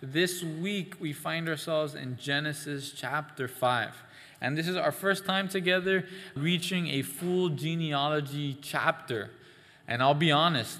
This 0.00 0.44
week, 0.44 0.94
we 1.00 1.12
find 1.12 1.48
ourselves 1.48 1.96
in 1.96 2.16
Genesis 2.16 2.92
chapter 2.92 3.48
5. 3.48 3.90
And 4.40 4.56
this 4.56 4.68
is 4.68 4.76
our 4.76 4.92
first 4.92 5.26
time 5.26 5.48
together 5.48 6.06
reaching 6.36 6.86
a 6.86 7.02
full 7.02 7.48
genealogy 7.48 8.56
chapter. 8.62 9.32
And 9.88 10.00
I'll 10.00 10.14
be 10.14 10.30
honest, 10.30 10.78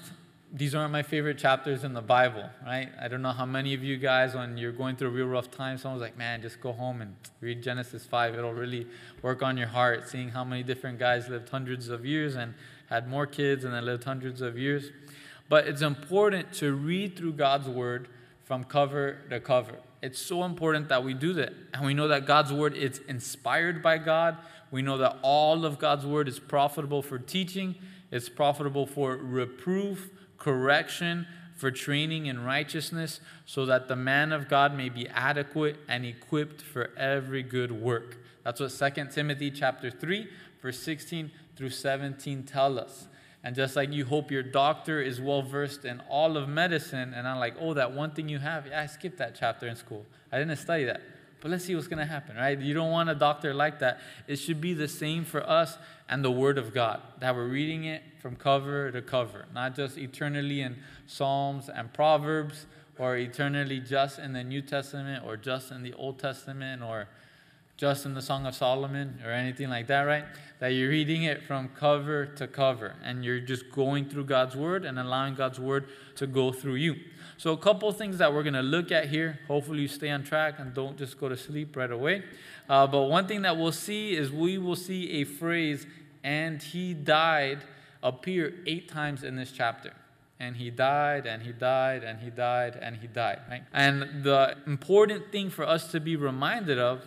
these 0.53 0.73
aren't 0.73 0.93
my 0.93 1.03
favorite 1.03 1.37
chapters 1.37 1.83
in 1.83 1.93
the 1.93 2.01
Bible, 2.01 2.49
right? 2.65 2.91
I 2.97 3.09
don't 3.09 3.21
know 3.21 3.33
how 3.33 3.45
many 3.45 3.73
of 3.73 3.83
you 3.83 3.97
guys, 3.97 4.35
when 4.35 4.57
you're 4.57 4.71
going 4.71 4.95
through 4.95 5.09
a 5.09 5.11
real 5.11 5.27
rough 5.27 5.51
time, 5.51 5.77
someone's 5.77 6.01
like, 6.01 6.17
man, 6.17 6.41
just 6.41 6.61
go 6.61 6.71
home 6.71 7.01
and 7.01 7.13
read 7.41 7.61
Genesis 7.61 8.05
5. 8.05 8.35
It'll 8.35 8.53
really 8.53 8.87
work 9.21 9.43
on 9.43 9.57
your 9.57 9.67
heart, 9.67 10.07
seeing 10.07 10.29
how 10.29 10.45
many 10.45 10.63
different 10.63 10.97
guys 10.97 11.27
lived 11.27 11.49
hundreds 11.49 11.89
of 11.89 12.05
years 12.05 12.37
and 12.37 12.53
had 12.87 13.09
more 13.09 13.27
kids 13.27 13.65
and 13.65 13.73
then 13.73 13.83
lived 13.83 14.05
hundreds 14.05 14.39
of 14.39 14.57
years. 14.57 14.91
But 15.49 15.67
it's 15.67 15.81
important 15.81 16.53
to 16.53 16.71
read 16.71 17.17
through 17.17 17.33
God's 17.33 17.67
word 17.67 18.07
from 18.49 18.63
cover 18.63 19.19
to 19.29 19.39
cover. 19.39 19.75
It's 20.01 20.19
so 20.19 20.43
important 20.43 20.89
that 20.89 21.03
we 21.03 21.13
do 21.13 21.33
that. 21.33 21.53
And 21.71 21.85
we 21.85 21.93
know 21.93 22.07
that 22.07 22.25
God's 22.25 22.51
word 22.51 22.73
is 22.73 22.99
inspired 23.07 23.83
by 23.83 23.99
God. 23.99 24.37
We 24.71 24.81
know 24.81 24.97
that 24.97 25.17
all 25.21 25.65
of 25.65 25.77
God's 25.77 26.03
word 26.03 26.27
is 26.27 26.39
profitable 26.39 27.03
for 27.03 27.19
teaching, 27.19 27.75
it's 28.09 28.27
profitable 28.27 28.87
for 28.87 29.17
reproof, 29.17 30.09
correction, 30.39 31.27
for 31.57 31.69
training 31.69 32.25
in 32.25 32.43
righteousness, 32.43 33.19
so 33.45 33.67
that 33.67 33.87
the 33.87 33.95
man 33.95 34.31
of 34.31 34.49
God 34.49 34.75
may 34.75 34.89
be 34.89 35.07
adequate 35.09 35.77
and 35.87 36.03
equipped 36.03 36.63
for 36.63 36.89
every 36.97 37.43
good 37.43 37.71
work. 37.71 38.17
That's 38.43 38.59
what 38.59 38.95
2 38.95 39.05
Timothy 39.11 39.51
chapter 39.51 39.91
3, 39.91 40.27
verse 40.59 40.79
16 40.79 41.29
through 41.55 41.69
17 41.69 42.41
tell 42.43 42.79
us. 42.79 43.09
And 43.43 43.55
just 43.55 43.75
like 43.75 43.93
you 43.93 44.05
hope 44.05 44.31
your 44.31 44.43
doctor 44.43 45.01
is 45.01 45.21
well 45.21 45.41
versed 45.41 45.85
in 45.85 46.01
all 46.09 46.35
of 46.35 46.49
medicine, 46.49 47.13
and 47.13 47.25
I'm 47.27 47.39
like, 47.39 47.55
oh, 47.59 47.73
that 47.73 47.93
one 47.93 48.11
thing 48.11 48.27
you 48.27 48.39
have, 48.39 48.67
yeah, 48.67 48.81
I 48.81 48.85
skipped 48.85 49.17
that 49.19 49.35
chapter 49.39 49.67
in 49.67 49.77
school. 49.77 50.05
I 50.31 50.39
didn't 50.39 50.57
study 50.57 50.83
that. 50.85 51.01
But 51.41 51.51
let's 51.51 51.63
see 51.63 51.73
what's 51.73 51.87
going 51.87 51.99
to 51.99 52.05
happen, 52.05 52.35
right? 52.35 52.59
You 52.59 52.73
don't 52.73 52.91
want 52.91 53.09
a 53.09 53.15
doctor 53.15 53.53
like 53.53 53.79
that. 53.79 54.01
It 54.27 54.35
should 54.35 54.59
be 54.59 54.73
the 54.73 54.89
same 54.89 55.23
for 55.23 55.41
us 55.49 55.77
and 56.09 56.23
the 56.23 56.31
Word 56.31 56.57
of 56.57 56.73
God, 56.73 57.01
that 57.21 57.33
we're 57.33 57.47
reading 57.47 57.85
it 57.85 58.03
from 58.21 58.35
cover 58.35 58.91
to 58.91 59.01
cover, 59.01 59.45
not 59.53 59.73
just 59.73 59.97
eternally 59.97 60.59
in 60.59 60.75
Psalms 61.07 61.69
and 61.69 61.93
Proverbs, 61.93 62.65
or 62.97 63.15
eternally 63.15 63.79
just 63.79 64.19
in 64.19 64.33
the 64.33 64.43
New 64.43 64.61
Testament, 64.61 65.23
or 65.25 65.37
just 65.37 65.71
in 65.71 65.81
the 65.81 65.93
Old 65.93 66.19
Testament, 66.19 66.83
or 66.83 67.07
just 67.79 68.05
in 68.05 68.13
the 68.13 68.21
Song 68.21 68.45
of 68.45 68.53
Solomon 68.53 69.17
or 69.25 69.31
anything 69.31 69.69
like 69.69 69.87
that, 69.87 70.01
right? 70.01 70.25
That 70.59 70.73
you're 70.73 70.89
reading 70.89 71.23
it 71.23 71.43
from 71.43 71.69
cover 71.69 72.25
to 72.25 72.45
cover 72.45 72.97
and 73.01 73.23
you're 73.23 73.39
just 73.39 73.71
going 73.71 74.09
through 74.09 74.25
God's 74.25 74.53
Word 74.53 74.83
and 74.83 74.99
allowing 74.99 75.35
God's 75.35 75.61
Word 75.61 75.87
to 76.17 76.27
go 76.27 76.51
through 76.51 76.75
you. 76.75 76.97
So, 77.37 77.53
a 77.53 77.57
couple 77.57 77.89
things 77.93 78.17
that 78.17 78.33
we're 78.33 78.43
going 78.43 78.55
to 78.55 78.61
look 78.61 78.91
at 78.91 79.07
here. 79.07 79.39
Hopefully, 79.47 79.83
you 79.83 79.87
stay 79.87 80.09
on 80.09 80.23
track 80.23 80.55
and 80.57 80.73
don't 80.73 80.97
just 80.97 81.17
go 81.17 81.29
to 81.29 81.37
sleep 81.37 81.77
right 81.77 81.89
away. 81.89 82.23
Uh, 82.67 82.85
but 82.85 83.03
one 83.03 83.27
thing 83.27 83.43
that 83.43 83.55
we'll 83.55 83.71
see 83.71 84.13
is 84.13 84.29
we 84.29 84.57
will 84.57 84.75
see 84.75 85.21
a 85.21 85.23
phrase, 85.23 85.87
and 86.21 86.61
he 86.61 86.93
died, 86.93 87.59
appear 88.03 88.55
eight 88.67 88.89
times 88.89 89.23
in 89.23 89.37
this 89.37 89.53
chapter 89.53 89.93
and 90.41 90.55
he 90.55 90.69
died 90.69 91.25
and 91.25 91.43
he 91.43 91.51
died 91.51 92.01
and 92.01 92.19
he 92.19 92.29
died 92.29 92.77
and 92.81 92.95
he 92.95 93.07
died 93.07 93.39
right 93.49 93.63
and 93.73 94.23
the 94.23 94.55
important 94.65 95.33
thing 95.33 95.49
for 95.49 95.67
us 95.67 95.91
to 95.91 95.99
be 95.99 96.15
reminded 96.15 96.79
of 96.79 97.03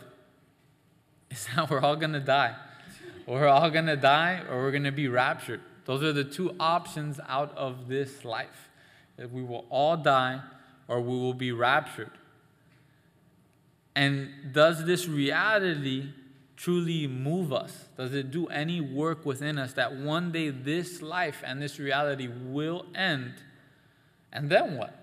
is 1.33 1.47
that 1.57 1.71
we're 1.71 1.81
all 1.81 1.97
going 1.97 2.13
to 2.13 2.21
die. 2.21 2.55
We're 3.27 3.49
all 3.49 3.71
going 3.71 3.87
to 3.87 3.97
die 3.97 4.43
or 4.49 4.63
we're 4.63 4.71
going 4.71 4.85
to 4.85 4.93
be 4.93 5.09
raptured. 5.09 5.61
Those 5.85 6.03
are 6.03 6.13
the 6.13 6.25
two 6.25 6.55
options 6.61 7.19
out 7.29 7.57
of 7.57 7.89
this 7.89 8.25
life. 8.25 8.69
That 9.17 9.33
we 9.33 9.43
will 9.43 9.65
all 9.71 9.97
die 9.97 10.41
or 10.89 11.01
we 11.01 11.19
will 11.19 11.35
be 11.35 11.53
raptured. 11.53 12.11
And 13.95 14.53
does 14.53 14.85
this 14.85 15.07
reality 15.07 16.11
truly 16.57 17.07
move 17.07 17.53
us? 17.53 17.89
Does 17.97 18.15
it 18.15 18.31
do 18.31 18.47
any 18.47 18.81
work 18.81 19.27
within 19.27 19.59
us 19.59 19.73
that 19.75 19.97
one 19.97 20.33
day 20.33 20.51
this 20.51 21.03
life 21.03 21.43
and 21.45 21.61
this 21.61 21.79
reality 21.79 22.29
will 22.29 22.87
end? 22.95 23.35
And 24.33 24.49
then 24.49 24.77
what? 24.77 24.99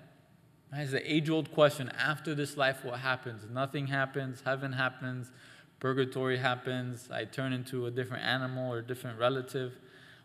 It's 0.74 0.92
the 0.92 1.12
age 1.12 1.30
old 1.30 1.52
question 1.52 1.92
after 1.98 2.36
this 2.36 2.56
life, 2.56 2.84
what 2.84 3.00
happens? 3.00 3.44
Nothing 3.52 3.88
happens, 3.88 4.42
heaven 4.46 4.74
happens, 4.74 5.32
purgatory 5.80 6.38
happens, 6.38 7.10
I 7.12 7.26
turn 7.26 7.54
into 7.54 7.86
a 7.86 7.92
different 7.92 8.24
animal 8.24 8.72
or 8.72 8.80
a 8.80 8.84
different 8.84 9.20
relative. 9.20 9.74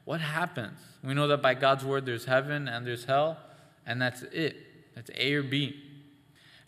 What 0.04 0.20
happens? 0.20 0.78
We 1.02 1.14
know 1.14 1.28
that 1.28 1.42
by 1.42 1.54
God's 1.54 1.84
word 1.84 2.06
there's 2.06 2.24
heaven 2.24 2.68
and 2.68 2.86
there's 2.86 3.04
hell, 3.04 3.38
and 3.86 4.00
that's 4.00 4.22
it. 4.22 4.56
That's 4.94 5.10
A 5.16 5.34
or 5.34 5.42
B. 5.42 5.80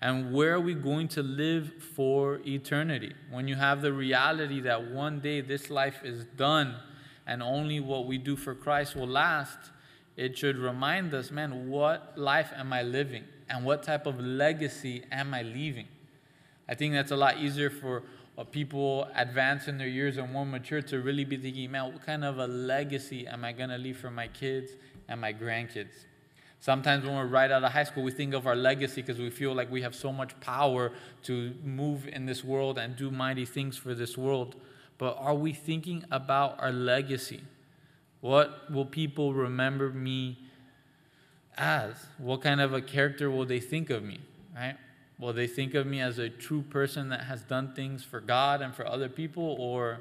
And 0.00 0.32
where 0.32 0.54
are 0.54 0.60
we 0.60 0.74
going 0.74 1.08
to 1.08 1.22
live 1.22 1.72
for 1.94 2.41
eternity? 2.47 3.14
When 3.30 3.48
you 3.48 3.54
have 3.54 3.80
the 3.82 3.92
reality 3.92 4.60
that 4.60 4.91
one 4.91 5.20
day 5.20 5.41
this 5.41 5.70
life 5.70 6.00
is 6.04 6.24
done 6.36 6.76
and 7.26 7.42
only 7.42 7.80
what 7.80 8.06
we 8.06 8.18
do 8.18 8.36
for 8.36 8.54
Christ 8.54 8.94
will 8.94 9.08
last, 9.08 9.58
it 10.16 10.36
should 10.36 10.58
remind 10.58 11.12
us, 11.14 11.30
man, 11.30 11.68
what 11.68 12.12
life 12.16 12.53
am 12.54 12.72
I 12.72 12.82
living? 12.82 13.24
And 13.48 13.64
what 13.64 13.82
type 13.82 14.06
of 14.06 14.20
legacy 14.20 15.04
am 15.10 15.32
I 15.32 15.42
leaving? 15.42 15.86
I 16.68 16.74
think 16.74 16.94
that's 16.94 17.12
a 17.12 17.16
lot 17.16 17.38
easier 17.38 17.70
for 17.70 18.03
people 18.44 19.08
advance 19.14 19.66
in 19.66 19.78
their 19.78 19.88
years 19.88 20.19
and 20.19 20.30
more 20.30 20.44
mature 20.44 20.82
to 20.82 21.00
really 21.00 21.24
be 21.24 21.36
thinking, 21.36 21.70
man, 21.70 21.92
what 21.92 22.04
kind 22.04 22.24
of 22.24 22.38
a 22.38 22.47
legacy 22.47 23.26
am 23.26 23.44
I 23.44 23.52
going 23.52 23.70
to 23.70 23.78
leave 23.78 23.98
for 23.98 24.10
my 24.10 24.28
kids 24.28 24.72
and 25.08 25.20
my 25.20 25.32
grandkids? 25.32 26.04
Sometimes 26.60 27.04
when 27.04 27.14
we're 27.14 27.26
right 27.26 27.50
out 27.50 27.62
of 27.64 27.72
high 27.72 27.84
school, 27.84 28.02
we 28.02 28.10
think 28.10 28.34
of 28.34 28.47
our 28.47 28.56
legacy 28.56 29.00
because 29.00 29.19
we 29.19 29.30
feel 29.30 29.54
like 29.54 29.70
we 29.70 29.82
have 29.82 29.94
so 29.94 30.12
much 30.12 30.38
power 30.41 30.92
to 31.22 31.54
move 31.62 32.08
in 32.08 32.26
this 32.26 32.42
world 32.44 32.76
and 32.76 32.97
do 32.97 33.10
mighty 33.10 33.44
things 33.44 33.76
for 33.76 33.94
this 33.94 34.19
world. 34.19 34.56
But 34.98 35.16
are 35.18 35.34
we 35.34 35.53
thinking 35.53 36.04
about 36.10 36.60
our 36.60 36.72
legacy? 36.72 37.42
What 38.20 38.70
will 38.70 38.86
people 38.86 39.32
remember 39.32 39.91
me 39.91 40.38
as? 41.56 41.94
What 42.18 42.42
kind 42.42 42.60
of 42.60 42.74
a 42.74 42.82
character 42.82 43.30
will 43.30 43.47
they 43.47 43.60
think 43.60 43.88
of 43.91 44.03
me? 44.03 44.20
Right? 44.54 44.76
Will 45.19 45.32
they 45.32 45.47
think 45.47 45.75
of 45.75 45.87
me 45.87 46.00
as 46.00 46.19
a 46.19 46.28
true 46.28 46.62
person 46.62 47.09
that 47.09 47.22
has 47.22 47.43
done 47.43 47.75
things 47.75 48.04
for 48.04 48.21
God 48.21 48.60
and 48.60 48.75
for 48.75 48.87
other 48.87 49.09
people? 49.09 49.56
Or 49.59 50.00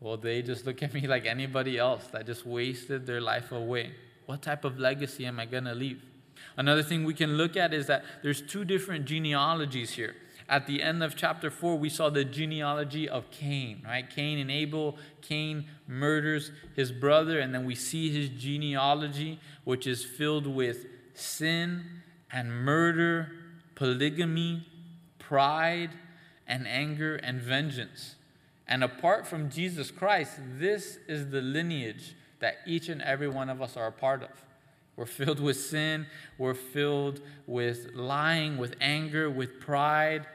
will 0.00 0.16
they 0.16 0.42
just 0.42 0.66
look 0.66 0.82
at 0.82 0.92
me 0.94 1.06
like 1.06 1.26
anybody 1.26 1.78
else 1.78 2.06
that 2.08 2.26
just 2.26 2.44
wasted 2.44 3.06
their 3.06 3.20
life 3.20 3.52
away? 3.52 3.92
What 4.26 4.42
type 4.42 4.64
of 4.64 4.78
legacy 4.78 5.24
am 5.26 5.38
I 5.38 5.46
going 5.46 5.64
to 5.64 5.74
leave? 5.74 6.02
Another 6.56 6.82
thing 6.82 7.04
we 7.04 7.14
can 7.14 7.36
look 7.36 7.56
at 7.56 7.72
is 7.72 7.86
that 7.86 8.04
there's 8.22 8.42
two 8.42 8.64
different 8.64 9.04
genealogies 9.04 9.92
here. 9.92 10.16
At 10.48 10.66
the 10.66 10.82
end 10.82 11.02
of 11.02 11.16
chapter 11.16 11.50
4, 11.50 11.76
we 11.76 11.88
saw 11.88 12.08
the 12.08 12.24
genealogy 12.24 13.08
of 13.08 13.30
Cain, 13.30 13.82
right? 13.84 14.08
Cain 14.08 14.38
and 14.38 14.50
Abel. 14.50 14.96
Cain 15.20 15.66
murders 15.88 16.52
his 16.74 16.92
brother, 16.92 17.40
and 17.40 17.52
then 17.52 17.64
we 17.64 17.74
see 17.74 18.10
his 18.10 18.28
genealogy, 18.28 19.40
which 19.64 19.86
is 19.86 20.04
filled 20.04 20.46
with 20.46 20.86
sin 21.14 21.84
and 22.30 22.52
murder 22.52 23.32
polygamy, 23.76 24.66
pride, 25.20 25.90
and 26.48 26.66
anger 26.66 27.16
and 27.16 27.40
vengeance. 27.40 28.16
And 28.66 28.82
apart 28.82 29.26
from 29.26 29.48
Jesus 29.48 29.92
Christ, 29.92 30.40
this 30.58 30.98
is 31.06 31.30
the 31.30 31.40
lineage 31.40 32.16
that 32.40 32.56
each 32.66 32.88
and 32.88 33.00
every 33.00 33.28
one 33.28 33.48
of 33.48 33.62
us 33.62 33.76
are 33.76 33.86
a 33.86 33.92
part 33.92 34.24
of. 34.24 34.30
We're 34.96 35.06
filled 35.06 35.40
with 35.40 35.58
sin, 35.58 36.06
we're 36.38 36.54
filled 36.54 37.20
with 37.46 37.90
lying, 37.94 38.56
with 38.56 38.74
anger, 38.80 39.30
with 39.30 39.60
pride, 39.60 40.26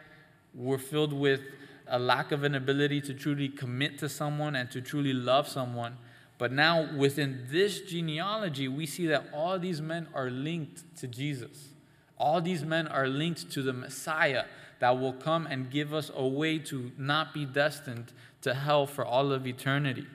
we're 0.54 0.78
filled 0.78 1.14
with 1.14 1.42
a 1.88 1.98
lack 1.98 2.32
of 2.32 2.44
an 2.44 2.56
ability 2.56 3.02
to 3.02 3.14
truly 3.14 3.50
commit 3.50 3.98
to 4.00 4.08
someone 4.08 4.56
and 4.56 4.70
to 4.72 4.82
truly 4.82 5.14
love 5.14 5.48
someone. 5.48 5.98
But 6.38 6.52
now, 6.52 6.96
within 6.96 7.46
this 7.50 7.82
genealogy, 7.82 8.68
we 8.68 8.86
see 8.86 9.08
that 9.08 9.26
all 9.34 9.60
these 9.60 9.82
men 9.82 10.08
are 10.14 10.30
linked 10.30 10.84
to 10.98 11.08
Jesus. 11.08 11.71
All 12.22 12.40
these 12.40 12.64
men 12.64 12.88
are 12.88 13.08
linked 13.08 13.52
to 13.52 13.64
the 13.64 13.74
Messiah 13.74 14.46
that 14.80 15.00
will 15.00 15.14
come 15.14 15.48
and 15.48 15.72
give 15.72 15.92
us 15.92 16.12
a 16.16 16.26
way 16.26 16.60
to 16.60 16.92
not 16.96 17.34
be 17.34 17.46
destined 17.46 18.14
to 18.44 18.54
hell 18.54 18.86
for 18.86 19.04
all 19.04 19.32
of 19.32 19.48
eternity, 19.48 20.06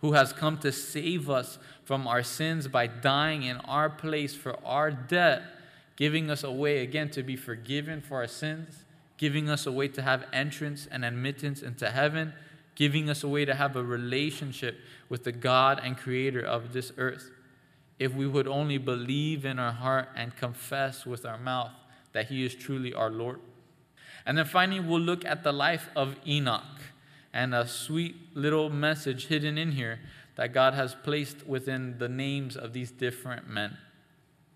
who 0.00 0.14
has 0.14 0.32
come 0.32 0.56
to 0.58 0.72
save 0.72 1.28
us 1.28 1.58
from 1.84 2.06
our 2.06 2.22
sins 2.22 2.66
by 2.66 2.86
dying 2.86 3.42
in 3.42 3.58
our 3.58 3.90
place 3.90 4.34
for 4.34 4.58
our 4.64 4.90
debt, 4.90 5.42
giving 5.96 6.30
us 6.30 6.42
a 6.42 6.50
way 6.50 6.78
again 6.78 7.10
to 7.10 7.22
be 7.22 7.36
forgiven 7.36 8.00
for 8.00 8.16
our 8.16 8.26
sins, 8.26 8.84
giving 9.18 9.50
us 9.50 9.66
a 9.66 9.72
way 9.72 9.86
to 9.86 10.00
have 10.00 10.24
entrance 10.32 10.88
and 10.90 11.04
admittance 11.04 11.60
into 11.60 11.90
heaven, 11.90 12.32
giving 12.74 13.10
us 13.10 13.22
a 13.22 13.28
way 13.28 13.44
to 13.44 13.54
have 13.54 13.76
a 13.76 13.84
relationship 13.84 14.78
with 15.10 15.24
the 15.24 15.32
God 15.32 15.78
and 15.84 15.98
creator 15.98 16.40
of 16.40 16.72
this 16.72 16.90
earth 16.96 17.30
if 18.00 18.14
we 18.14 18.26
would 18.26 18.48
only 18.48 18.78
believe 18.78 19.44
in 19.44 19.58
our 19.58 19.72
heart 19.72 20.08
and 20.16 20.34
confess 20.34 21.04
with 21.04 21.24
our 21.26 21.38
mouth 21.38 21.70
that 22.12 22.26
He 22.26 22.44
is 22.44 22.54
truly 22.54 22.92
our 22.94 23.10
Lord. 23.10 23.38
And 24.26 24.38
then 24.38 24.46
finally, 24.46 24.80
we'll 24.80 25.00
look 25.00 25.24
at 25.24 25.44
the 25.44 25.52
life 25.52 25.90
of 25.94 26.16
Enoch 26.26 26.80
and 27.32 27.54
a 27.54 27.68
sweet 27.68 28.16
little 28.34 28.70
message 28.70 29.26
hidden 29.26 29.58
in 29.58 29.72
here 29.72 30.00
that 30.36 30.54
God 30.54 30.72
has 30.72 30.94
placed 30.94 31.46
within 31.46 31.98
the 31.98 32.08
names 32.08 32.56
of 32.56 32.72
these 32.72 32.90
different 32.90 33.48
men. 33.48 33.76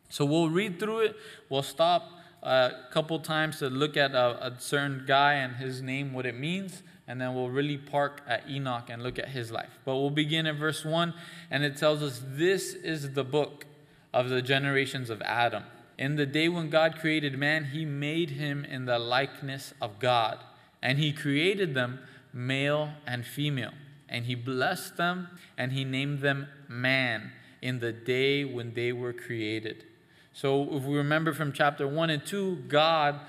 So 0.09 0.25
we'll 0.25 0.49
read 0.49 0.81
through 0.81 1.01
it. 1.01 1.17
We'll 1.51 1.63
stop 1.63 2.11
a 2.43 2.71
couple 2.93 3.19
times 3.21 3.59
to 3.59 3.69
look 3.69 3.97
at 3.97 4.13
a, 4.13 4.47
a 4.47 4.55
certain 4.59 5.05
guy 5.07 5.35
and 5.35 5.57
his 5.57 5.83
name, 5.83 6.15
what 6.15 6.25
it 6.25 6.39
means, 6.39 6.83
and 7.07 7.21
then 7.21 7.35
we'll 7.35 7.51
really 7.51 7.77
park 7.77 8.23
at 8.27 8.49
Enoch 8.49 8.89
and 8.89 9.03
look 9.03 9.19
at 9.19 9.29
his 9.29 9.51
life. 9.51 9.79
But 9.85 9.97
we'll 9.97 10.11
begin 10.11 10.47
at 10.47 10.57
verse 10.57 10.85
1, 10.85 11.15
and 11.51 11.63
it 11.63 11.77
tells 11.77 12.03
us 12.03 12.23
this 12.25 12.75
is 12.75 13.13
the 13.13 13.25
book 13.25 13.67
of 14.13 14.29
the 14.31 14.41
generations 14.41 15.11
of 15.11 15.21
Adam. 15.23 15.65
In 15.99 16.17
the 16.17 16.27
day 16.27 16.49
when 16.49 16.71
God 16.71 16.97
created 16.99 17.39
man, 17.39 17.67
he 17.67 17.85
made 17.85 18.31
him 18.31 18.65
in 18.65 18.87
the 18.87 18.99
likeness 18.99 19.75
of 19.81 19.99
God, 19.99 20.39
and 20.83 20.99
he 20.99 21.13
created 21.13 21.75
them 21.75 22.01
male 22.33 22.93
and 23.07 23.25
female. 23.25 23.73
And 24.09 24.27
he 24.27 24.35
blessed 24.35 24.97
them, 24.97 25.29
and 25.57 25.73
he 25.73 25.85
named 25.85 26.21
them 26.21 26.49
man 26.69 27.33
in 27.63 27.81
the 27.81 27.93
day 27.93 28.45
when 28.45 28.75
they 28.75 28.93
were 28.93 29.13
created. 29.13 29.85
So, 30.33 30.77
if 30.77 30.85
we 30.85 30.97
remember 30.97 31.33
from 31.33 31.53
chapter 31.53 31.87
1 31.87 32.11
and 32.11 32.27
2, 32.27 32.65
God, 32.69 33.21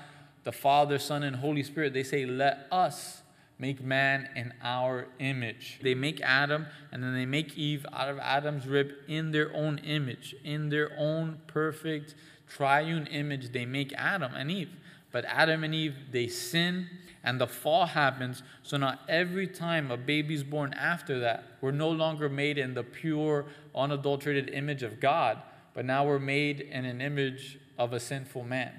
the 0.44 0.52
Father, 0.52 0.98
Son, 0.98 1.22
and 1.22 1.36
Holy 1.36 1.62
Spirit, 1.62 1.92
they 1.94 2.02
say, 2.02 2.26
Let 2.26 2.66
us 2.70 3.22
make 3.58 3.82
man 3.82 4.28
in 4.36 4.52
our 4.62 5.06
image. 5.18 5.78
They 5.82 5.94
make 5.94 6.20
Adam 6.20 6.66
and 6.92 7.02
then 7.02 7.14
they 7.14 7.26
make 7.26 7.56
Eve 7.56 7.86
out 7.92 8.08
of 8.08 8.18
Adam's 8.18 8.66
rib 8.66 8.92
in 9.08 9.32
their 9.32 9.54
own 9.54 9.78
image, 9.78 10.34
in 10.44 10.68
their 10.68 10.90
own 10.98 11.38
perfect 11.46 12.14
triune 12.48 13.06
image. 13.06 13.52
They 13.52 13.64
make 13.64 13.92
Adam 13.94 14.34
and 14.34 14.50
Eve. 14.50 14.70
But 15.12 15.24
Adam 15.24 15.64
and 15.64 15.74
Eve, 15.74 15.94
they 16.10 16.28
sin 16.28 16.88
and 17.24 17.40
the 17.40 17.46
fall 17.46 17.86
happens. 17.86 18.42
So 18.62 18.76
now 18.76 18.98
every 19.08 19.46
time 19.46 19.90
a 19.90 19.96
baby's 19.96 20.44
born 20.44 20.72
after 20.74 21.18
that, 21.20 21.44
we're 21.60 21.72
no 21.72 21.88
longer 21.88 22.28
made 22.28 22.58
in 22.58 22.74
the 22.74 22.82
pure, 22.82 23.46
unadulterated 23.74 24.50
image 24.50 24.82
of 24.82 25.00
God, 25.00 25.38
but 25.74 25.84
now 25.84 26.06
we're 26.06 26.18
made 26.18 26.60
in 26.60 26.84
an 26.84 27.00
image 27.00 27.58
of 27.78 27.92
a 27.92 28.00
sinful 28.00 28.44
man. 28.44 28.72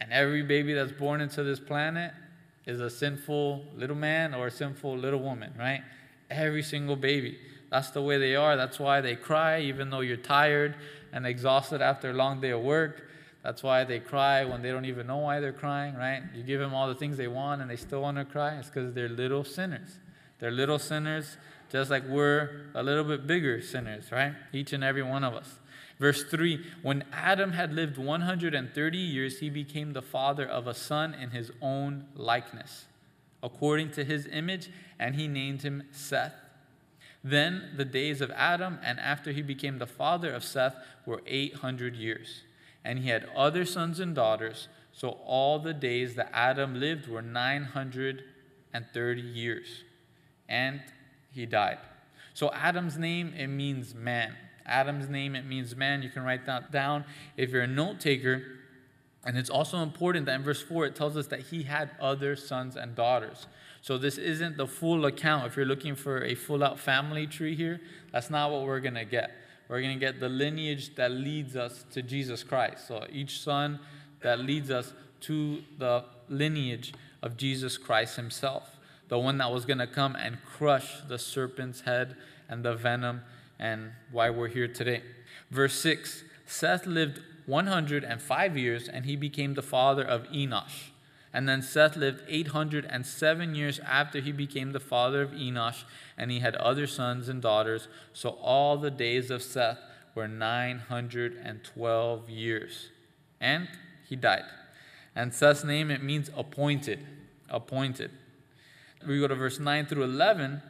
And 0.00 0.12
every 0.12 0.42
baby 0.42 0.74
that's 0.74 0.92
born 0.92 1.20
into 1.20 1.42
this 1.42 1.60
planet 1.60 2.12
is 2.70 2.80
a 2.80 2.88
sinful 2.88 3.64
little 3.76 3.96
man 3.96 4.32
or 4.32 4.46
a 4.46 4.50
sinful 4.50 4.96
little 4.96 5.20
woman, 5.20 5.52
right? 5.58 5.82
Every 6.30 6.62
single 6.62 6.96
baby. 6.96 7.36
That's 7.68 7.90
the 7.90 8.00
way 8.00 8.16
they 8.18 8.36
are. 8.36 8.56
That's 8.56 8.78
why 8.78 9.00
they 9.00 9.16
cry, 9.16 9.60
even 9.60 9.90
though 9.90 10.00
you're 10.00 10.16
tired 10.16 10.76
and 11.12 11.26
exhausted 11.26 11.82
after 11.82 12.10
a 12.10 12.12
long 12.12 12.40
day 12.40 12.50
of 12.50 12.60
work. 12.62 13.08
That's 13.42 13.62
why 13.62 13.84
they 13.84 14.00
cry 14.00 14.44
when 14.44 14.62
they 14.62 14.70
don't 14.70 14.84
even 14.84 15.06
know 15.06 15.18
why 15.18 15.40
they're 15.40 15.52
crying, 15.52 15.94
right? 15.94 16.22
You 16.34 16.42
give 16.42 16.60
them 16.60 16.74
all 16.74 16.88
the 16.88 16.94
things 16.94 17.16
they 17.16 17.28
want 17.28 17.60
and 17.60 17.70
they 17.70 17.76
still 17.76 18.02
want 18.02 18.18
to 18.18 18.24
cry. 18.24 18.56
It's 18.58 18.68
because 18.68 18.94
they're 18.94 19.08
little 19.08 19.44
sinners. 19.44 19.98
They're 20.38 20.50
little 20.50 20.78
sinners, 20.78 21.36
just 21.70 21.90
like 21.90 22.04
we're 22.06 22.66
a 22.74 22.82
little 22.82 23.04
bit 23.04 23.26
bigger 23.26 23.60
sinners, 23.62 24.12
right? 24.12 24.34
Each 24.52 24.72
and 24.72 24.84
every 24.84 25.02
one 25.02 25.24
of 25.24 25.34
us. 25.34 25.59
Verse 26.00 26.24
3 26.24 26.64
When 26.82 27.04
Adam 27.12 27.52
had 27.52 27.72
lived 27.74 27.96
130 27.98 28.98
years, 28.98 29.38
he 29.38 29.50
became 29.50 29.92
the 29.92 30.02
father 30.02 30.46
of 30.46 30.66
a 30.66 30.74
son 30.74 31.14
in 31.14 31.30
his 31.30 31.52
own 31.60 32.06
likeness, 32.16 32.86
according 33.42 33.90
to 33.92 34.02
his 34.02 34.26
image, 34.26 34.70
and 34.98 35.14
he 35.14 35.28
named 35.28 35.62
him 35.62 35.84
Seth. 35.92 36.34
Then 37.22 37.74
the 37.76 37.84
days 37.84 38.22
of 38.22 38.30
Adam, 38.30 38.78
and 38.82 38.98
after 38.98 39.30
he 39.30 39.42
became 39.42 39.78
the 39.78 39.86
father 39.86 40.32
of 40.32 40.42
Seth, 40.42 40.74
were 41.04 41.20
800 41.26 41.94
years. 41.94 42.44
And 42.82 42.98
he 42.98 43.10
had 43.10 43.28
other 43.36 43.66
sons 43.66 44.00
and 44.00 44.14
daughters. 44.14 44.68
So 44.92 45.18
all 45.26 45.58
the 45.58 45.74
days 45.74 46.14
that 46.14 46.30
Adam 46.32 46.80
lived 46.80 47.08
were 47.08 47.20
930 47.20 49.20
years. 49.20 49.84
And 50.48 50.80
he 51.30 51.44
died. 51.44 51.76
So 52.32 52.50
Adam's 52.52 52.96
name, 52.96 53.34
it 53.36 53.48
means 53.48 53.94
man. 53.94 54.34
Adam's 54.70 55.08
name, 55.08 55.34
it 55.34 55.44
means 55.44 55.76
man. 55.76 56.02
You 56.02 56.08
can 56.08 56.22
write 56.22 56.46
that 56.46 56.70
down 56.70 57.04
if 57.36 57.50
you're 57.50 57.62
a 57.62 57.66
note 57.66 58.00
taker. 58.00 58.42
And 59.24 59.36
it's 59.36 59.50
also 59.50 59.78
important 59.78 60.26
that 60.26 60.36
in 60.36 60.42
verse 60.42 60.62
4 60.62 60.86
it 60.86 60.96
tells 60.96 61.16
us 61.16 61.26
that 61.26 61.40
he 61.40 61.64
had 61.64 61.90
other 62.00 62.36
sons 62.36 62.76
and 62.76 62.94
daughters. 62.94 63.46
So 63.82 63.98
this 63.98 64.18
isn't 64.18 64.56
the 64.56 64.66
full 64.66 65.04
account. 65.06 65.46
If 65.46 65.56
you're 65.56 65.66
looking 65.66 65.94
for 65.94 66.22
a 66.22 66.34
full 66.34 66.62
out 66.64 66.78
family 66.78 67.26
tree 67.26 67.54
here, 67.54 67.80
that's 68.12 68.30
not 68.30 68.50
what 68.50 68.62
we're 68.62 68.80
going 68.80 68.94
to 68.94 69.04
get. 69.04 69.32
We're 69.68 69.80
going 69.80 69.94
to 69.94 70.00
get 70.00 70.20
the 70.20 70.28
lineage 70.28 70.94
that 70.96 71.10
leads 71.10 71.56
us 71.56 71.84
to 71.92 72.02
Jesus 72.02 72.42
Christ. 72.42 72.88
So 72.88 73.06
each 73.10 73.40
son 73.40 73.80
that 74.20 74.40
leads 74.40 74.70
us 74.70 74.92
to 75.22 75.62
the 75.78 76.04
lineage 76.28 76.92
of 77.22 77.36
Jesus 77.36 77.78
Christ 77.78 78.16
himself, 78.16 78.78
the 79.08 79.18
one 79.18 79.38
that 79.38 79.50
was 79.52 79.64
going 79.64 79.78
to 79.78 79.86
come 79.86 80.16
and 80.16 80.38
crush 80.44 81.00
the 81.08 81.18
serpent's 81.18 81.82
head 81.82 82.16
and 82.48 82.64
the 82.64 82.74
venom 82.74 83.22
and 83.60 83.92
why 84.10 84.30
we're 84.30 84.48
here 84.48 84.66
today. 84.66 85.02
Verse 85.50 85.74
6 85.74 86.24
Seth 86.46 86.86
lived 86.86 87.20
105 87.46 88.56
years 88.56 88.88
and 88.88 89.04
he 89.04 89.14
became 89.14 89.54
the 89.54 89.62
father 89.62 90.02
of 90.02 90.24
Enosh. 90.28 90.90
And 91.32 91.48
then 91.48 91.62
Seth 91.62 91.96
lived 91.96 92.22
807 92.26 93.54
years 93.54 93.78
after 93.80 94.20
he 94.20 94.32
became 94.32 94.72
the 94.72 94.80
father 94.80 95.22
of 95.22 95.30
Enosh, 95.30 95.84
and 96.18 96.32
he 96.32 96.40
had 96.40 96.56
other 96.56 96.88
sons 96.88 97.28
and 97.28 97.40
daughters. 97.40 97.86
So 98.12 98.30
all 98.30 98.76
the 98.76 98.90
days 98.90 99.30
of 99.30 99.40
Seth 99.40 99.78
were 100.16 100.26
912 100.26 102.28
years. 102.28 102.88
And 103.40 103.68
he 104.08 104.16
died. 104.16 104.42
And 105.14 105.32
Seth's 105.32 105.62
name, 105.62 105.92
it 105.92 106.02
means 106.02 106.32
appointed. 106.36 107.06
Appointed. 107.48 108.10
We 109.06 109.20
go 109.20 109.28
to 109.28 109.36
verse 109.36 109.60
9 109.60 109.86
through 109.86 110.02
11. 110.02 110.62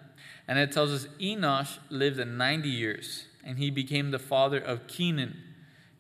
And 0.50 0.58
it 0.58 0.73
tells 0.73 0.91
us 0.91 1.06
Enosh 1.20 1.79
lived 1.91 2.19
90 2.19 2.69
years, 2.69 3.26
and 3.44 3.56
he 3.56 3.70
became 3.70 4.11
the 4.11 4.19
father 4.19 4.58
of 4.58 4.88
Kenan. 4.88 5.37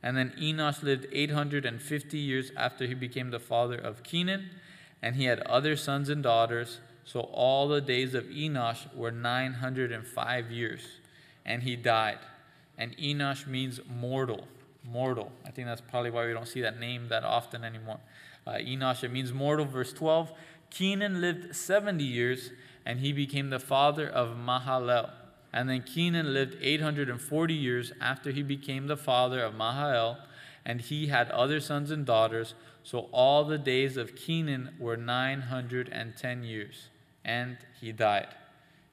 And 0.02 0.16
then 0.16 0.32
Enosh 0.36 0.82
lived 0.82 1.06
850 1.12 2.18
years 2.18 2.50
after 2.56 2.84
he 2.84 2.94
became 2.94 3.30
the 3.30 3.38
father 3.38 3.76
of 3.76 4.02
Kenan, 4.02 4.50
and 5.00 5.14
he 5.14 5.26
had 5.26 5.38
other 5.42 5.76
sons 5.76 6.08
and 6.08 6.20
daughters. 6.20 6.80
So 7.04 7.20
all 7.20 7.68
the 7.68 7.80
days 7.80 8.12
of 8.12 8.24
Enosh 8.24 8.92
were 8.92 9.12
905 9.12 10.50
years, 10.50 10.80
and 11.46 11.62
he 11.62 11.76
died. 11.76 12.18
And 12.76 12.96
Enosh 12.96 13.46
means 13.46 13.78
mortal. 13.88 14.48
Mortal. 14.82 15.30
I 15.46 15.52
think 15.52 15.68
that's 15.68 15.80
probably 15.80 16.10
why 16.10 16.26
we 16.26 16.32
don't 16.32 16.48
see 16.48 16.62
that 16.62 16.80
name 16.80 17.06
that 17.06 17.22
often 17.22 17.62
anymore. 17.62 18.00
Uh, 18.44 18.54
Enosh, 18.54 19.04
it 19.04 19.12
means 19.12 19.32
mortal. 19.32 19.64
Verse 19.64 19.92
12 19.92 20.32
Kenan 20.70 21.20
lived 21.20 21.54
70 21.54 22.02
years 22.02 22.50
and 22.84 23.00
he 23.00 23.12
became 23.12 23.50
the 23.50 23.58
father 23.58 24.08
of 24.08 24.36
Mahalalel. 24.36 25.10
And 25.52 25.68
then 25.68 25.82
Kenan 25.82 26.32
lived 26.32 26.56
840 26.60 27.54
years 27.54 27.92
after 28.00 28.30
he 28.30 28.42
became 28.42 28.86
the 28.86 28.96
father 28.96 29.42
of 29.42 29.54
Mahalalel, 29.54 30.18
and 30.64 30.80
he 30.80 31.08
had 31.08 31.30
other 31.30 31.60
sons 31.60 31.90
and 31.90 32.06
daughters. 32.06 32.54
So 32.82 33.08
all 33.12 33.44
the 33.44 33.58
days 33.58 33.96
of 33.96 34.14
Kenan 34.14 34.74
were 34.78 34.96
910 34.96 36.44
years, 36.44 36.88
and 37.24 37.58
he 37.80 37.92
died. 37.92 38.28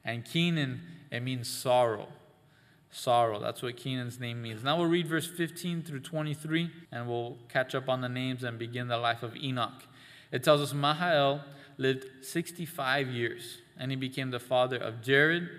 And 0.04 0.26
Kenan, 0.26 0.82
it 1.12 1.22
means 1.22 1.48
sorrow. 1.48 2.08
Sorrow. 2.90 3.40
That's 3.40 3.62
what 3.62 3.78
Kenan's 3.78 4.20
name 4.20 4.42
means. 4.42 4.64
Now 4.64 4.78
we'll 4.78 4.88
read 4.88 5.08
verse 5.08 5.28
15 5.28 5.84
through 5.84 6.00
23, 6.00 6.72
and 6.92 7.08
we'll 7.08 7.38
catch 7.50 7.76
up 7.76 7.88
on 7.88 8.02
the 8.02 8.10
names 8.10 8.44
and 8.44 8.58
begin 8.58 8.88
the 8.88 8.98
life 8.98 9.22
of 9.22 9.36
Enoch. 9.36 9.84
It 10.32 10.44
tells 10.44 10.62
us 10.62 10.74
Mahalalel 10.74 11.44
lived 11.78 12.06
65 12.22 13.10
years 13.10 13.60
and 13.80 13.92
he 13.92 13.98
became 13.98 14.32
the 14.32 14.40
father 14.40 14.78
of 14.78 15.02
Jared. 15.02 15.50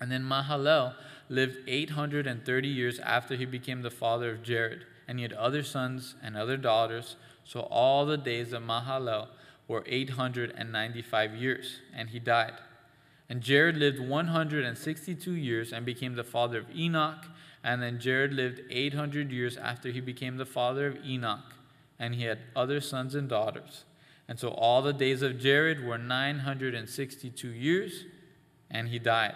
And 0.00 0.10
then 0.10 0.22
Mahalalel 0.22 0.94
lived 1.28 1.58
830 1.66 2.68
years 2.68 2.98
after 2.98 3.36
he 3.36 3.44
became 3.44 3.82
the 3.82 3.90
father 3.90 4.32
of 4.32 4.42
Jared. 4.42 4.84
And 5.06 5.18
he 5.18 5.22
had 5.22 5.32
other 5.32 5.62
sons 5.62 6.14
and 6.22 6.36
other 6.36 6.56
daughters. 6.56 7.16
So 7.44 7.60
all 7.60 8.06
the 8.06 8.16
days 8.16 8.52
of 8.52 8.62
Mahalalel 8.62 9.28
were 9.68 9.84
895 9.86 11.34
years, 11.34 11.80
and 11.94 12.10
he 12.10 12.18
died. 12.18 12.54
And 13.28 13.40
Jared 13.40 13.76
lived 13.76 13.98
162 13.98 15.32
years 15.32 15.72
and 15.72 15.86
became 15.86 16.14
the 16.14 16.24
father 16.24 16.58
of 16.58 16.76
Enoch. 16.76 17.24
And 17.62 17.82
then 17.82 17.98
Jared 17.98 18.34
lived 18.34 18.60
800 18.68 19.30
years 19.32 19.56
after 19.56 19.90
he 19.90 20.00
became 20.00 20.36
the 20.36 20.44
father 20.44 20.88
of 20.88 21.04
Enoch. 21.04 21.54
And 21.98 22.14
he 22.14 22.24
had 22.24 22.40
other 22.54 22.80
sons 22.80 23.14
and 23.14 23.28
daughters. 23.28 23.84
And 24.28 24.38
so 24.38 24.48
all 24.48 24.82
the 24.82 24.92
days 24.92 25.22
of 25.22 25.38
Jared 25.38 25.82
were 25.84 25.98
962 25.98 27.48
years, 27.48 28.04
and 28.70 28.88
he 28.88 28.98
died. 28.98 29.34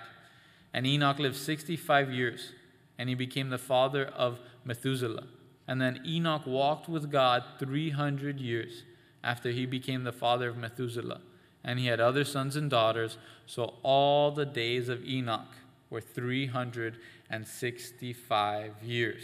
And 0.73 0.87
Enoch 0.87 1.18
lived 1.18 1.37
65 1.37 2.11
years, 2.11 2.52
and 2.99 3.09
he 3.09 3.14
became 3.14 3.49
the 3.50 3.59
father 3.59 4.07
of 4.07 4.40
Methuselah. 4.64 5.26
And 5.66 5.80
then 5.80 6.02
Enoch 6.07 6.47
walked 6.47 6.88
with 6.88 7.11
God 7.11 7.42
300 7.59 8.38
years 8.40 8.85
after 9.23 9.50
he 9.50 9.66
became 9.66 10.04
the 10.04 10.12
father 10.12 10.49
of 10.49 10.57
Methuselah. 10.57 11.21
And 11.62 11.78
he 11.78 11.87
had 11.87 12.00
other 12.00 12.25
sons 12.25 12.57
and 12.57 12.71
daughters, 12.71 13.18
so 13.45 13.75
all 13.83 14.30
the 14.30 14.47
days 14.47 14.88
of 14.88 15.04
Enoch 15.04 15.54
were 15.90 16.00
365 16.00 18.83
years. 18.83 19.23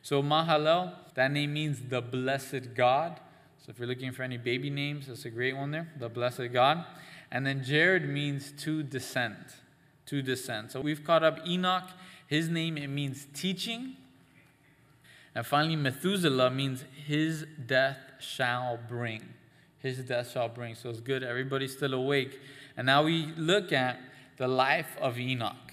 So 0.00 0.22
Mahalalel, 0.22 0.94
that 1.14 1.30
name 1.30 1.52
means 1.52 1.82
the 1.88 2.00
blessed 2.00 2.72
God. 2.74 3.20
So 3.64 3.70
if 3.70 3.78
you're 3.78 3.86
looking 3.86 4.10
for 4.10 4.24
any 4.24 4.38
baby 4.38 4.70
names, 4.70 5.06
that's 5.06 5.24
a 5.24 5.30
great 5.30 5.56
one 5.56 5.70
there, 5.70 5.88
the 5.96 6.08
blessed 6.08 6.52
God. 6.52 6.84
And 7.30 7.46
then 7.46 7.62
Jared 7.62 8.08
means 8.08 8.52
to 8.58 8.82
descend, 8.82 9.36
to 10.06 10.20
descend. 10.20 10.72
So 10.72 10.80
we've 10.80 11.04
caught 11.04 11.22
up 11.22 11.46
Enoch. 11.46 11.88
His 12.26 12.48
name, 12.48 12.76
it 12.76 12.88
means 12.88 13.28
teaching. 13.32 13.94
And 15.32 15.46
finally, 15.46 15.76
Methuselah 15.76 16.50
means 16.50 16.84
his 17.06 17.46
death 17.64 17.98
shall 18.18 18.80
bring. 18.88 19.22
His 19.78 19.98
death 19.98 20.32
shall 20.32 20.48
bring. 20.48 20.74
So 20.74 20.90
it's 20.90 21.00
good. 21.00 21.22
Everybody's 21.22 21.72
still 21.72 21.94
awake. 21.94 22.40
And 22.76 22.86
now 22.86 23.04
we 23.04 23.32
look 23.36 23.72
at 23.72 24.00
the 24.38 24.48
life 24.48 24.96
of 25.00 25.20
Enoch. 25.20 25.72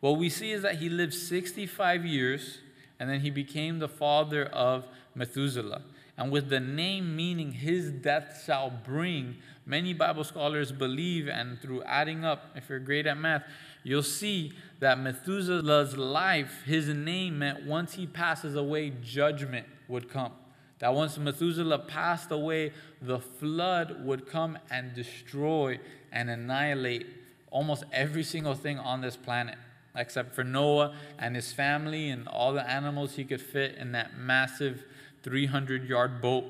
What 0.00 0.18
we 0.18 0.30
see 0.30 0.50
is 0.50 0.62
that 0.62 0.76
he 0.76 0.88
lived 0.88 1.14
65 1.14 2.04
years 2.04 2.58
and 2.98 3.08
then 3.08 3.20
he 3.20 3.30
became 3.30 3.78
the 3.78 3.88
father 3.88 4.46
of 4.46 4.86
Methuselah. 5.14 5.82
And 6.20 6.30
with 6.30 6.50
the 6.50 6.60
name 6.60 7.16
meaning 7.16 7.50
his 7.50 7.90
death 7.90 8.42
shall 8.44 8.68
bring, 8.68 9.36
many 9.64 9.94
Bible 9.94 10.22
scholars 10.22 10.70
believe, 10.70 11.28
and 11.28 11.58
through 11.58 11.82
adding 11.84 12.26
up, 12.26 12.50
if 12.54 12.68
you're 12.68 12.78
great 12.78 13.06
at 13.06 13.16
math, 13.16 13.42
you'll 13.84 14.02
see 14.02 14.52
that 14.80 14.98
Methuselah's 14.98 15.96
life, 15.96 16.62
his 16.66 16.88
name 16.88 17.38
meant 17.38 17.64
once 17.64 17.94
he 17.94 18.06
passes 18.06 18.54
away, 18.54 18.92
judgment 19.02 19.66
would 19.88 20.10
come. 20.10 20.32
That 20.80 20.92
once 20.92 21.16
Methuselah 21.16 21.78
passed 21.78 22.30
away, 22.30 22.74
the 23.00 23.18
flood 23.18 24.04
would 24.04 24.26
come 24.26 24.58
and 24.70 24.92
destroy 24.92 25.80
and 26.12 26.28
annihilate 26.28 27.06
almost 27.50 27.84
every 27.94 28.24
single 28.24 28.54
thing 28.54 28.78
on 28.78 29.00
this 29.00 29.16
planet 29.16 29.56
except 29.96 30.34
for 30.34 30.44
Noah 30.44 30.94
and 31.18 31.34
his 31.34 31.52
family 31.52 32.10
and 32.10 32.28
all 32.28 32.52
the 32.52 32.68
animals 32.68 33.16
he 33.16 33.24
could 33.24 33.40
fit 33.40 33.76
in 33.76 33.92
that 33.92 34.16
massive 34.16 34.84
300 35.22 35.88
yard 35.88 36.20
boat 36.20 36.44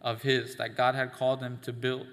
of 0.00 0.22
his 0.22 0.56
that 0.56 0.76
God 0.76 0.94
had 0.94 1.12
called 1.12 1.40
him 1.40 1.58
to 1.62 1.72
build. 1.72 2.06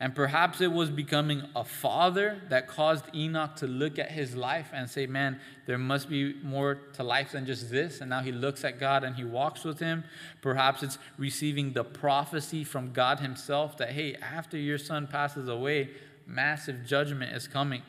And 0.00 0.14
perhaps 0.14 0.60
it 0.60 0.72
was 0.72 0.90
becoming 0.90 1.44
a 1.54 1.64
father 1.64 2.42
that 2.50 2.66
caused 2.66 3.04
Enoch 3.14 3.54
to 3.56 3.66
look 3.66 3.98
at 3.98 4.10
his 4.10 4.34
life 4.34 4.70
and 4.74 4.90
say, 4.90 5.06
Man, 5.06 5.40
there 5.66 5.78
must 5.78 6.10
be 6.10 6.34
more 6.42 6.74
to 6.94 7.04
life 7.04 7.32
than 7.32 7.46
just 7.46 7.70
this. 7.70 8.00
And 8.00 8.10
now 8.10 8.20
he 8.20 8.32
looks 8.32 8.64
at 8.64 8.80
God 8.80 9.04
and 9.04 9.14
he 9.14 9.24
walks 9.24 9.64
with 9.64 9.78
him. 9.78 10.04
Perhaps 10.42 10.82
it's 10.82 10.98
receiving 11.16 11.72
the 11.72 11.84
prophecy 11.84 12.64
from 12.64 12.92
God 12.92 13.20
himself 13.20 13.78
that, 13.78 13.90
hey, 13.90 14.16
after 14.16 14.58
your 14.58 14.78
son 14.78 15.06
passes 15.06 15.48
away, 15.48 15.90
massive 16.26 16.84
judgment 16.84 17.34
is 17.34 17.46
coming 17.46 17.82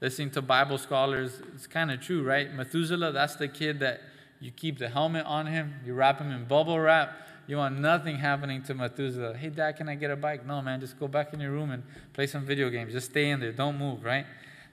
listening 0.00 0.30
to 0.30 0.40
Bible 0.42 0.78
scholars, 0.78 1.42
it's 1.54 1.66
kind 1.66 1.90
of 1.90 2.00
true, 2.00 2.22
right? 2.22 2.52
Methuselah, 2.52 3.12
that's 3.12 3.36
the 3.36 3.48
kid 3.48 3.80
that 3.80 4.00
you 4.40 4.50
keep 4.50 4.78
the 4.78 4.88
helmet 4.88 5.26
on 5.26 5.46
him, 5.46 5.74
you 5.84 5.94
wrap 5.94 6.18
him 6.18 6.30
in 6.30 6.44
bubble 6.46 6.78
wrap. 6.80 7.12
You 7.46 7.56
want 7.56 7.80
nothing 7.80 8.16
happening 8.16 8.62
to 8.64 8.74
Methuselah. 8.74 9.36
Hey, 9.36 9.48
dad, 9.48 9.72
can 9.72 9.88
I 9.88 9.96
get 9.96 10.12
a 10.12 10.16
bike? 10.16 10.46
No, 10.46 10.62
man, 10.62 10.80
just 10.80 11.00
go 11.00 11.08
back 11.08 11.34
in 11.34 11.40
your 11.40 11.50
room 11.50 11.72
and 11.72 11.82
play 12.12 12.28
some 12.28 12.46
video 12.46 12.70
games. 12.70 12.92
Just 12.92 13.10
stay 13.10 13.30
in 13.30 13.40
there. 13.40 13.50
Don't 13.50 13.76
move, 13.76 14.04
right? 14.04 14.24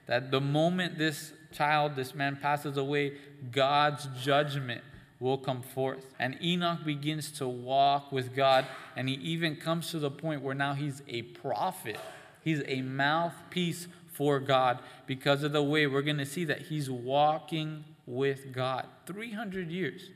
That 0.06 0.30
the 0.30 0.40
moment 0.40 0.96
this 0.96 1.32
child, 1.52 1.96
this 1.96 2.14
man 2.14 2.38
passes 2.40 2.76
away, 2.76 3.14
God's 3.50 4.08
judgment 4.22 4.82
will 5.18 5.38
come 5.38 5.60
forth. 5.60 6.06
And 6.18 6.40
Enoch 6.40 6.84
begins 6.84 7.32
to 7.32 7.48
walk 7.48 8.12
with 8.12 8.34
God, 8.34 8.66
and 8.94 9.08
he 9.08 9.16
even 9.16 9.56
comes 9.56 9.90
to 9.90 9.98
the 9.98 10.10
point 10.10 10.42
where 10.42 10.54
now 10.54 10.74
he's 10.74 11.02
a 11.08 11.22
prophet. 11.22 11.98
He's 12.44 12.62
a 12.66 12.82
mouthpiece 12.82 13.88
for 14.06 14.38
God 14.40 14.80
because 15.06 15.42
of 15.42 15.52
the 15.52 15.62
way 15.62 15.86
we're 15.86 16.02
going 16.02 16.18
to 16.18 16.26
see 16.26 16.44
that 16.44 16.62
he's 16.62 16.90
walking 16.90 17.84
with 18.08 18.52
God. 18.52 18.86
300 19.06 19.70
years, 19.70 20.10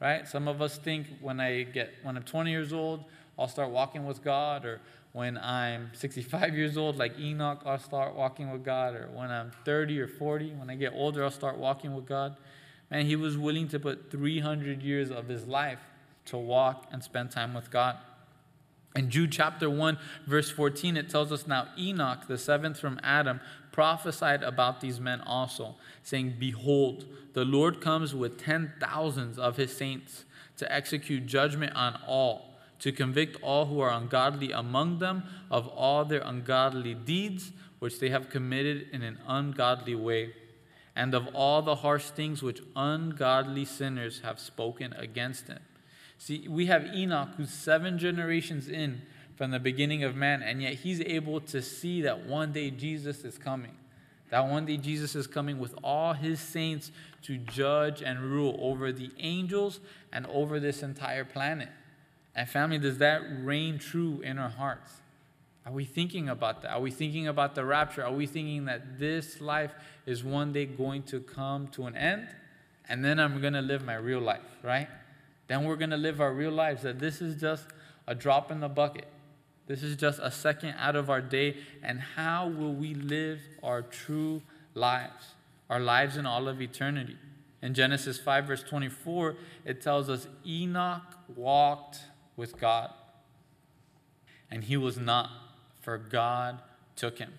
right? 0.00 0.28
Some 0.28 0.46
of 0.46 0.60
us 0.60 0.76
think 0.76 1.06
when 1.20 1.40
I 1.40 1.62
get 1.62 1.94
when 2.02 2.16
I'm 2.16 2.22
20 2.22 2.50
years 2.50 2.72
old, 2.72 3.04
I'll 3.38 3.48
start 3.48 3.70
walking 3.70 4.04
with 4.04 4.22
God 4.22 4.64
or 4.64 4.80
when 5.12 5.38
I'm 5.38 5.90
65 5.94 6.54
years 6.56 6.76
old 6.76 6.98
like 6.98 7.18
Enoch, 7.18 7.62
I'll 7.64 7.78
start 7.78 8.14
walking 8.14 8.50
with 8.52 8.64
God 8.64 8.94
or 8.94 9.08
when 9.12 9.30
I'm 9.30 9.52
30 9.64 10.00
or 10.00 10.06
40, 10.06 10.50
when 10.52 10.68
I 10.68 10.74
get 10.74 10.92
older, 10.94 11.24
I'll 11.24 11.30
start 11.30 11.56
walking 11.56 11.94
with 11.94 12.06
God. 12.06 12.36
And 12.90 13.08
he 13.08 13.16
was 13.16 13.38
willing 13.38 13.68
to 13.68 13.80
put 13.80 14.10
300 14.10 14.82
years 14.82 15.10
of 15.10 15.26
his 15.26 15.46
life 15.46 15.80
to 16.26 16.36
walk 16.36 16.86
and 16.92 17.02
spend 17.02 17.30
time 17.30 17.54
with 17.54 17.70
God. 17.70 17.96
In 18.96 19.10
Jude 19.10 19.32
chapter 19.32 19.68
1, 19.68 19.98
verse 20.24 20.50
14, 20.50 20.96
it 20.96 21.10
tells 21.10 21.32
us 21.32 21.48
now 21.48 21.66
Enoch, 21.76 22.28
the 22.28 22.38
seventh 22.38 22.78
from 22.78 23.00
Adam, 23.02 23.40
prophesied 23.72 24.44
about 24.44 24.80
these 24.80 25.00
men 25.00 25.20
also, 25.22 25.74
saying, 26.04 26.36
Behold, 26.38 27.04
the 27.32 27.44
Lord 27.44 27.80
comes 27.80 28.14
with 28.14 28.38
ten 28.38 28.72
thousands 28.78 29.36
of 29.36 29.56
his 29.56 29.76
saints 29.76 30.24
to 30.58 30.72
execute 30.72 31.26
judgment 31.26 31.74
on 31.74 31.98
all, 32.06 32.54
to 32.78 32.92
convict 32.92 33.36
all 33.42 33.66
who 33.66 33.80
are 33.80 33.90
ungodly 33.90 34.52
among 34.52 35.00
them 35.00 35.24
of 35.50 35.66
all 35.66 36.04
their 36.04 36.22
ungodly 36.24 36.94
deeds 36.94 37.50
which 37.80 37.98
they 37.98 38.10
have 38.10 38.30
committed 38.30 38.86
in 38.92 39.02
an 39.02 39.18
ungodly 39.26 39.96
way, 39.96 40.32
and 40.94 41.14
of 41.14 41.26
all 41.34 41.62
the 41.62 41.74
harsh 41.74 42.04
things 42.10 42.44
which 42.44 42.60
ungodly 42.76 43.64
sinners 43.64 44.20
have 44.20 44.38
spoken 44.38 44.92
against 44.92 45.48
him. 45.48 45.58
See, 46.24 46.48
we 46.48 46.64
have 46.66 46.86
Enoch 46.86 47.34
who's 47.36 47.50
seven 47.50 47.98
generations 47.98 48.66
in 48.66 49.02
from 49.36 49.50
the 49.50 49.60
beginning 49.60 50.04
of 50.04 50.16
man, 50.16 50.42
and 50.42 50.62
yet 50.62 50.72
he's 50.72 51.02
able 51.02 51.38
to 51.42 51.60
see 51.60 52.00
that 52.00 52.24
one 52.24 52.50
day 52.50 52.70
Jesus 52.70 53.24
is 53.26 53.36
coming. 53.36 53.72
That 54.30 54.48
one 54.48 54.64
day 54.64 54.78
Jesus 54.78 55.14
is 55.14 55.26
coming 55.26 55.58
with 55.58 55.74
all 55.84 56.14
his 56.14 56.40
saints 56.40 56.92
to 57.24 57.36
judge 57.36 58.00
and 58.00 58.20
rule 58.20 58.56
over 58.58 58.90
the 58.90 59.10
angels 59.18 59.80
and 60.14 60.24
over 60.28 60.58
this 60.58 60.82
entire 60.82 61.26
planet. 61.26 61.68
And 62.34 62.48
family, 62.48 62.78
does 62.78 62.96
that 62.96 63.20
reign 63.42 63.78
true 63.78 64.22
in 64.24 64.38
our 64.38 64.48
hearts? 64.48 64.92
Are 65.66 65.72
we 65.72 65.84
thinking 65.84 66.30
about 66.30 66.62
that? 66.62 66.70
Are 66.70 66.80
we 66.80 66.90
thinking 66.90 67.28
about 67.28 67.54
the 67.54 67.66
rapture? 67.66 68.02
Are 68.02 68.14
we 68.14 68.26
thinking 68.26 68.64
that 68.64 68.98
this 68.98 69.42
life 69.42 69.74
is 70.06 70.24
one 70.24 70.54
day 70.54 70.64
going 70.64 71.02
to 71.02 71.20
come 71.20 71.68
to 71.72 71.84
an 71.84 71.94
end 71.94 72.28
and 72.88 73.04
then 73.04 73.20
I'm 73.20 73.42
going 73.42 73.52
to 73.52 73.60
live 73.60 73.84
my 73.84 73.96
real 73.96 74.20
life, 74.20 74.40
right? 74.62 74.88
Then 75.46 75.64
we're 75.64 75.76
going 75.76 75.90
to 75.90 75.96
live 75.96 76.20
our 76.20 76.32
real 76.32 76.50
lives. 76.50 76.82
That 76.82 76.98
this 76.98 77.20
is 77.20 77.40
just 77.40 77.66
a 78.06 78.14
drop 78.14 78.50
in 78.50 78.60
the 78.60 78.68
bucket. 78.68 79.06
This 79.66 79.82
is 79.82 79.96
just 79.96 80.20
a 80.22 80.30
second 80.30 80.74
out 80.78 80.96
of 80.96 81.08
our 81.10 81.20
day. 81.20 81.56
And 81.82 82.00
how 82.00 82.48
will 82.48 82.74
we 82.74 82.94
live 82.94 83.40
our 83.62 83.82
true 83.82 84.42
lives? 84.74 85.34
Our 85.70 85.80
lives 85.80 86.16
in 86.16 86.26
all 86.26 86.48
of 86.48 86.60
eternity. 86.60 87.16
In 87.62 87.72
Genesis 87.72 88.18
5, 88.18 88.46
verse 88.46 88.62
24, 88.62 89.36
it 89.64 89.80
tells 89.80 90.10
us 90.10 90.28
Enoch 90.46 91.02
walked 91.34 92.00
with 92.36 92.58
God. 92.58 92.90
And 94.50 94.64
he 94.64 94.76
was 94.76 94.98
not, 94.98 95.30
for 95.80 95.96
God 95.96 96.60
took 96.94 97.18
him. 97.18 97.32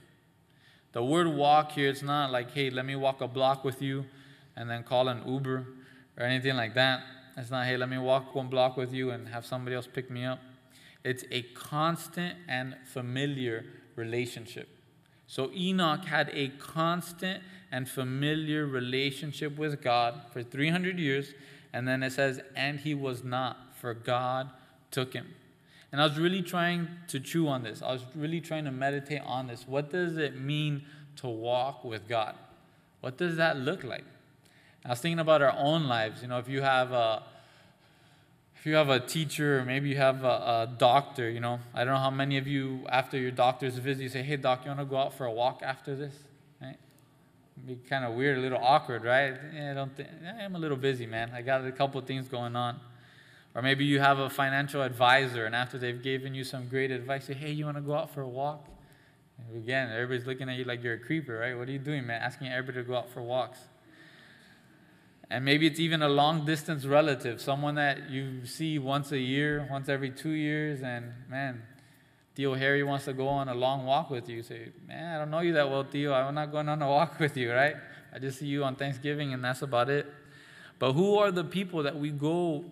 The 0.94 1.04
word 1.04 1.28
walk 1.28 1.74
here, 1.74 1.90
it's 1.90 2.02
not 2.02 2.32
like, 2.32 2.52
hey, 2.52 2.70
let 2.70 2.86
me 2.86 2.96
walk 2.96 3.22
a 3.22 3.28
block 3.28 3.64
with 3.64 3.82
you 3.82 4.06
and 4.56 4.70
then 4.70 4.84
call 4.84 5.10
an 5.10 5.22
Uber 5.28 5.68
or 6.18 6.26
anything 6.26 6.56
like 6.56 6.74
that. 6.74 7.04
It's 7.38 7.52
not, 7.52 7.66
hey, 7.66 7.78
let 7.78 7.90
me 7.90 7.98
walk 7.98 8.34
one 8.34 8.48
block 8.48 8.78
with 8.78 8.94
you 8.94 9.12
and 9.12 9.28
have 9.30 9.46
somebody 9.46 9.76
else 9.76 9.88
pick 9.92 10.10
me 10.10 10.24
up. 10.24 10.40
It's 11.04 11.24
a 11.32 11.44
constant 11.54 12.38
and 12.48 12.76
familiar 12.86 13.66
relationship. 13.96 14.70
So 15.28 15.52
Enoch 15.54 16.06
had 16.06 16.30
a 16.34 16.50
constant 16.60 17.44
and 17.72 17.90
familiar 17.90 18.66
relationship 18.66 19.58
with 19.58 19.82
God 19.82 20.22
for 20.32 20.44
300 20.44 20.98
years. 20.98 21.34
And 21.74 21.88
then 21.88 22.04
it 22.04 22.14
says, 22.14 22.40
and 22.56 22.80
he 22.80 22.94
was 22.94 23.24
not, 23.24 23.76
for 23.76 23.94
God 23.94 24.50
took 24.92 25.14
him. 25.14 25.28
And 25.92 26.02
I 26.02 26.06
was 26.08 26.18
really 26.18 26.42
trying 26.42 26.88
to 27.08 27.20
chew 27.20 27.48
on 27.48 27.64
this. 27.64 27.82
I 27.82 27.92
was 27.92 28.06
really 28.16 28.42
trying 28.42 28.66
to 28.66 28.72
meditate 28.72 29.22
on 29.26 29.48
this. 29.48 29.68
What 29.68 29.92
does 29.92 30.18
it 30.18 30.40
mean 30.40 30.84
to 31.18 31.28
walk 31.28 31.84
with 31.84 32.08
God? 32.08 32.36
What 33.02 33.18
does 33.18 33.38
that 33.38 33.58
look 33.58 33.84
like? 33.84 34.06
I 34.86 34.90
was 34.90 35.00
thinking 35.00 35.20
about 35.20 35.42
our 35.42 35.54
own 35.58 35.88
lives. 35.88 36.22
You 36.22 36.28
know, 36.28 36.38
if 36.38 36.48
you 36.48 36.62
have 36.62 36.92
a 36.92 37.24
if 38.56 38.66
you 38.68 38.76
have 38.76 38.90
a 38.90 39.00
teacher 39.00 39.60
or 39.60 39.66
maybe 39.66 39.90
you 39.90 39.98
have 39.98 40.24
a, 40.24 40.28
a, 40.28 40.76
doctor, 40.78 41.30
you 41.30 41.40
know, 41.40 41.60
I 41.74 41.84
don't 41.84 41.94
know 41.94 42.00
how 42.00 42.10
many 42.10 42.38
of 42.38 42.48
you 42.48 42.86
after 42.90 43.18
your 43.18 43.32
doctor's 43.32 43.78
visit 43.78 44.04
you 44.04 44.10
say, 44.10 44.22
"Hey 44.22 44.38
doc, 44.38 44.62
you 44.64 44.70
want 44.70 44.80
to 44.80 44.86
go 44.86 44.98
out 44.98 45.14
for 45.14 45.26
a 45.26 45.32
walk 45.32 45.62
after 45.64 45.96
this?" 45.96 46.14
Right? 46.62 46.78
It'd 47.58 47.68
be 47.68 47.90
kind 47.90 48.06
of 48.06 48.14
weird, 48.14 48.38
a 48.38 48.42
little 48.42 48.60
awkward, 48.62 49.04
right? 49.04 49.34
Yeah, 49.54 49.72
I 49.72 49.74
don't 49.74 49.96
think 49.96 50.10
I'm 50.40 50.56
a 50.56 50.60
little 50.60 50.78
busy, 50.78 51.08
man. 51.08 51.32
I 51.34 51.42
got 51.42 51.66
a 51.66 51.72
couple 51.72 52.00
things 52.02 52.28
going 52.28 52.56
on. 52.56 52.80
Or 53.56 53.62
maybe 53.62 53.86
you 53.86 54.00
have 54.00 54.20
a 54.20 54.30
financial 54.30 54.82
advisor, 54.82 55.46
and 55.46 55.56
after 55.56 55.78
they've 55.78 56.02
given 56.02 56.36
you 56.36 56.44
some 56.44 56.68
great 56.68 56.92
advice, 56.92 57.26
say, 57.26 57.34
"Hey, 57.34 57.52
you 57.52 57.66
want 57.66 57.78
to 57.78 57.82
go 57.82 57.96
out 57.96 58.14
for 58.14 58.22
a 58.22 58.28
walk?" 58.28 58.68
And 59.40 59.58
again, 59.58 59.90
everybody's 59.92 60.28
looking 60.28 60.50
at 60.50 60.58
you 60.58 60.66
like 60.66 60.84
you're 60.84 60.96
a 60.96 61.00
creeper, 61.00 61.38
right? 61.40 61.58
What 61.58 61.70
are 61.70 61.72
you 61.72 61.80
doing, 61.80 62.06
man? 62.06 62.22
Asking 62.22 62.50
everybody 62.50 62.84
to 62.84 62.88
go 62.88 62.98
out 62.98 63.10
for 63.10 63.22
walks. 63.22 63.60
And 65.30 65.44
maybe 65.44 65.66
it's 65.66 65.80
even 65.80 66.02
a 66.02 66.10
long 66.10 66.46
distance 66.46 66.86
relative, 66.86 67.42
someone 67.42 67.76
that 67.76 68.10
you 68.10 68.46
see 68.46 68.78
once 68.78 69.12
a 69.12 69.20
year, 69.20 69.68
once 69.72 69.90
every 69.90 70.12
two 70.12 70.32
years, 70.32 70.82
and 70.84 71.12
man, 71.30 71.64
Theo 72.36 72.54
Harry 72.54 72.84
wants 72.84 73.06
to 73.06 73.14
go 73.14 73.28
on 73.28 73.48
a 73.48 73.56
long 73.56 73.86
walk 73.86 74.10
with 74.10 74.30
you. 74.30 74.44
Say, 74.44 74.70
man, 74.88 75.16
I 75.16 75.20
don't 75.20 75.32
know 75.32 75.40
you 75.40 75.54
that 75.54 75.70
well, 75.70 75.84
Theo. 75.84 76.14
I'm 76.14 76.36
not 76.36 76.52
going 76.52 76.70
on 76.70 76.82
a 76.82 76.88
walk 76.88 77.20
with 77.20 77.38
you, 77.38 77.52
right? 77.52 77.76
I 78.14 78.20
just 78.20 78.40
see 78.40 78.46
you 78.46 78.64
on 78.64 78.76
Thanksgiving, 78.76 79.34
and 79.34 79.44
that's 79.44 79.62
about 79.62 79.90
it. 79.90 80.06
But 80.78 80.94
who 80.94 81.18
are 81.18 81.32
the 81.32 81.44
people 81.44 81.84
that 81.84 81.98
we 81.98 82.12
go 82.12 82.66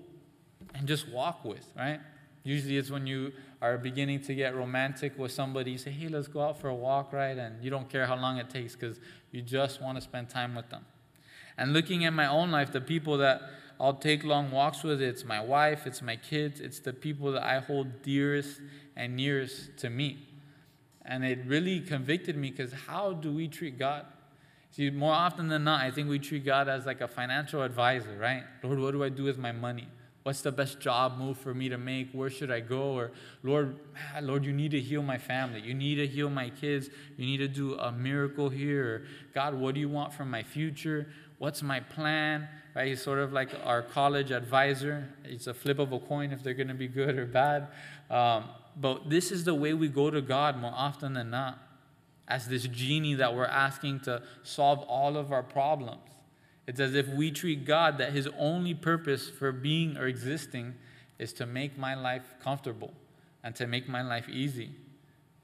and 0.76 0.88
just 0.88 1.08
walk 1.10 1.46
with, 1.46 1.66
right? 1.78 2.02
Usually 2.44 2.78
it's 2.78 2.92
when 2.92 3.08
you 3.08 3.32
are 3.62 3.78
beginning 3.78 4.22
to 4.24 4.36
get 4.36 4.56
romantic 4.56 5.18
with 5.18 5.32
somebody, 5.32 5.72
you 5.72 5.78
say, 5.78 5.92
hey, 5.92 6.10
let's 6.10 6.28
go 6.28 6.42
out 6.42 6.60
for 6.60 6.68
a 6.68 6.76
walk, 6.76 7.14
right? 7.14 7.38
And 7.38 7.64
you 7.64 7.70
don't 7.70 7.90
care 7.90 8.06
how 8.06 8.18
long 8.18 8.38
it 8.38 8.50
takes 8.50 8.76
because 8.76 9.00
you 9.32 9.42
just 9.42 9.82
want 9.82 9.98
to 9.98 10.02
spend 10.02 10.30
time 10.30 10.54
with 10.54 10.70
them. 10.70 10.86
And 11.58 11.74
looking 11.74 12.06
at 12.06 12.14
my 12.14 12.28
own 12.28 12.52
life, 12.52 12.72
the 12.72 12.82
people 12.82 13.18
that 13.18 13.42
I'll 13.80 13.94
take 13.94 14.24
long 14.24 14.52
walks 14.52 14.84
with. 14.84 15.02
It's 15.02 15.26
my 15.26 15.42
wife, 15.42 15.86
it's 15.86 16.02
my 16.02 16.16
kids, 16.16 16.60
it's 16.60 16.80
the 16.80 16.94
people 16.94 17.32
that 17.34 17.44
I 17.44 17.60
hold 17.60 18.02
dearest 18.02 18.62
and 18.96 19.16
nearest 19.16 19.78
to 19.80 19.90
me. 19.90 20.28
And 21.06 21.26
it 21.26 21.40
really 21.46 21.82
convicted 21.82 22.38
me 22.38 22.52
because 22.52 22.72
how 22.72 23.14
do 23.14 23.34
we 23.34 23.48
treat 23.48 23.78
God? 23.78 24.06
See, 24.72 24.90
more 24.90 25.14
often 25.14 25.50
than 25.50 25.66
not, 25.66 25.82
I 25.82 25.92
think 25.92 26.10
we 26.10 26.18
treat 26.18 26.46
God 26.46 26.68
as 26.68 26.86
like 26.86 27.02
a 27.02 27.08
financial 27.08 27.62
advisor, 27.62 28.18
right? 28.18 28.44
Lord, 28.64 28.80
what 28.80 28.92
do 28.92 29.04
I 29.04 29.10
do 29.10 29.24
with 29.24 29.38
my 29.38 29.52
money? 29.52 29.88
What's 30.24 30.42
the 30.42 30.54
best 30.54 30.80
job 30.80 31.18
move 31.18 31.38
for 31.38 31.54
me 31.54 31.68
to 31.68 31.78
make? 31.78 32.12
Where 32.14 32.30
should 32.30 32.50
I 32.50 32.62
go? 32.62 32.94
Or 32.94 33.12
Lord, 33.44 33.78
Lord, 34.22 34.46
you 34.46 34.54
need 34.54 34.72
to 34.72 34.80
heal 34.80 35.04
my 35.04 35.18
family. 35.18 35.60
You 35.60 35.74
need 35.74 35.96
to 35.96 36.08
heal 36.08 36.30
my 36.30 36.50
kids. 36.50 36.90
You 37.18 37.26
need 37.26 37.38
to 37.38 37.50
do 37.50 37.76
a 37.76 37.92
miracle 37.92 38.50
here. 38.50 39.06
God, 39.34 39.54
what 39.54 39.76
do 39.76 39.82
you 39.82 39.90
want 39.90 40.14
from 40.14 40.32
my 40.32 40.42
future? 40.42 41.08
What's 41.44 41.62
my 41.62 41.82
plan? 41.82 42.48
Right? 42.74 42.88
He's 42.88 43.02
sort 43.02 43.20
of 43.20 43.34
like 43.34 43.50
our 43.66 43.82
college 43.82 44.32
advisor. 44.32 45.10
It's 45.26 45.46
a 45.46 45.54
flip 45.54 45.78
of 45.78 45.92
a 45.92 46.00
coin 46.00 46.32
if 46.32 46.42
they're 46.42 46.54
going 46.54 46.70
to 46.70 46.74
be 46.74 46.88
good 46.88 47.18
or 47.18 47.26
bad. 47.26 47.68
Um, 48.10 48.46
but 48.78 49.10
this 49.10 49.30
is 49.30 49.44
the 49.44 49.54
way 49.54 49.74
we 49.74 49.90
go 49.90 50.10
to 50.10 50.22
God 50.22 50.58
more 50.58 50.72
often 50.74 51.16
than 51.16 51.32
not, 51.32 51.60
as 52.30 52.48
this 52.48 52.64
genie 52.68 53.16
that 53.16 53.36
we're 53.36 53.44
asking 53.44 54.00
to 54.06 54.24
solve 54.44 54.80
all 54.84 55.18
of 55.18 55.34
our 55.34 55.44
problems. 55.44 56.00
It's 56.66 56.80
as 56.80 56.96
if 56.96 57.10
we 57.10 57.30
treat 57.30 57.66
God 57.66 57.98
that 57.98 58.14
his 58.14 58.30
only 58.40 58.74
purpose 58.74 59.28
for 59.28 59.52
being 59.52 59.98
or 59.98 60.08
existing 60.08 60.76
is 61.20 61.34
to 61.34 61.46
make 61.46 61.78
my 61.78 61.94
life 61.94 62.36
comfortable 62.42 62.94
and 63.44 63.54
to 63.58 63.68
make 63.68 63.90
my 63.90 64.02
life 64.02 64.30
easy. 64.30 64.72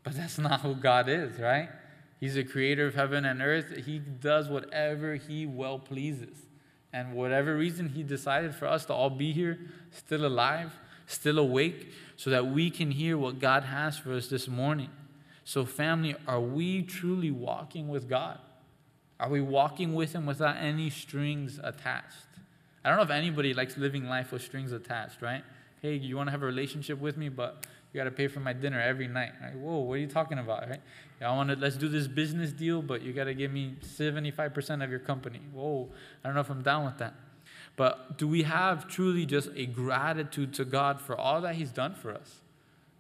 But 0.06 0.14
that's 0.14 0.38
not 0.48 0.62
who 0.62 0.76
God 0.76 1.10
is, 1.10 1.38
right? 1.40 1.68
He's 2.20 2.36
the 2.36 2.44
creator 2.44 2.86
of 2.86 2.96
heaven 2.96 3.26
and 3.26 3.42
earth. 3.42 3.86
He 3.86 4.00
does 4.00 4.50
whatever 4.50 5.16
he 5.16 5.46
well 5.46 5.80
pleases. 5.80 6.46
And 6.92 7.14
whatever 7.14 7.56
reason 7.56 7.90
he 7.90 8.04
decided 8.04 8.56
for 8.56 8.68
us 8.68 8.86
to 8.86 8.94
all 8.94 9.10
be 9.10 9.32
here, 9.32 9.60
still 9.92 10.26
alive, 10.26 10.72
still 11.06 11.40
awake, 11.40 11.92
so 12.16 12.30
that 12.30 12.48
we 12.48 12.70
can 12.70 12.92
hear 12.92 13.18
what 13.18 13.40
God 13.40 13.64
has 13.64 13.98
for 13.98 14.14
us 14.14 14.28
this 14.28 14.48
morning. 14.48 14.90
So, 15.46 15.66
family, 15.66 16.16
are 16.28 16.42
we 16.42 16.84
truly 16.84 17.32
walking 17.32 17.88
with 17.88 18.10
God? 18.10 18.40
Are 19.20 19.30
we 19.30 19.42
walking 19.42 19.94
with 19.94 20.14
Him 20.14 20.26
without 20.26 20.58
any 20.58 20.90
strings 20.90 21.60
attached? 21.64 22.28
I 22.84 22.90
don't 22.90 22.98
know 22.98 23.04
if 23.04 23.10
anybody 23.10 23.54
likes 23.54 23.78
living 23.78 24.06
life 24.06 24.32
with 24.32 24.42
strings 24.42 24.72
attached, 24.72 25.22
right? 25.22 25.44
Hey, 25.82 25.96
you 25.96 26.18
want 26.18 26.28
to 26.28 26.32
have 26.32 26.44
a 26.44 26.46
relationship 26.46 27.00
with 27.00 27.18
me, 27.18 27.30
but 27.30 27.66
you 27.92 28.00
got 28.00 28.06
to 28.06 28.12
pay 28.12 28.28
for 28.28 28.40
my 28.40 28.54
dinner 28.54 28.80
every 28.80 29.08
night. 29.08 29.32
Right? 29.42 29.56
Whoa, 29.56 29.80
what 29.80 29.94
are 29.94 29.98
you 29.98 30.08
talking 30.08 30.40
about, 30.40 30.70
right? 30.70 30.82
I 31.22 31.36
want 31.36 31.50
to 31.50 31.56
let's 31.56 31.76
do 31.76 31.90
this 31.90 32.08
business 32.08 32.52
deal, 32.52 32.82
but 32.82 33.02
you 33.02 33.14
got 33.14 33.26
to 33.26 33.34
give 33.34 33.52
me 33.52 33.76
75% 33.82 34.84
of 34.84 34.90
your 34.90 35.00
company. 35.00 35.42
Whoa, 35.54 35.90
I 36.24 36.28
don't 36.28 36.36
know 36.36 36.42
if 36.42 36.50
I'm 36.50 36.62
down 36.62 36.86
with 36.86 36.98
that. 37.00 37.16
But 37.76 38.18
do 38.18 38.28
we 38.28 38.44
have 38.44 38.88
truly 38.88 39.26
just 39.26 39.50
a 39.56 39.66
gratitude 39.66 40.54
to 40.56 40.66
God 40.66 41.02
for 41.02 41.18
all 41.18 41.42
that 41.42 41.56
He's 41.56 41.72
done 41.72 41.96
for 41.96 42.14
us? 42.14 42.42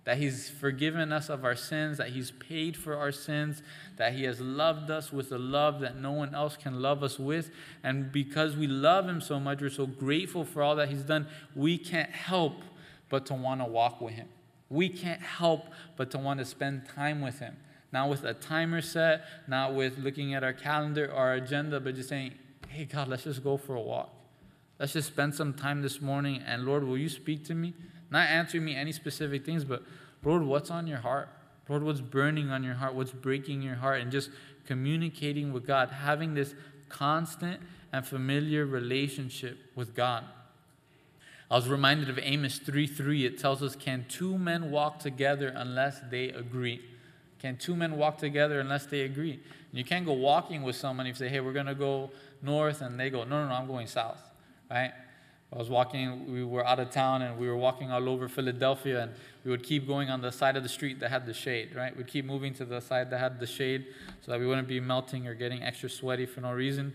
that 0.09 0.17
He's 0.17 0.49
forgiven 0.49 1.13
us 1.13 1.29
of 1.29 1.45
our 1.45 1.55
sins, 1.55 1.99
that 1.99 2.09
He's 2.09 2.31
paid 2.31 2.75
for 2.75 2.95
our 2.95 3.11
sins, 3.11 3.61
that 3.97 4.13
He 4.13 4.23
has 4.23 4.41
loved 4.41 4.89
us 4.89 5.13
with 5.13 5.31
a 5.31 5.37
love 5.37 5.81
that 5.81 5.97
no 5.97 6.11
one 6.11 6.33
else 6.33 6.57
can 6.57 6.81
love 6.81 7.03
us 7.03 7.19
with. 7.19 7.51
And 7.83 8.11
because 8.11 8.55
we 8.55 8.65
love 8.65 9.07
Him 9.07 9.21
so 9.21 9.39
much, 9.39 9.61
we're 9.61 9.69
so 9.69 9.85
grateful 9.85 10.43
for 10.43 10.63
all 10.63 10.75
that 10.77 10.89
He's 10.89 11.03
done, 11.03 11.27
we 11.55 11.77
can't 11.77 12.09
help 12.09 12.55
but 13.09 13.27
to 13.27 13.35
want 13.35 13.61
to 13.61 13.65
walk 13.65 14.01
with 14.01 14.15
Him. 14.15 14.27
We 14.69 14.89
can't 14.89 15.21
help 15.21 15.65
but 15.97 16.11
to 16.11 16.17
want 16.17 16.39
to 16.39 16.45
spend 16.45 16.87
time 16.87 17.21
with 17.21 17.39
Him. 17.39 17.57
Not 17.91 18.09
with 18.09 18.23
a 18.23 18.35
timer 18.35 18.81
set, 18.81 19.23
not 19.47 19.73
with 19.73 19.97
looking 19.97 20.35
at 20.35 20.43
our 20.43 20.53
calendar 20.53 21.07
or 21.07 21.15
our 21.15 21.33
agenda, 21.33 21.79
but 21.79 21.95
just 21.95 22.09
saying, 22.09 22.33
hey, 22.67 22.85
God, 22.85 23.07
let's 23.07 23.23
just 23.23 23.43
go 23.43 23.57
for 23.57 23.75
a 23.75 23.81
walk. 23.81 24.13
Let's 24.79 24.93
just 24.93 25.07
spend 25.07 25.35
some 25.35 25.53
time 25.53 25.81
this 25.81 25.99
morning, 26.01 26.41
and 26.45 26.65
Lord, 26.65 26.83
will 26.83 26.97
you 26.97 27.09
speak 27.09 27.43
to 27.45 27.55
me? 27.55 27.73
Not 28.11 28.29
answering 28.29 28.63
me 28.63 28.75
any 28.75 28.91
specific 28.91 29.45
things, 29.45 29.65
but 29.65 29.83
Lord, 30.23 30.43
what's 30.43 30.71
on 30.71 30.87
your 30.87 30.99
heart? 30.99 31.29
Lord, 31.67 31.83
what's 31.83 32.01
burning 32.01 32.49
on 32.49 32.63
your 32.63 32.75
heart? 32.75 32.95
What's 32.95 33.11
breaking 33.11 33.61
your 33.61 33.75
heart? 33.75 34.01
And 34.01 34.11
just 34.11 34.29
communicating 34.65 35.51
with 35.51 35.67
God, 35.67 35.89
having 35.89 36.33
this 36.33 36.55
constant 36.89 37.61
and 37.91 38.05
familiar 38.05 38.65
relationship 38.65 39.57
with 39.75 39.95
God. 39.95 40.23
I 41.51 41.55
was 41.55 41.67
reminded 41.67 42.09
of 42.09 42.19
Amos 42.21 42.59
3 42.59 42.85
3. 42.85 43.25
It 43.25 43.39
tells 43.39 43.63
us, 43.63 43.75
Can 43.75 44.05
two 44.07 44.37
men 44.37 44.69
walk 44.71 44.99
together 44.99 45.51
unless 45.55 45.99
they 46.09 46.29
agree? 46.29 46.81
Can 47.39 47.57
two 47.57 47.75
men 47.75 47.97
walk 47.97 48.17
together 48.17 48.59
unless 48.59 48.85
they 48.85 49.01
agree? 49.01 49.33
And 49.33 49.77
you 49.77 49.83
can't 49.83 50.05
go 50.05 50.13
walking 50.13 50.61
with 50.61 50.75
someone 50.75 51.07
if 51.07 51.19
you 51.19 51.25
say, 51.25 51.29
Hey, 51.29 51.39
we're 51.39 51.53
going 51.53 51.65
to 51.65 51.75
go 51.75 52.11
north, 52.41 52.81
and 52.81 52.99
they 52.99 53.09
go, 53.09 53.23
No, 53.23 53.43
no, 53.43 53.49
no, 53.49 53.55
I'm 53.55 53.67
going 53.67 53.87
south, 53.87 54.21
right? 54.69 54.91
I 55.51 55.57
was 55.57 55.67
walking, 55.67 56.31
we 56.31 56.43
were 56.43 56.65
out 56.65 56.79
of 56.79 56.91
town 56.91 57.23
and 57.23 57.39
we 57.39 57.47
were 57.47 57.57
walking 57.57 57.91
all 57.91 58.07
over 58.07 58.27
Philadelphia 58.27 59.01
and 59.01 59.11
we 59.43 59.49
would 59.49 59.63
keep 59.63 59.87
going 59.87 60.11
on 60.11 60.21
the 60.21 60.31
side 60.31 60.55
of 60.55 60.61
the 60.61 60.69
street 60.69 60.99
that 60.99 61.09
had 61.09 61.25
the 61.25 61.33
shade, 61.33 61.75
right? 61.75 61.95
We'd 61.95 62.05
keep 62.05 62.25
moving 62.25 62.53
to 62.55 62.65
the 62.65 62.79
side 62.79 63.09
that 63.09 63.19
had 63.19 63.39
the 63.39 63.47
shade 63.47 63.87
so 64.21 64.31
that 64.31 64.39
we 64.39 64.45
wouldn't 64.45 64.67
be 64.67 64.79
melting 64.79 65.25
or 65.25 65.33
getting 65.33 65.63
extra 65.63 65.89
sweaty 65.89 66.27
for 66.27 66.41
no 66.41 66.51
reason. 66.51 66.93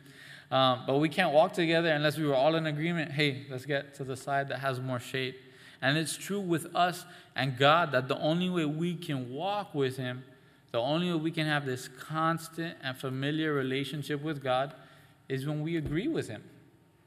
Um, 0.54 0.84
but 0.86 0.98
we 0.98 1.08
can't 1.08 1.32
walk 1.32 1.52
together 1.52 1.88
unless 1.88 2.16
we 2.16 2.24
were 2.24 2.34
all 2.36 2.54
in 2.54 2.66
agreement 2.66 3.10
hey, 3.10 3.44
let's 3.50 3.66
get 3.66 3.92
to 3.96 4.04
the 4.04 4.16
side 4.16 4.48
that 4.50 4.60
has 4.60 4.80
more 4.80 5.00
shade. 5.00 5.34
And 5.82 5.98
it's 5.98 6.16
true 6.16 6.38
with 6.38 6.74
us 6.76 7.04
and 7.34 7.58
God 7.58 7.90
that 7.90 8.06
the 8.06 8.16
only 8.20 8.48
way 8.48 8.64
we 8.64 8.94
can 8.94 9.30
walk 9.30 9.74
with 9.74 9.96
Him, 9.96 10.22
the 10.70 10.78
only 10.78 11.10
way 11.10 11.18
we 11.18 11.32
can 11.32 11.46
have 11.46 11.66
this 11.66 11.88
constant 11.88 12.78
and 12.84 12.96
familiar 12.96 13.52
relationship 13.52 14.22
with 14.22 14.44
God 14.44 14.74
is 15.28 15.44
when 15.44 15.60
we 15.60 15.76
agree 15.76 16.06
with 16.06 16.28
Him. 16.28 16.44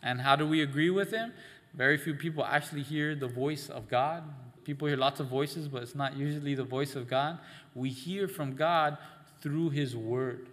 And 0.04 0.20
how 0.20 0.36
do 0.36 0.46
we 0.46 0.62
agree 0.62 0.90
with 0.90 1.12
him? 1.12 1.32
Very 1.74 1.98
few 1.98 2.16
people 2.16 2.44
actually 2.44 2.84
hear 2.84 3.16
the 3.16 3.28
voice 3.28 3.70
of 3.70 3.88
God. 3.88 4.24
People 4.66 4.90
hear 4.90 4.98
lots 4.98 5.20
of 5.20 5.28
voices, 5.28 5.70
but 5.70 5.84
it's 5.84 5.96
not 5.96 6.18
usually 6.18 6.54
the 6.54 6.66
voice 6.66 6.96
of 6.96 7.10
God. 7.10 7.40
We 7.74 7.90
hear 7.90 8.28
from 8.28 8.56
God 8.56 8.98
through 9.42 9.70
his 9.70 9.96
word. 9.96 10.50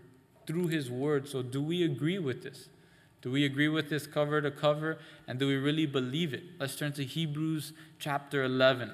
Through 0.46 0.68
his 0.68 0.90
word. 0.90 1.28
So, 1.28 1.42
do 1.42 1.62
we 1.62 1.82
agree 1.82 2.18
with 2.18 2.42
this? 2.42 2.68
Do 3.24 3.30
we 3.30 3.46
agree 3.46 3.68
with 3.68 3.88
this 3.88 4.06
cover 4.06 4.42
to 4.42 4.50
cover? 4.50 4.98
And 5.26 5.38
do 5.38 5.46
we 5.46 5.56
really 5.56 5.86
believe 5.86 6.34
it? 6.34 6.42
Let's 6.60 6.76
turn 6.76 6.92
to 6.92 7.04
Hebrews 7.04 7.72
chapter 7.98 8.44
11. 8.44 8.92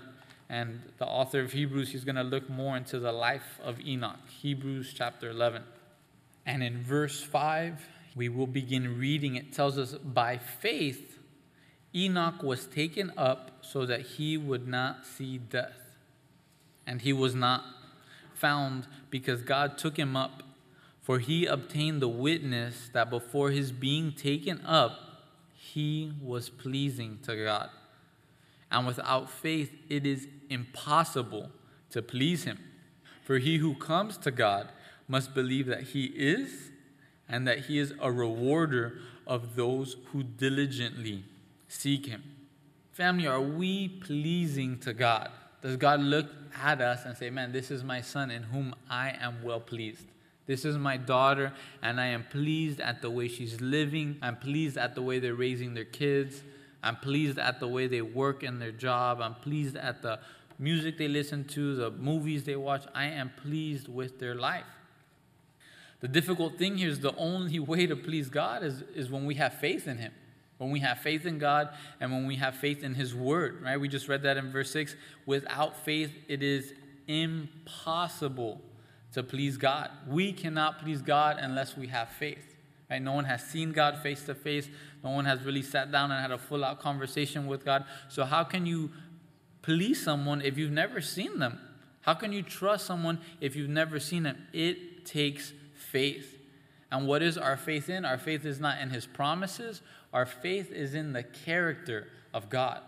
And 0.48 0.82
the 0.98 1.04
author 1.04 1.40
of 1.40 1.50
Hebrews, 1.50 1.90
he's 1.90 2.04
going 2.04 2.14
to 2.14 2.22
look 2.22 2.48
more 2.48 2.76
into 2.76 3.00
the 3.00 3.10
life 3.10 3.58
of 3.60 3.80
Enoch. 3.80 4.20
Hebrews 4.40 4.94
chapter 4.96 5.30
11. 5.30 5.64
And 6.46 6.62
in 6.62 6.80
verse 6.80 7.20
5, 7.20 7.84
we 8.14 8.28
will 8.28 8.46
begin 8.46 9.00
reading. 9.00 9.34
It 9.34 9.52
tells 9.52 9.76
us, 9.76 9.94
by 9.94 10.38
faith, 10.38 11.18
Enoch 11.92 12.40
was 12.40 12.66
taken 12.66 13.12
up 13.16 13.50
so 13.62 13.84
that 13.84 14.00
he 14.00 14.36
would 14.36 14.68
not 14.68 15.06
see 15.06 15.38
death. 15.38 15.96
And 16.86 17.02
he 17.02 17.12
was 17.12 17.34
not 17.34 17.64
found 18.32 18.86
because 19.10 19.42
God 19.42 19.76
took 19.76 19.96
him 19.96 20.14
up. 20.14 20.44
For 21.02 21.18
he 21.18 21.46
obtained 21.46 22.02
the 22.02 22.08
witness 22.08 22.90
that 22.92 23.10
before 23.10 23.50
his 23.50 23.72
being 23.72 24.12
taken 24.12 24.60
up, 24.64 24.92
he 25.54 26.12
was 26.22 26.48
pleasing 26.48 27.18
to 27.22 27.36
God. 27.36 27.70
And 28.70 28.86
without 28.86 29.30
faith, 29.30 29.72
it 29.88 30.06
is 30.06 30.28
impossible 30.48 31.50
to 31.90 32.02
please 32.02 32.44
him. 32.44 32.58
For 33.24 33.38
he 33.38 33.58
who 33.58 33.74
comes 33.74 34.16
to 34.18 34.30
God 34.30 34.68
must 35.08 35.34
believe 35.34 35.66
that 35.66 35.82
he 35.82 36.04
is 36.06 36.70
and 37.28 37.46
that 37.46 37.66
he 37.66 37.78
is 37.78 37.92
a 38.00 38.10
rewarder 38.10 38.98
of 39.26 39.54
those 39.56 39.96
who 40.12 40.22
diligently 40.22 41.24
seek 41.68 42.06
him. 42.06 42.22
Family, 42.92 43.26
are 43.26 43.40
we 43.40 43.88
pleasing 43.88 44.78
to 44.80 44.92
God? 44.92 45.30
Does 45.62 45.76
God 45.76 46.00
look 46.00 46.26
at 46.60 46.80
us 46.80 47.04
and 47.04 47.16
say, 47.16 47.30
Man, 47.30 47.52
this 47.52 47.70
is 47.70 47.84
my 47.84 48.00
son 48.00 48.30
in 48.30 48.42
whom 48.42 48.74
I 48.88 49.14
am 49.20 49.42
well 49.42 49.60
pleased? 49.60 50.06
This 50.46 50.64
is 50.64 50.76
my 50.76 50.96
daughter, 50.96 51.52
and 51.82 52.00
I 52.00 52.06
am 52.06 52.24
pleased 52.24 52.80
at 52.80 53.02
the 53.02 53.10
way 53.10 53.28
she's 53.28 53.60
living. 53.60 54.16
I'm 54.22 54.36
pleased 54.36 54.76
at 54.76 54.94
the 54.94 55.02
way 55.02 55.18
they're 55.18 55.34
raising 55.34 55.74
their 55.74 55.84
kids. 55.84 56.42
I'm 56.82 56.96
pleased 56.96 57.38
at 57.38 57.60
the 57.60 57.68
way 57.68 57.86
they 57.86 58.02
work 58.02 58.42
in 58.42 58.58
their 58.58 58.72
job. 58.72 59.20
I'm 59.20 59.34
pleased 59.34 59.76
at 59.76 60.02
the 60.02 60.18
music 60.58 60.98
they 60.98 61.08
listen 61.08 61.44
to, 61.44 61.74
the 61.76 61.90
movies 61.90 62.44
they 62.44 62.56
watch. 62.56 62.84
I 62.94 63.06
am 63.06 63.30
pleased 63.42 63.88
with 63.88 64.18
their 64.18 64.34
life. 64.34 64.64
The 66.00 66.08
difficult 66.08 66.58
thing 66.58 66.78
here 66.78 66.88
is 66.88 67.00
the 67.00 67.14
only 67.16 67.58
way 67.70 67.86
to 67.86 67.96
please 67.96 68.28
God 68.28 68.62
is, 68.62 68.82
is 68.94 69.10
when 69.10 69.26
we 69.26 69.34
have 69.36 69.54
faith 69.54 69.86
in 69.86 69.98
Him. 69.98 70.12
When 70.58 70.70
we 70.70 70.80
have 70.80 70.98
faith 70.98 71.24
in 71.24 71.38
God 71.38 71.70
and 72.00 72.12
when 72.12 72.26
we 72.26 72.36
have 72.36 72.54
faith 72.54 72.82
in 72.82 72.94
His 72.94 73.14
Word, 73.14 73.62
right? 73.62 73.80
We 73.80 73.88
just 73.88 74.08
read 74.08 74.22
that 74.24 74.36
in 74.36 74.50
verse 74.52 74.70
6. 74.72 74.94
Without 75.24 75.84
faith, 75.84 76.12
it 76.28 76.42
is 76.42 76.74
impossible 77.08 78.60
to 79.12 79.22
please 79.22 79.56
God. 79.56 79.90
We 80.06 80.32
cannot 80.32 80.80
please 80.80 81.02
God 81.02 81.38
unless 81.40 81.76
we 81.76 81.88
have 81.88 82.08
faith. 82.10 82.56
Right? 82.90 83.00
No 83.00 83.12
one 83.12 83.24
has 83.24 83.44
seen 83.44 83.72
God 83.72 83.98
face 83.98 84.24
to 84.24 84.34
face. 84.34 84.68
No 85.04 85.10
one 85.10 85.24
has 85.24 85.42
really 85.42 85.62
sat 85.62 85.92
down 85.92 86.10
and 86.10 86.20
had 86.20 86.32
a 86.32 86.38
full 86.38 86.64
out 86.64 86.80
conversation 86.80 87.46
with 87.46 87.64
God. 87.64 87.84
So, 88.08 88.24
how 88.24 88.44
can 88.44 88.66
you 88.66 88.90
please 89.62 90.02
someone 90.02 90.42
if 90.42 90.58
you've 90.58 90.72
never 90.72 91.00
seen 91.00 91.38
them? 91.38 91.60
How 92.02 92.14
can 92.14 92.32
you 92.32 92.42
trust 92.42 92.86
someone 92.86 93.20
if 93.40 93.54
you've 93.54 93.70
never 93.70 94.00
seen 94.00 94.24
them? 94.24 94.46
It 94.52 95.04
takes 95.04 95.52
faith. 95.74 96.38
And 96.90 97.06
what 97.06 97.22
is 97.22 97.38
our 97.38 97.56
faith 97.56 97.88
in? 97.88 98.04
Our 98.04 98.18
faith 98.18 98.44
is 98.44 98.58
not 98.58 98.80
in 98.80 98.90
his 98.90 99.06
promises, 99.06 99.82
our 100.12 100.26
faith 100.26 100.72
is 100.72 100.94
in 100.94 101.12
the 101.12 101.22
character 101.22 102.08
of 102.34 102.48
God. 102.48 102.80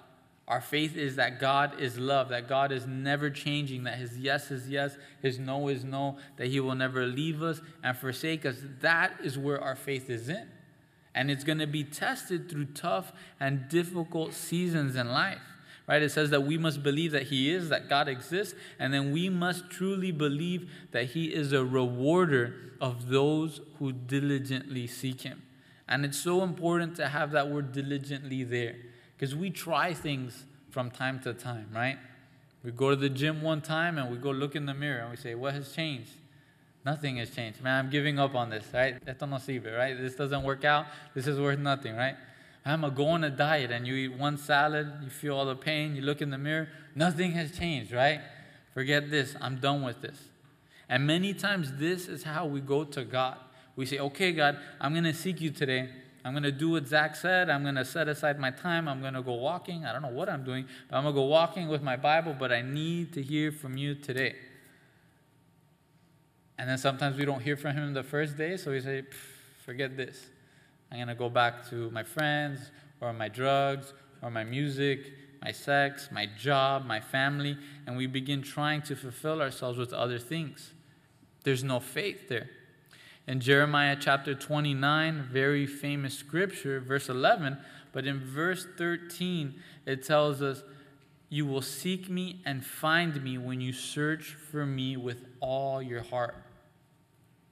Our 0.49 0.61
faith 0.61 0.97
is 0.97 1.17
that 1.17 1.39
God 1.39 1.81
is 1.81 1.99
love, 1.99 2.29
that 2.31 2.49
God 2.49 2.73
is 2.73 2.87
never 2.87 3.31
changing, 3.31 3.85
that 3.85 3.99
His 3.99 4.19
yes 4.19 4.51
is 4.51 4.69
yes, 4.69 4.97
His 5.21 5.39
no 5.39 5.69
is 5.69 5.85
no, 5.85 6.19
that 6.37 6.49
He 6.49 6.59
will 6.59 6.75
never 6.75 7.07
leave 7.07 7.43
us 7.43 7.61
and 7.83 7.97
forsake 7.97 8.45
us. 8.45 8.57
That 8.81 9.15
is 9.23 9.39
where 9.39 9.61
our 9.61 9.77
faith 9.77 10.11
is 10.11 10.29
in. 10.29 10.49
And 11.15 11.31
it's 11.31 11.45
going 11.45 11.59
to 11.59 11.67
be 11.67 11.85
tested 11.85 12.51
through 12.51 12.67
tough 12.67 13.13
and 13.39 13.69
difficult 13.69 14.35
seasons 14.35 14.97
in 14.97 15.09
life. 15.09 15.43
Right? 15.87 16.03
It 16.03 16.11
says 16.11 16.31
that 16.31 16.43
we 16.43 16.59
must 16.59 16.83
believe 16.83 17.13
that 17.13 17.25
He 17.25 17.51
is, 17.51 17.69
that 17.69 17.89
God 17.89 18.09
exists, 18.09 18.55
and 18.79 18.93
then 18.93 19.13
we 19.13 19.29
must 19.29 19.71
truly 19.71 20.11
believe 20.11 20.71
that 20.91 21.07
He 21.07 21.27
is 21.27 21.53
a 21.53 21.65
rewarder 21.65 22.55
of 22.81 23.09
those 23.09 23.61
who 23.79 23.93
diligently 23.93 24.87
seek 24.87 25.21
Him. 25.21 25.43
And 25.89 26.05
it's 26.05 26.19
so 26.19 26.43
important 26.43 26.97
to 26.97 27.09
have 27.09 27.31
that 27.33 27.49
word 27.49 27.73
diligently 27.73 28.43
there 28.43 28.77
because 29.23 29.37
we 29.37 29.51
try 29.51 29.95
things 29.95 30.47
from 30.71 30.91
time 30.91 31.21
to 31.21 31.33
time, 31.33 31.69
right? 31.73 31.97
We 32.65 32.73
go 32.73 32.91
to 32.91 32.97
the 32.97 33.09
gym 33.09 33.41
one 33.41 33.61
time 33.61 33.97
and 33.97 34.11
we 34.11 34.17
go 34.17 34.33
look 34.33 34.57
in 34.57 34.67
the 34.67 34.75
mirror 34.75 35.03
and 35.03 35.13
we 35.13 35.17
say, 35.17 35.37
What 35.37 35.55
has 35.55 35.73
changed? 35.73 36.11
Nothing 36.85 37.19
has 37.19 37.31
changed. 37.31 37.63
Man, 37.63 37.85
I'm 37.85 37.89
giving 37.89 38.19
up 38.19 38.35
on 38.35 38.51
this, 38.51 38.65
right? 38.75 38.97
Esto 39.07 39.27
no 39.27 39.37
sirve, 39.37 39.79
right? 39.79 39.97
This 39.97 40.17
doesn't 40.17 40.43
work 40.43 40.65
out. 40.65 40.87
This 41.15 41.29
is 41.29 41.39
worth 41.39 41.61
nothing, 41.61 41.95
right? 41.95 42.17
I'm 42.67 42.83
to 42.83 42.91
go 42.91 43.07
on 43.11 43.23
a 43.23 43.31
diet 43.31 43.71
and 43.71 43.87
you 43.87 43.95
eat 43.95 44.19
one 44.19 44.39
salad, 44.39 44.93
you 45.05 45.09
feel 45.09 45.37
all 45.37 45.47
the 45.47 45.55
pain, 45.55 45.95
you 45.95 46.03
look 46.03 46.21
in 46.21 46.31
the 46.31 46.39
mirror, 46.39 46.69
nothing 46.97 47.31
has 47.31 47.57
changed, 47.57 47.93
right? 47.93 48.21
Forget 48.75 49.09
this. 49.09 49.37
I'm 49.41 49.61
done 49.61 49.85
with 49.85 50.03
this. 50.03 50.19
And 50.89 51.07
many 51.07 51.33
times, 51.33 51.75
this 51.75 52.09
is 52.09 52.25
how 52.25 52.47
we 52.47 52.61
go 52.61 52.83
to 52.83 53.05
God. 53.05 53.39
We 53.77 53.87
say, 53.87 54.01
Okay, 54.01 54.33
God, 54.33 54.59
I'm 54.81 54.95
going 54.95 55.05
to 55.05 55.15
seek 55.15 55.41
you 55.41 55.51
today. 55.51 55.91
I'm 56.25 56.33
going 56.33 56.45
to 56.45 56.53
do 56.53 56.71
what 56.71 56.87
Zach 56.87 57.17
said. 57.17 57.51
I'm 57.51 57.63
going 57.63 57.75
to 57.75 57.85
set 57.85 58.09
aside 58.09 58.39
my 58.39 58.51
time. 58.51 58.89
I'm 58.89 59.01
going 59.01 59.15
to 59.15 59.23
go 59.23 59.35
walking. 59.35 59.85
I 59.85 59.93
don't 59.93 60.03
know 60.03 60.09
what 60.09 60.29
I'm 60.29 60.45
doing, 60.45 60.67
but 60.89 60.97
I'm 60.97 61.03
going 61.03 61.15
to 61.15 61.21
go 61.21 61.27
walking 61.27 61.69
with 61.69 61.83
my 61.83 61.97
Bible, 61.97 62.37
but 62.39 62.53
I 62.53 62.63
need 62.63 63.13
to 63.15 63.23
hear 63.23 63.51
from 63.51 63.77
you 63.77 63.95
today. 63.97 64.37
And 66.59 66.71
then 66.71 66.79
sometimes 66.79 67.17
we 67.17 67.25
don't 67.25 67.43
hear 67.43 67.57
from 67.57 67.75
him 67.75 67.93
the 67.93 68.05
first 68.05 68.37
day, 68.37 68.57
so 68.57 68.71
we 68.71 68.81
say, 68.81 69.03
forget 69.65 69.97
this. 69.97 70.27
I'm 70.93 70.99
going 70.99 71.09
to 71.09 71.15
go 71.15 71.29
back 71.29 71.69
to 71.71 71.91
my 71.91 72.05
friends 72.05 72.71
or 73.01 73.13
my 73.13 73.29
drugs 73.29 73.93
or 74.23 74.31
my 74.31 74.45
music, 74.45 75.13
my 75.43 75.51
sex, 75.51 76.09
my 76.13 76.27
job, 76.39 76.87
my 76.87 77.01
family, 77.01 77.59
and 77.87 77.97
we 77.97 78.07
begin 78.07 78.43
trying 78.43 78.83
to 78.83 78.95
fulfill 78.95 79.43
ourselves 79.43 79.77
with 79.77 79.93
other 79.93 80.19
things. 80.19 80.73
There's 81.43 81.65
no 81.65 81.81
faith 81.81 82.29
there. 82.29 82.49
In 83.27 83.39
Jeremiah 83.39 83.97
chapter 83.99 84.35
29, 84.35 85.29
very 85.31 85.65
famous 85.65 86.19
scripture, 86.19 86.81
verse 86.81 87.09
11, 87.09 87.57
but 87.93 88.05
in 88.05 88.19
verse 88.19 88.67
13, 88.77 89.55
it 89.87 90.05
tells 90.05 90.43
us, 90.43 90.65
You 91.29 91.47
will 91.47 91.63
seek 91.63 92.11
me 92.11 92.43
and 92.45 92.67
find 92.67 93.23
me 93.23 93.39
when 93.39 93.61
you 93.61 93.73
search 93.73 94.35
for 94.35 94.67
me 94.67 94.97
with 94.97 95.25
all 95.39 95.81
your 95.81 96.03
heart. 96.03 96.35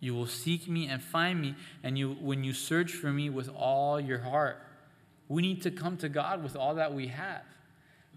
You 0.00 0.14
will 0.14 0.26
seek 0.26 0.66
me 0.66 0.88
and 0.88 1.00
find 1.00 1.40
me 1.40 1.54
and 1.84 1.96
you 1.96 2.16
when 2.20 2.42
you 2.42 2.52
search 2.52 2.92
for 2.92 3.12
me 3.12 3.30
with 3.30 3.48
all 3.50 4.00
your 4.00 4.18
heart. 4.18 4.66
We 5.28 5.42
need 5.42 5.62
to 5.62 5.70
come 5.70 5.96
to 5.98 6.08
God 6.08 6.42
with 6.42 6.56
all 6.56 6.74
that 6.76 6.94
we 6.94 7.08
have. 7.08 7.42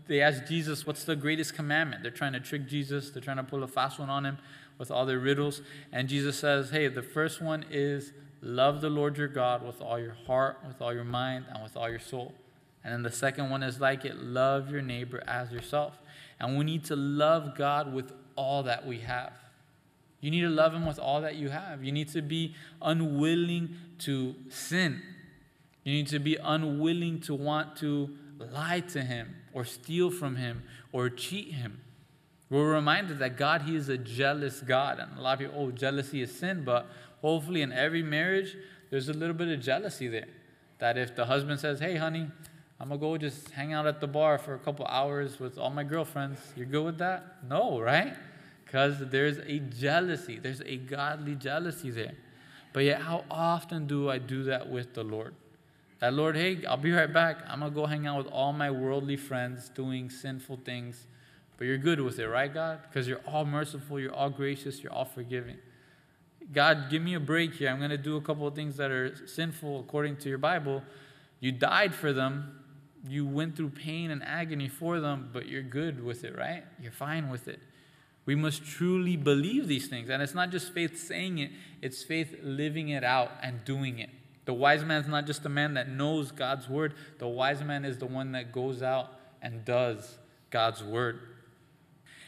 They 0.08 0.22
ask 0.22 0.46
Jesus, 0.48 0.88
What's 0.88 1.04
the 1.04 1.16
greatest 1.16 1.54
commandment? 1.54 2.02
They're 2.02 2.12
trying 2.12 2.34
to 2.34 2.40
trick 2.40 2.68
Jesus, 2.68 3.12
they're 3.12 3.22
trying 3.22 3.38
to 3.38 3.44
pull 3.44 3.64
a 3.64 3.68
fast 3.68 4.00
one 4.00 4.10
on 4.10 4.26
him 4.26 4.40
with 4.78 4.92
all 4.92 5.06
their 5.06 5.20
riddles. 5.20 5.62
And 5.92 6.08
Jesus 6.08 6.38
says, 6.38 6.70
hey, 6.70 6.88
the 6.88 7.02
first 7.02 7.42
one 7.42 7.66
is 7.70 8.14
love 8.42 8.82
the 8.82 8.90
Lord 8.90 9.18
your 9.18 9.28
God 9.28 9.66
with 9.66 9.82
all 9.82 10.00
your 10.00 10.18
heart, 10.28 10.58
with 10.68 10.82
all 10.82 10.94
your 10.94 11.04
mind, 11.04 11.46
and 11.50 11.64
with 11.64 11.78
all 11.78 11.90
your 11.90 12.00
soul. 12.00 12.34
And 12.84 12.94
then 12.94 13.04
the 13.04 13.12
second 13.12 13.50
one 13.50 13.64
is 13.64 13.80
like 13.80 14.04
it 14.04 14.18
love 14.18 14.70
your 14.70 14.82
neighbor 14.82 15.24
as 15.28 15.52
yourself. 15.52 15.98
And 16.40 16.58
we 16.58 16.66
need 16.66 16.84
to 16.86 16.96
love 16.96 17.56
God 17.56 17.94
with 17.94 18.12
all 18.36 18.64
that 18.64 18.86
we 18.86 19.00
have. 19.00 19.34
You 20.20 20.32
need 20.32 20.42
to 20.42 20.50
love 20.50 20.74
Him 20.74 20.86
with 20.86 21.00
all 21.00 21.22
that 21.22 21.36
you 21.36 21.50
have. 21.50 21.84
You 21.84 21.92
need 21.92 22.10
to 22.10 22.22
be 22.22 22.56
unwilling 22.82 23.76
to 24.00 24.36
sin. 24.50 25.02
You 25.84 25.94
need 25.94 26.08
to 26.08 26.20
be 26.20 26.38
unwilling 26.42 27.20
to 27.22 27.34
want 27.34 27.76
to 27.78 28.10
lie 28.40 28.82
to 28.92 29.02
Him 29.02 29.36
or 29.54 29.66
steal 29.66 30.10
from 30.10 30.38
Him 30.38 30.64
or 30.92 31.10
cheat 31.10 31.54
Him. 31.54 31.82
We're 32.54 32.72
reminded 32.72 33.18
that 33.18 33.36
God, 33.36 33.64
He 33.64 33.76
is 33.76 33.90
a 33.90 33.98
jealous 33.98 34.62
God. 34.62 35.00
And 35.00 35.18
a 35.18 35.22
lot 35.22 35.34
of 35.34 35.40
people, 35.40 35.56
oh, 35.58 35.72
jealousy 35.72 36.22
is 36.22 36.32
sin, 36.32 36.64
but 36.64 36.86
hopefully 37.20 37.64
in 37.64 37.74
every 37.74 38.04
marriage, 38.04 38.56
there's 38.92 39.10
a 39.10 39.14
little 39.14 39.34
bit 39.34 39.48
of 39.48 39.60
jealousy 39.60 40.08
there. 40.08 40.28
That 40.78 40.96
if 40.96 41.16
the 41.16 41.26
husband 41.26 41.60
says, 41.60 41.80
hey, 41.80 41.96
honey, 41.96 42.30
I'm 42.80 42.90
gonna 42.90 43.02
go 43.02 43.18
just 43.18 43.50
hang 43.50 43.74
out 43.74 43.88
at 43.88 44.00
the 44.00 44.06
bar 44.06 44.38
for 44.38 44.54
a 44.54 44.60
couple 44.60 44.86
hours 44.86 45.40
with 45.40 45.58
all 45.58 45.72
my 45.72 45.84
girlfriends, 45.84 46.38
you're 46.56 46.68
good 46.68 46.86
with 46.86 47.00
that? 47.00 47.44
No, 47.50 47.82
right? 47.82 48.16
Because 48.66 49.00
there's 49.00 49.40
a 49.40 49.58
jealousy, 49.58 50.38
there's 50.38 50.62
a 50.62 50.78
godly 50.78 51.34
jealousy 51.34 51.90
there. 51.90 52.14
But 52.72 52.84
yet, 52.84 53.02
how 53.02 53.26
often 53.32 53.88
do 53.88 54.12
I 54.12 54.20
do 54.20 54.44
that 54.44 54.70
with 54.70 54.94
the 54.94 55.04
Lord? 55.04 55.34
That 56.02 56.14
Lord, 56.14 56.36
hey, 56.36 56.64
I'll 56.68 56.78
be 56.78 56.92
right 56.92 57.12
back. 57.12 57.38
I'm 57.48 57.62
gonna 57.62 57.72
go 57.72 57.88
hang 57.88 58.06
out 58.06 58.20
with 58.20 58.28
all 58.28 58.54
my 58.54 58.70
worldly 58.70 59.18
friends 59.18 59.70
doing 59.70 60.12
sinful 60.12 60.60
things 60.64 61.08
but 61.58 61.66
you're 61.66 61.78
good 61.78 62.02
with 62.02 62.20
it, 62.20 62.28
right, 62.28 62.54
God? 62.54 62.80
Because 62.84 63.08
you're 63.08 63.22
all 63.28 63.46
merciful, 63.46 64.00
you're 64.00 64.14
all 64.14 64.30
gracious, 64.30 64.82
you're 64.82 64.92
all 64.92 65.06
forgiving. 65.06 65.58
God, 66.52 66.90
give 66.90 67.02
me 67.02 67.14
a 67.14 67.20
break 67.20 67.54
here. 67.54 67.70
I'm 67.70 67.78
going 67.78 67.90
to 67.90 67.98
do 67.98 68.18
a 68.18 68.22
couple 68.22 68.46
of 68.48 68.56
things 68.56 68.78
that 68.78 68.92
are 68.92 69.16
sinful 69.28 69.80
according 69.80 70.18
to 70.18 70.30
your 70.30 70.38
Bible. 70.38 70.84
You 71.40 71.52
died 71.52 71.96
for 71.96 72.12
them. 72.12 72.60
You 73.08 73.26
went 73.26 73.56
through 73.56 73.70
pain 73.70 74.12
and 74.12 74.24
agony 74.24 74.68
for 74.68 75.00
them, 75.00 75.30
but 75.34 75.48
you're 75.48 75.62
good 75.62 76.04
with 76.04 76.24
it, 76.24 76.38
right? 76.38 76.64
You're 76.82 76.92
fine 76.92 77.30
with 77.30 77.48
it. 77.48 77.60
We 78.26 78.36
must 78.36 78.64
truly 78.64 79.18
believe 79.18 79.68
these 79.68 79.88
things. 79.88 80.10
And 80.10 80.22
it's 80.22 80.34
not 80.34 80.52
just 80.52 80.74
faith 80.74 80.98
saying 80.98 81.40
it, 81.40 81.52
it's 81.82 82.04
faith 82.04 82.36
living 82.42 82.90
it 82.90 83.04
out 83.04 83.32
and 83.42 83.64
doing 83.66 84.00
it. 84.00 84.10
The 84.46 84.54
wise 84.54 84.84
man 84.84 85.02
is 85.02 85.08
not 85.08 85.26
just 85.26 85.46
a 85.46 85.50
man 85.50 85.74
that 85.76 85.90
knows 85.90 86.32
God's 86.32 86.70
word, 86.70 86.94
the 87.20 87.28
wise 87.28 87.64
man 87.64 87.86
is 87.86 87.98
the 87.98 88.06
one 88.06 88.32
that 88.34 88.52
goes 88.52 88.82
out 88.82 89.12
and 89.42 89.66
does 89.66 90.18
God's 90.50 90.84
word. 90.84 91.20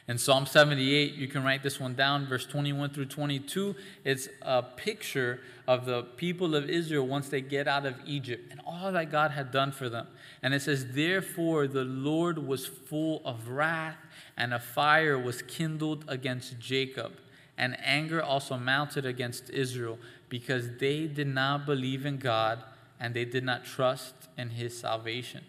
In 0.08 0.20
Psalm 0.20 0.46
78, 0.46 1.16
you 1.16 1.28
can 1.28 1.44
write 1.44 1.64
this 1.64 1.80
one 1.80 1.96
down, 1.96 2.28
verse 2.28 2.46
21 2.46 2.92
through 2.92 3.06
22. 3.06 3.76
It's 4.04 4.30
a 4.44 4.62
picture 4.62 5.40
of 5.68 5.88
the 5.88 6.04
people 6.04 6.54
of 6.54 6.70
Israel 6.70 7.08
once 7.08 7.30
they 7.30 7.42
get 7.42 7.68
out 7.68 7.88
of 7.88 7.96
Egypt 8.06 8.52
and 8.52 8.62
all 8.68 8.92
that 8.92 9.12
God 9.12 9.32
had 9.32 9.52
done 9.52 9.72
for 9.72 9.90
them. 9.90 10.06
And 10.44 10.54
it 10.54 10.62
says, 10.62 10.94
Therefore 10.94 11.66
the 11.66 11.86
Lord 11.86 12.38
was 12.38 12.68
full 12.68 13.24
of 13.26 13.50
wrath, 13.50 13.98
and 14.38 14.54
a 14.54 14.60
fire 14.60 15.18
was 15.18 15.42
kindled 15.42 16.06
against 16.08 16.60
Jacob, 16.60 17.14
and 17.58 17.76
anger 17.84 18.22
also 18.22 18.58
mounted 18.58 19.08
against 19.08 19.50
Israel, 19.50 19.98
because 20.30 20.78
they 20.78 21.08
did 21.08 21.28
not 21.28 21.66
believe 21.66 22.06
in 22.06 22.18
God 22.18 22.64
and 23.00 23.14
they 23.14 23.26
did 23.26 23.44
not 23.44 23.66
trust 23.66 24.14
in 24.38 24.52
his 24.52 24.78
salvation. 24.78 25.44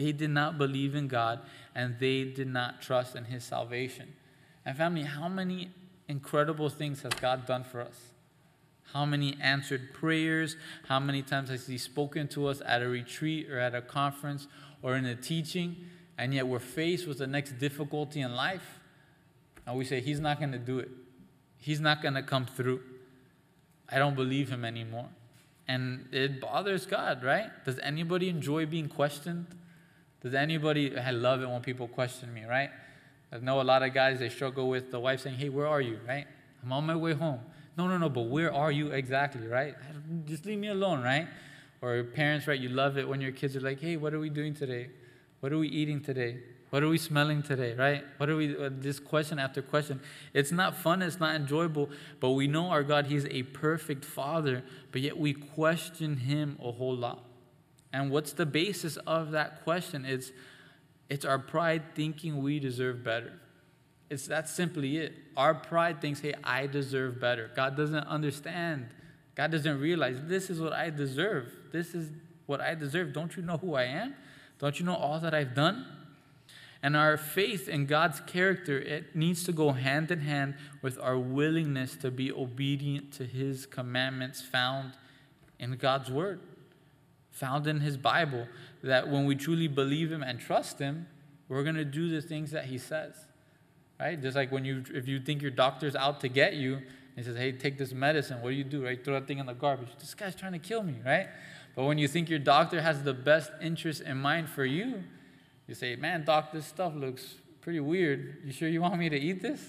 They 0.00 0.12
did 0.12 0.30
not 0.30 0.56
believe 0.56 0.94
in 0.94 1.08
God 1.08 1.40
and 1.74 1.98
they 2.00 2.24
did 2.24 2.48
not 2.48 2.80
trust 2.80 3.14
in 3.14 3.24
his 3.24 3.44
salvation. 3.44 4.14
And 4.64 4.74
family, 4.74 5.02
how 5.02 5.28
many 5.28 5.72
incredible 6.08 6.70
things 6.70 7.02
has 7.02 7.12
God 7.20 7.46
done 7.46 7.64
for 7.64 7.82
us? 7.82 8.00
How 8.94 9.04
many 9.04 9.36
answered 9.42 9.92
prayers? 9.92 10.56
How 10.88 11.00
many 11.00 11.20
times 11.20 11.50
has 11.50 11.66
He 11.66 11.76
spoken 11.76 12.28
to 12.28 12.46
us 12.46 12.62
at 12.64 12.80
a 12.80 12.88
retreat 12.88 13.50
or 13.50 13.58
at 13.58 13.74
a 13.74 13.82
conference 13.82 14.48
or 14.80 14.96
in 14.96 15.04
a 15.04 15.14
teaching? 15.14 15.76
And 16.16 16.32
yet 16.32 16.48
we're 16.48 16.60
faced 16.60 17.06
with 17.06 17.18
the 17.18 17.26
next 17.26 17.58
difficulty 17.58 18.22
in 18.22 18.34
life. 18.34 18.80
And 19.66 19.76
we 19.76 19.84
say, 19.84 20.00
He's 20.00 20.18
not 20.18 20.38
going 20.38 20.52
to 20.52 20.58
do 20.58 20.78
it. 20.78 20.88
He's 21.58 21.80
not 21.80 22.00
going 22.00 22.14
to 22.14 22.22
come 22.22 22.46
through. 22.46 22.80
I 23.86 23.98
don't 23.98 24.16
believe 24.16 24.48
Him 24.48 24.64
anymore. 24.64 25.10
And 25.68 26.08
it 26.10 26.40
bothers 26.40 26.86
God, 26.86 27.22
right? 27.22 27.50
Does 27.66 27.78
anybody 27.80 28.30
enjoy 28.30 28.64
being 28.64 28.88
questioned? 28.88 29.46
Does 30.22 30.34
anybody, 30.34 30.96
I 30.98 31.10
love 31.12 31.42
it 31.42 31.48
when 31.48 31.62
people 31.62 31.88
question 31.88 32.32
me, 32.32 32.44
right? 32.44 32.70
I 33.32 33.38
know 33.38 33.60
a 33.60 33.62
lot 33.62 33.82
of 33.82 33.94
guys, 33.94 34.18
they 34.18 34.28
struggle 34.28 34.68
with 34.68 34.90
the 34.90 35.00
wife 35.00 35.20
saying, 35.20 35.36
hey, 35.36 35.48
where 35.48 35.66
are 35.66 35.80
you, 35.80 35.98
right? 36.06 36.26
I'm 36.62 36.72
on 36.72 36.84
my 36.84 36.96
way 36.96 37.14
home. 37.14 37.40
No, 37.78 37.86
no, 37.86 37.96
no, 37.96 38.08
but 38.08 38.22
where 38.22 38.52
are 38.52 38.70
you 38.70 38.88
exactly, 38.88 39.46
right? 39.46 39.74
Just 40.26 40.44
leave 40.44 40.58
me 40.58 40.68
alone, 40.68 41.02
right? 41.02 41.26
Or 41.80 42.02
parents, 42.02 42.46
right? 42.46 42.60
You 42.60 42.68
love 42.68 42.98
it 42.98 43.08
when 43.08 43.20
your 43.20 43.32
kids 43.32 43.56
are 43.56 43.60
like, 43.60 43.80
hey, 43.80 43.96
what 43.96 44.12
are 44.12 44.18
we 44.18 44.28
doing 44.28 44.52
today? 44.52 44.90
What 45.40 45.52
are 45.52 45.58
we 45.58 45.68
eating 45.68 46.02
today? 46.02 46.40
What 46.68 46.82
are 46.82 46.88
we 46.88 46.98
smelling 46.98 47.42
today, 47.42 47.74
right? 47.74 48.04
What 48.18 48.28
are 48.28 48.36
we, 48.36 48.56
uh, 48.56 48.70
this 48.72 49.00
question 49.00 49.38
after 49.38 49.62
question. 49.62 50.00
It's 50.34 50.52
not 50.52 50.76
fun, 50.76 51.02
it's 51.02 51.18
not 51.18 51.34
enjoyable, 51.34 51.88
but 52.20 52.30
we 52.30 52.46
know 52.46 52.68
our 52.68 52.82
God, 52.82 53.06
He's 53.06 53.26
a 53.26 53.44
perfect 53.44 54.04
Father, 54.04 54.62
but 54.92 55.00
yet 55.00 55.18
we 55.18 55.32
question 55.32 56.16
Him 56.16 56.58
a 56.62 56.70
whole 56.70 56.94
lot. 56.94 57.24
And 57.92 58.10
what's 58.10 58.32
the 58.32 58.46
basis 58.46 58.96
of 58.98 59.32
that 59.32 59.64
question? 59.64 60.04
It's, 60.04 60.32
it's 61.08 61.24
our 61.24 61.38
pride 61.38 61.94
thinking 61.94 62.42
we 62.42 62.60
deserve 62.60 63.02
better. 63.02 63.32
It's 64.08 64.26
that's 64.26 64.52
simply 64.52 64.98
it. 64.98 65.12
Our 65.36 65.54
pride 65.54 66.00
thinks, 66.00 66.20
hey, 66.20 66.34
I 66.42 66.66
deserve 66.66 67.20
better. 67.20 67.50
God 67.54 67.76
doesn't 67.76 68.06
understand 68.06 68.88
God 69.40 69.52
doesn't 69.52 69.80
realize 69.80 70.18
this 70.24 70.50
is 70.50 70.60
what 70.60 70.74
I 70.74 70.90
deserve. 70.90 71.50
This 71.72 71.94
is 71.94 72.10
what 72.44 72.60
I 72.60 72.74
deserve. 72.74 73.14
Don't 73.14 73.34
you 73.36 73.42
know 73.42 73.56
who 73.56 73.74
I 73.74 73.84
am? 73.84 74.14
Don't 74.58 74.78
you 74.78 74.84
know 74.84 74.94
all 74.94 75.18
that 75.20 75.32
I've 75.32 75.54
done? 75.54 75.86
And 76.82 76.94
our 76.94 77.16
faith 77.16 77.66
in 77.66 77.86
God's 77.86 78.20
character, 78.20 78.78
it 78.78 79.16
needs 79.16 79.44
to 79.44 79.52
go 79.52 79.72
hand 79.72 80.10
in 80.10 80.20
hand 80.20 80.56
with 80.82 80.98
our 80.98 81.18
willingness 81.18 81.96
to 81.96 82.10
be 82.10 82.30
obedient 82.30 83.12
to 83.14 83.24
his 83.24 83.64
commandments 83.64 84.42
found 84.42 84.92
in 85.58 85.76
God's 85.76 86.10
word, 86.10 86.40
found 87.30 87.66
in 87.66 87.80
his 87.80 87.96
Bible. 87.96 88.46
That 88.82 89.08
when 89.08 89.24
we 89.26 89.34
truly 89.34 89.68
believe 89.68 90.10
him 90.10 90.22
and 90.22 90.40
trust 90.40 90.78
him, 90.78 91.06
we're 91.48 91.62
going 91.62 91.76
to 91.76 91.84
do 91.84 92.10
the 92.10 92.22
things 92.22 92.50
that 92.52 92.66
he 92.66 92.78
says. 92.78 93.14
Right? 93.98 94.20
Just 94.20 94.36
like 94.36 94.50
when 94.50 94.64
you 94.64 94.84
if 94.94 95.06
you 95.06 95.20
think 95.20 95.42
your 95.42 95.50
doctor's 95.50 95.94
out 95.94 96.20
to 96.20 96.28
get 96.28 96.54
you, 96.54 96.80
he 97.16 97.22
says, 97.22 97.36
"Hey, 97.36 97.52
take 97.52 97.76
this 97.76 97.92
medicine." 97.92 98.40
What 98.40 98.50
do 98.50 98.56
you 98.56 98.64
do? 98.64 98.84
Right? 98.84 99.04
Throw 99.04 99.14
that 99.14 99.26
thing 99.26 99.38
in 99.38 99.46
the 99.46 99.52
garbage. 99.52 99.88
This 99.98 100.14
guy's 100.14 100.34
trying 100.34 100.52
to 100.52 100.58
kill 100.58 100.82
me, 100.82 100.96
right? 101.04 101.28
But 101.74 101.84
when 101.84 101.98
you 101.98 102.08
think 102.08 102.30
your 102.30 102.38
doctor 102.38 102.80
has 102.80 103.02
the 103.02 103.14
best 103.14 103.50
interest 103.60 104.00
in 104.02 104.16
mind 104.16 104.48
for 104.48 104.64
you, 104.64 105.02
you 105.66 105.74
say, 105.74 105.96
Man, 105.96 106.24
doc, 106.24 106.52
this 106.52 106.66
stuff 106.66 106.94
looks 106.94 107.34
pretty 107.60 107.80
weird. 107.80 108.38
You 108.44 108.52
sure 108.52 108.68
you 108.68 108.80
want 108.80 108.98
me 108.98 109.08
to 109.08 109.18
eat 109.18 109.42
this? 109.42 109.64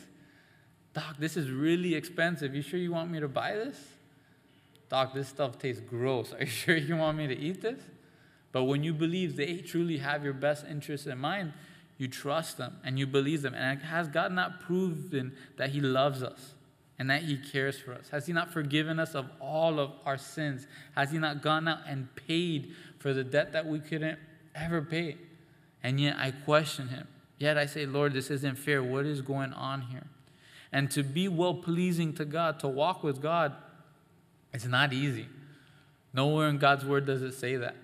Doc, 0.94 1.18
this 1.20 1.38
is 1.38 1.50
really 1.50 1.96
expensive. 1.96 2.56
You 2.56 2.62
sure 2.62 2.80
you 2.80 2.92
want 2.92 3.12
me 3.12 3.20
to 3.20 3.28
buy 3.28 3.54
this? 3.54 3.78
Doc, 4.92 5.14
this 5.14 5.30
stuff 5.30 5.58
tastes 5.58 5.82
gross. 5.82 6.34
Are 6.40 6.42
you 6.42 6.46
sure 6.46 6.76
you 6.76 6.98
want 6.98 7.18
me 7.18 7.26
to 7.26 7.36
eat 7.36 7.62
this? 7.62 7.82
But 8.52 8.66
when 8.66 8.84
you 8.84 8.94
believe 8.94 9.38
they 9.38 9.58
truly 9.58 9.98
have 9.98 10.24
your 10.24 10.34
best 10.34 10.66
interest 10.70 11.08
in 11.08 11.18
mind, 11.18 11.54
you 11.98 12.10
trust 12.10 12.58
them 12.58 12.76
and 12.84 13.00
you 13.00 13.08
believe 13.08 13.42
them. 13.42 13.54
And 13.56 13.82
has 13.82 14.10
God 14.10 14.34
not 14.34 14.60
proven 14.60 15.34
that 15.58 15.70
He 15.70 15.80
loves 15.80 16.22
us? 16.22 16.54
and 17.00 17.10
that 17.10 17.24
He 17.24 17.36
cares 17.36 17.80
for 17.80 17.94
us? 17.94 18.10
Has 18.10 18.28
He 18.28 18.34
not 18.34 18.54
forgiven 18.54 19.00
us 19.00 19.16
of 19.16 19.26
all 19.40 19.80
of 19.80 19.90
our 20.06 20.20
sins? 20.20 20.68
Has 20.96 21.10
He 21.10 21.18
not 21.18 21.42
gone 21.42 21.68
out 21.68 21.80
and 21.88 22.08
paid 22.16 22.76
for 23.00 23.12
the 23.12 23.24
debt 23.24 23.54
that 23.54 23.66
we 23.66 23.80
couldn't 23.80 24.20
ever 24.54 24.84
pay? 24.84 25.18
And 25.82 26.00
yet 26.00 26.18
I 26.20 26.30
question 26.30 26.90
Him. 26.90 27.08
Yet 27.40 27.58
I 27.58 27.66
say, 27.66 27.88
Lord, 27.88 28.14
this 28.14 28.30
isn't 28.30 28.56
fair. 28.56 28.84
What 28.84 29.08
is 29.08 29.22
going 29.24 29.52
on 29.54 29.82
here? 29.82 30.06
And 30.72 30.92
to 30.92 31.02
be 31.02 31.28
well 31.28 31.56
pleasing 31.56 32.14
to 32.14 32.24
God, 32.24 32.60
to 32.60 32.68
walk 32.68 33.02
with 33.02 33.20
God, 33.20 33.56
it's 34.54 34.66
not 34.66 34.94
easy. 34.94 35.28
Nowhere 36.14 36.50
in 36.50 36.58
God's 36.58 36.86
Word 36.86 37.06
does 37.06 37.22
it 37.22 37.34
say 37.34 37.56
that. 37.58 37.76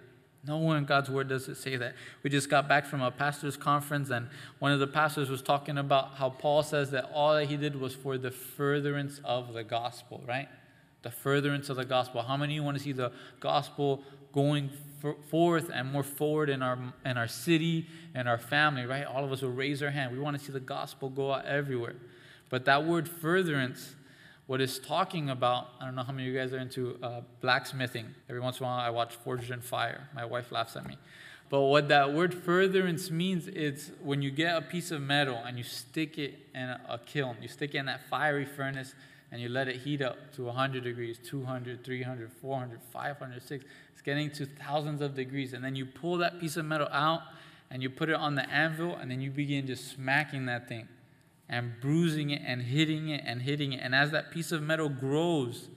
Nowhere 0.47 0.77
in 0.77 0.85
God's 0.85 1.09
word 1.09 1.27
does 1.27 1.49
it 1.49 1.57
say 1.57 1.75
that. 1.75 1.93
We 2.23 2.29
just 2.29 2.49
got 2.49 2.69
back 2.69 2.85
from 2.85 3.01
a 3.01 3.11
pastor's 3.11 3.57
conference, 3.57 4.09
and 4.09 4.29
one 4.59 4.71
of 4.71 4.79
the 4.79 4.87
pastors 4.87 5.29
was 5.29 5.41
talking 5.41 5.77
about 5.77 6.13
how 6.15 6.29
Paul 6.29 6.63
says 6.63 6.91
that 6.91 7.09
all 7.13 7.35
that 7.35 7.45
he 7.45 7.57
did 7.57 7.79
was 7.79 7.93
for 7.93 8.17
the 8.17 8.31
furtherance 8.31 9.19
of 9.25 9.53
the 9.53 9.63
gospel, 9.65 10.23
right? 10.25 10.47
The 11.01 11.11
furtherance 11.11 11.69
of 11.69 11.75
the 11.75 11.83
gospel. 11.83 12.21
How 12.21 12.37
many 12.37 12.53
of 12.53 12.55
you 12.55 12.63
want 12.63 12.77
to 12.77 12.83
see 12.83 12.93
the 12.93 13.11
gospel 13.41 14.03
going 14.31 14.69
forth 15.29 15.69
and 15.73 15.91
more 15.91 16.03
forward 16.03 16.49
in 16.49 16.61
our 16.61 16.77
in 17.05 17.17
our 17.17 17.27
city 17.27 17.87
and 18.15 18.27
our 18.27 18.37
family, 18.37 18.85
right? 18.85 19.05
All 19.05 19.25
of 19.25 19.31
us 19.31 19.41
will 19.41 19.51
raise 19.51 19.83
our 19.83 19.89
hand. 19.89 20.13
We 20.13 20.19
want 20.19 20.39
to 20.39 20.43
see 20.43 20.53
the 20.53 20.59
gospel 20.59 21.09
go 21.09 21.33
out 21.33 21.45
everywhere. 21.45 21.95
But 22.49 22.65
that 22.65 22.85
word 22.85 23.09
furtherance 23.09 23.95
what 24.47 24.61
it's 24.61 24.79
talking 24.79 25.29
about, 25.29 25.67
I 25.79 25.85
don't 25.85 25.95
know 25.95 26.03
how 26.03 26.13
many 26.13 26.27
of 26.27 26.33
you 26.33 26.39
guys 26.39 26.53
are 26.53 26.57
into 26.57 26.97
uh, 27.03 27.21
blacksmithing. 27.41 28.15
Every 28.29 28.39
once 28.39 28.59
in 28.59 28.65
a 28.65 28.69
while, 28.69 28.79
I 28.79 28.89
watch 28.89 29.13
Forged 29.13 29.51
in 29.51 29.59
Fire. 29.59 30.09
My 30.15 30.23
wife 30.23 30.53
laughs 30.53 30.77
at 30.77 30.87
me. 30.87 30.97
But 31.49 31.61
what 31.61 31.89
that 31.89 32.13
word 32.13 32.33
furtherance 32.33 33.11
means 33.11 33.47
is 33.49 33.91
when 34.01 34.21
you 34.21 34.31
get 34.31 34.55
a 34.55 34.61
piece 34.61 34.91
of 34.91 35.01
metal 35.01 35.41
and 35.45 35.57
you 35.57 35.63
stick 35.63 36.17
it 36.17 36.39
in 36.55 36.61
a 36.69 36.99
kiln, 37.05 37.35
you 37.41 37.49
stick 37.49 37.75
it 37.75 37.77
in 37.77 37.85
that 37.85 38.07
fiery 38.09 38.45
furnace 38.45 38.95
and 39.31 39.41
you 39.41 39.49
let 39.49 39.67
it 39.67 39.77
heat 39.77 40.01
up 40.01 40.33
to 40.35 40.43
100 40.43 40.83
degrees, 40.83 41.19
200, 41.25 41.83
300, 41.83 42.31
400, 42.31 42.79
500, 42.93 43.41
600. 43.41 43.65
It's 43.91 44.01
getting 44.01 44.31
to 44.31 44.45
thousands 44.45 45.01
of 45.01 45.13
degrees. 45.15 45.51
And 45.53 45.63
then 45.63 45.75
you 45.75 45.85
pull 45.85 46.17
that 46.17 46.39
piece 46.39 46.55
of 46.55 46.65
metal 46.65 46.87
out 46.91 47.21
and 47.69 47.83
you 47.83 47.89
put 47.89 48.09
it 48.09 48.15
on 48.15 48.35
the 48.35 48.49
anvil 48.49 48.95
and 48.95 49.11
then 49.11 49.19
you 49.19 49.29
begin 49.29 49.67
just 49.67 49.91
smacking 49.91 50.45
that 50.45 50.69
thing 50.69 50.87
and 51.49 51.73
bruising 51.79 52.29
it 52.29 52.41
and 52.45 52.61
hitting 52.61 53.09
it 53.09 53.23
and 53.25 53.41
hitting 53.41 53.73
it. 53.73 53.79
And 53.81 53.95
as 53.95 54.11
that 54.11 54.31
piece 54.31 54.51
of 54.51 54.61
metal 54.61 54.89
grows, 54.89 55.69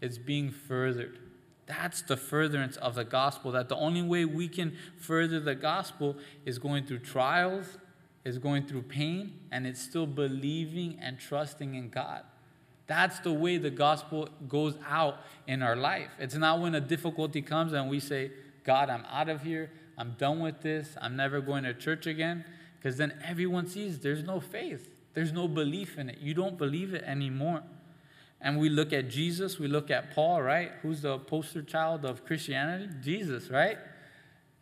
it's 0.00 0.18
being 0.18 0.50
furthered. 0.50 1.18
That's 1.66 2.02
the 2.02 2.16
furtherance 2.16 2.76
of 2.76 2.94
the 2.94 3.04
gospel. 3.04 3.52
That 3.52 3.68
the 3.68 3.76
only 3.76 4.02
way 4.02 4.24
we 4.24 4.48
can 4.48 4.76
further 4.98 5.40
the 5.40 5.54
gospel 5.54 6.16
is 6.44 6.58
going 6.58 6.86
through 6.86 7.00
trials, 7.00 7.78
is 8.24 8.38
going 8.38 8.66
through 8.66 8.82
pain, 8.82 9.34
and 9.50 9.66
it's 9.66 9.82
still 9.82 10.06
believing 10.06 10.98
and 11.00 11.18
trusting 11.18 11.74
in 11.74 11.90
God. 11.90 12.22
That's 12.86 13.18
the 13.18 13.32
way 13.32 13.58
the 13.58 13.70
gospel 13.70 14.28
goes 14.46 14.76
out 14.88 15.18
in 15.48 15.60
our 15.60 15.74
life. 15.74 16.10
It's 16.20 16.36
not 16.36 16.60
when 16.60 16.76
a 16.76 16.80
difficulty 16.80 17.42
comes 17.42 17.72
and 17.72 17.90
we 17.90 17.98
say, 17.98 18.30
God, 18.62 18.90
I'm 18.90 19.04
out 19.10 19.28
of 19.28 19.42
here. 19.42 19.70
I'm 19.98 20.14
done 20.18 20.38
with 20.38 20.62
this. 20.62 20.96
I'm 21.00 21.16
never 21.16 21.40
going 21.40 21.64
to 21.64 21.74
church 21.74 22.06
again. 22.06 22.44
Because 22.76 22.96
then 22.96 23.18
everyone 23.24 23.66
sees 23.66 23.98
there's 23.98 24.22
no 24.22 24.38
faith. 24.38 24.88
There's 25.16 25.32
no 25.32 25.48
belief 25.48 25.96
in 25.96 26.10
it. 26.10 26.18
You 26.20 26.34
don't 26.34 26.58
believe 26.58 26.92
it 26.92 27.02
anymore. 27.02 27.62
And 28.38 28.58
we 28.58 28.68
look 28.68 28.92
at 28.92 29.08
Jesus, 29.08 29.58
we 29.58 29.66
look 29.66 29.90
at 29.90 30.14
Paul, 30.14 30.42
right? 30.42 30.72
Who's 30.82 31.00
the 31.00 31.18
poster 31.18 31.62
child 31.62 32.04
of 32.04 32.26
Christianity? 32.26 32.90
Jesus, 33.00 33.48
right? 33.48 33.78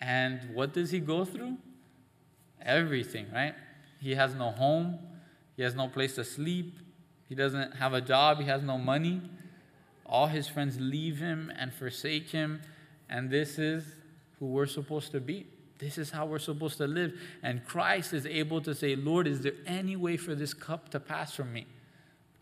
And 0.01 0.55
what 0.55 0.73
does 0.73 0.93
he 0.93 1.01
go 1.01 1.25
through? 1.25 1.59
Everything, 2.63 3.27
right? 3.35 3.57
He 4.01 4.15
has 4.15 4.37
no 4.37 4.53
home, 4.53 5.01
he 5.57 5.65
has 5.65 5.75
no 5.75 5.89
place 5.89 6.15
to 6.15 6.25
sleep, 6.25 6.79
he 7.29 7.35
doesn't 7.35 7.75
have 7.75 7.93
a 7.93 8.01
job, 8.01 8.39
he 8.39 8.45
has 8.45 8.63
no 8.63 8.79
money. 8.79 9.23
All 10.07 10.29
his 10.29 10.47
friends 10.47 10.79
leave 10.79 11.19
him 11.19 11.51
and 11.59 11.75
forsake 11.75 12.29
him, 12.31 12.63
and 13.11 13.29
this 13.29 13.59
is 13.59 13.83
who 14.39 14.47
we're 14.47 14.67
supposed 14.67 15.11
to 15.11 15.21
be. 15.21 15.49
This 15.79 15.99
is 15.99 16.11
how 16.11 16.27
we're 16.27 16.39
supposed 16.39 16.79
to 16.79 16.87
live. 16.87 17.19
And 17.43 17.65
Christ 17.65 18.13
is 18.13 18.27
able 18.27 18.61
to 18.63 18.75
say, 18.75 18.97
Lord, 18.97 19.27
is 19.27 19.41
there 19.41 19.55
any 19.67 19.97
way 19.97 20.17
for 20.17 20.35
this 20.35 20.55
cup 20.55 20.89
to 20.91 21.01
pass 21.01 21.35
from 21.35 21.53
me? 21.53 21.67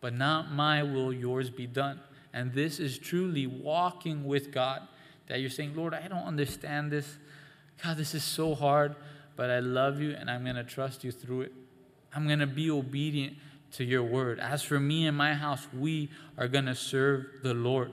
But 0.00 0.14
not 0.14 0.52
my 0.52 0.82
will, 0.82 1.12
yours 1.12 1.48
be 1.48 1.66
done. 1.66 2.00
And 2.32 2.52
this 2.52 2.78
is 2.78 2.98
truly 2.98 3.46
walking 3.46 4.24
with 4.24 4.52
God. 4.52 4.82
That 5.28 5.40
you're 5.40 5.50
saying, 5.50 5.74
Lord, 5.74 5.94
I 5.94 6.08
don't 6.08 6.24
understand 6.24 6.90
this. 6.90 7.16
God, 7.82 7.96
this 7.96 8.14
is 8.14 8.24
so 8.24 8.54
hard, 8.54 8.96
but 9.36 9.50
I 9.50 9.60
love 9.60 10.00
you 10.00 10.14
and 10.18 10.30
I'm 10.30 10.44
going 10.44 10.56
to 10.56 10.64
trust 10.64 11.04
you 11.04 11.12
through 11.12 11.42
it. 11.42 11.52
I'm 12.14 12.26
going 12.26 12.40
to 12.40 12.46
be 12.46 12.70
obedient 12.70 13.36
to 13.72 13.84
your 13.84 14.02
word. 14.02 14.38
As 14.38 14.62
for 14.62 14.78
me 14.78 15.06
and 15.06 15.16
my 15.16 15.34
house, 15.34 15.66
we 15.72 16.10
are 16.36 16.48
going 16.48 16.66
to 16.66 16.74
serve 16.74 17.26
the 17.42 17.54
Lord. 17.54 17.92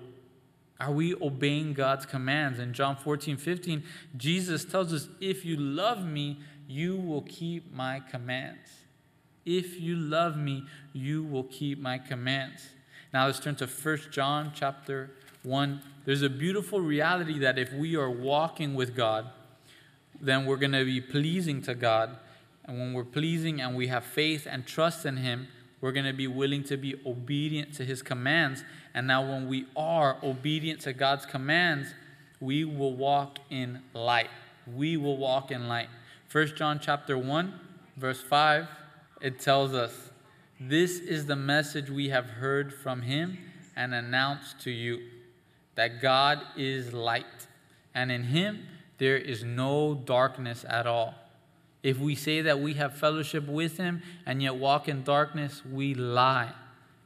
Are 0.80 0.92
we 0.92 1.14
obeying 1.16 1.74
God's 1.74 2.06
commands? 2.06 2.60
In 2.60 2.74
John 2.74 2.96
14, 2.96 3.38
15, 3.38 3.84
Jesus 4.16 4.64
tells 4.64 4.94
us, 4.94 5.10
If 5.20 5.44
you 5.44 5.58
love 5.58 6.06
me, 6.06 6.40
you 6.68 6.96
will 6.96 7.24
keep 7.24 7.74
my 7.74 8.00
commands. 8.00 8.70
If 9.46 9.80
you 9.80 9.96
love 9.96 10.38
me, 10.38 10.66
you 10.94 11.24
will 11.24 11.46
keep 11.46 11.80
my 11.80 11.98
commands. 11.98 12.62
Now 13.14 13.26
let's 13.26 13.40
turn 13.40 13.56
to 13.56 13.68
1 13.68 13.98
John 14.12 14.52
chapter 14.54 15.12
1. 15.44 15.82
There's 16.06 16.22
a 16.22 16.30
beautiful 16.30 16.80
reality 16.80 17.40
that 17.40 17.58
if 17.58 17.74
we 17.74 17.96
are 17.96 18.10
walking 18.10 18.76
with 18.76 18.96
God, 18.96 19.30
then 20.22 20.46
we're 20.46 20.58
going 20.58 20.74
to 20.74 20.86
be 20.86 21.02
pleasing 21.02 21.62
to 21.64 21.76
God. 21.76 22.18
And 22.66 22.78
when 22.78 22.94
we're 22.94 23.04
pleasing 23.04 23.62
and 23.62 23.76
we 23.76 23.88
have 23.88 24.04
faith 24.04 24.48
and 24.50 24.66
trust 24.66 25.06
in 25.06 25.18
Him, 25.18 25.48
we're 25.82 25.92
going 25.92 26.06
to 26.06 26.14
be 26.14 26.28
willing 26.28 26.64
to 26.66 26.78
be 26.78 26.96
obedient 27.06 27.74
to 27.76 27.86
His 27.86 28.02
commands. 28.02 28.64
And 28.94 29.08
now, 29.08 29.22
when 29.22 29.48
we 29.48 29.68
are 29.76 30.18
obedient 30.24 30.82
to 30.82 30.94
God's 30.94 31.26
commands, 31.26 31.94
we 32.40 32.64
will 32.66 32.96
walk 32.96 33.40
in 33.50 33.82
light. 33.94 34.30
We 34.68 34.98
will 34.98 35.18
walk 35.18 35.52
in 35.52 35.68
light. 35.68 35.90
1 36.32 36.56
John 36.56 36.80
chapter 36.80 37.18
1, 37.18 37.60
verse 37.98 38.22
5, 38.22 38.68
it 39.22 39.40
tells 39.40 39.74
us, 39.74 40.12
This 40.60 41.00
is 41.00 41.26
the 41.26 41.36
message 41.36 41.90
we 41.90 42.10
have 42.10 42.26
heard 42.26 42.74
from 42.74 43.02
him 43.02 43.38
and 43.76 43.94
announced 43.94 44.60
to 44.62 44.72
you 44.72 45.00
that 45.76 46.02
God 46.02 46.40
is 46.58 46.94
light, 46.94 47.48
and 47.96 48.12
in 48.12 48.24
him 48.24 48.66
there 48.98 49.18
is 49.18 49.44
no 49.44 49.96
darkness 49.96 50.66
at 50.68 50.86
all. 50.86 51.16
If 51.82 51.98
we 51.98 52.16
say 52.16 52.42
that 52.42 52.60
we 52.60 52.74
have 52.74 52.98
fellowship 52.98 53.48
with 53.48 53.78
him 53.78 54.02
and 54.26 54.44
yet 54.44 54.56
walk 54.56 54.88
in 54.88 55.04
darkness, 55.04 55.64
we 55.66 55.94
lie 55.94 56.52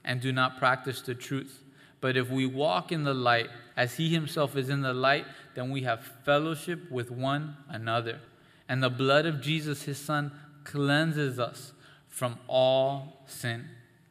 and 0.04 0.20
do 0.20 0.32
not 0.32 0.58
practice 0.58 1.02
the 1.02 1.14
truth. 1.14 1.63
But 2.04 2.18
if 2.18 2.30
we 2.30 2.46
walk 2.46 2.92
in 2.92 3.06
the 3.06 3.14
light 3.14 3.48
as 3.78 3.96
he 3.96 4.10
himself 4.10 4.58
is 4.58 4.68
in 4.68 4.82
the 4.82 4.94
light, 4.94 5.26
then 5.56 5.72
we 5.72 5.84
have 5.84 6.04
fellowship 6.26 6.92
with 6.92 7.10
one 7.10 7.56
another. 7.70 8.20
And 8.68 8.84
the 8.84 8.90
blood 8.90 9.26
of 9.26 9.40
Jesus, 9.40 9.84
his 9.84 10.00
son, 10.00 10.34
cleanses 10.66 11.40
us 11.40 11.72
from 12.10 12.40
all 12.50 13.24
sin. 13.26 13.70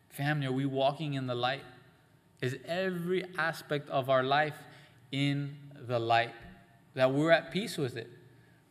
Family, 0.09 0.47
are 0.47 0.53
we 0.53 0.65
walking 0.65 1.13
in 1.13 1.27
the 1.27 1.35
light? 1.35 1.61
Is 2.41 2.57
every 2.65 3.27
aspect 3.37 3.91
of 3.91 4.09
our 4.09 4.23
life 4.23 4.57
in 5.11 5.55
the 5.87 5.99
light? 5.99 6.33
That 6.95 7.13
we're 7.13 7.31
at 7.31 7.51
peace 7.51 7.77
with 7.77 7.99
it. 7.99 8.09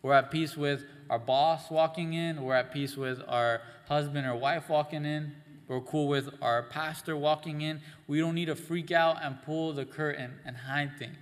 We're 0.01 0.13
at 0.13 0.31
peace 0.31 0.57
with 0.57 0.84
our 1.12 1.19
boss 1.19 1.69
walking 1.69 2.13
in. 2.13 2.41
We're 2.41 2.55
at 2.55 2.73
peace 2.73 2.97
with 2.97 3.21
our 3.27 3.62
husband 3.88 4.25
or 4.25 4.36
wife 4.36 4.67
walking 4.67 5.05
in. 5.05 5.36
We're 5.71 5.79
cool 5.79 6.10
with 6.10 6.34
our 6.41 6.63
pastor 6.63 7.15
walking 7.15 7.62
in. 7.62 7.79
We 8.05 8.19
don't 8.19 8.36
need 8.36 8.47
to 8.47 8.57
freak 8.57 8.91
out 8.91 9.23
and 9.23 9.41
pull 9.41 9.71
the 9.71 9.86
curtain 9.86 10.34
and 10.43 10.57
hide 10.57 10.99
things. 10.99 11.15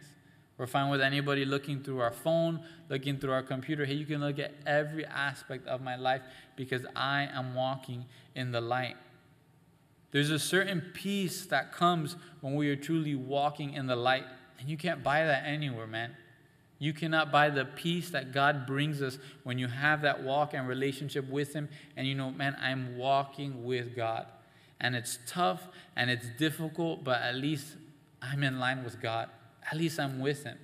We're 0.57 0.65
fine 0.65 0.89
with 0.89 1.01
anybody 1.01 1.45
looking 1.45 1.83
through 1.83 1.99
our 1.99 2.09
phone, 2.09 2.61
looking 2.89 3.19
through 3.19 3.31
our 3.31 3.43
computer. 3.43 3.85
Hey, 3.85 3.93
you 3.93 4.07
can 4.07 4.21
look 4.21 4.39
at 4.39 4.55
every 4.65 5.05
aspect 5.05 5.67
of 5.67 5.81
my 5.81 5.97
life 5.97 6.23
because 6.55 6.81
I 6.95 7.29
am 7.31 7.53
walking 7.53 8.05
in 8.33 8.51
the 8.51 8.59
light. 8.59 8.95
There's 10.09 10.31
a 10.31 10.39
certain 10.39 10.81
peace 10.95 11.45
that 11.45 11.71
comes 11.71 12.15
when 12.41 12.55
we 12.55 12.71
are 12.71 12.75
truly 12.75 13.13
walking 13.13 13.73
in 13.75 13.85
the 13.85 13.95
light. 13.95 14.23
And 14.59 14.67
you 14.67 14.77
can't 14.77 15.03
buy 15.03 15.25
that 15.25 15.43
anywhere, 15.45 15.85
man. 15.85 16.17
You 16.79 16.93
cannot 16.93 17.31
buy 17.31 17.51
the 17.51 17.65
peace 17.65 18.09
that 18.09 18.31
God 18.31 18.65
brings 18.65 19.03
us 19.03 19.19
when 19.43 19.59
you 19.59 19.67
have 19.67 20.01
that 20.01 20.23
walk 20.23 20.55
and 20.55 20.67
relationship 20.67 21.29
with 21.29 21.53
Him. 21.53 21.69
And 21.95 22.07
you 22.07 22.15
know, 22.15 22.31
man, 22.31 22.57
I'm 22.59 22.97
walking 22.97 23.63
with 23.63 23.95
God. 23.95 24.25
And 24.79 24.95
it's 24.95 25.19
tough 25.27 25.67
and 25.95 26.09
it's 26.09 26.27
difficult, 26.37 27.03
but 27.03 27.21
at 27.21 27.35
least 27.35 27.75
I'm 28.21 28.43
in 28.43 28.59
line 28.59 28.83
with 28.83 29.01
God. 29.01 29.29
At 29.69 29.77
least 29.77 29.99
I'm 29.99 30.19
with 30.19 30.43
Him. 30.43 30.57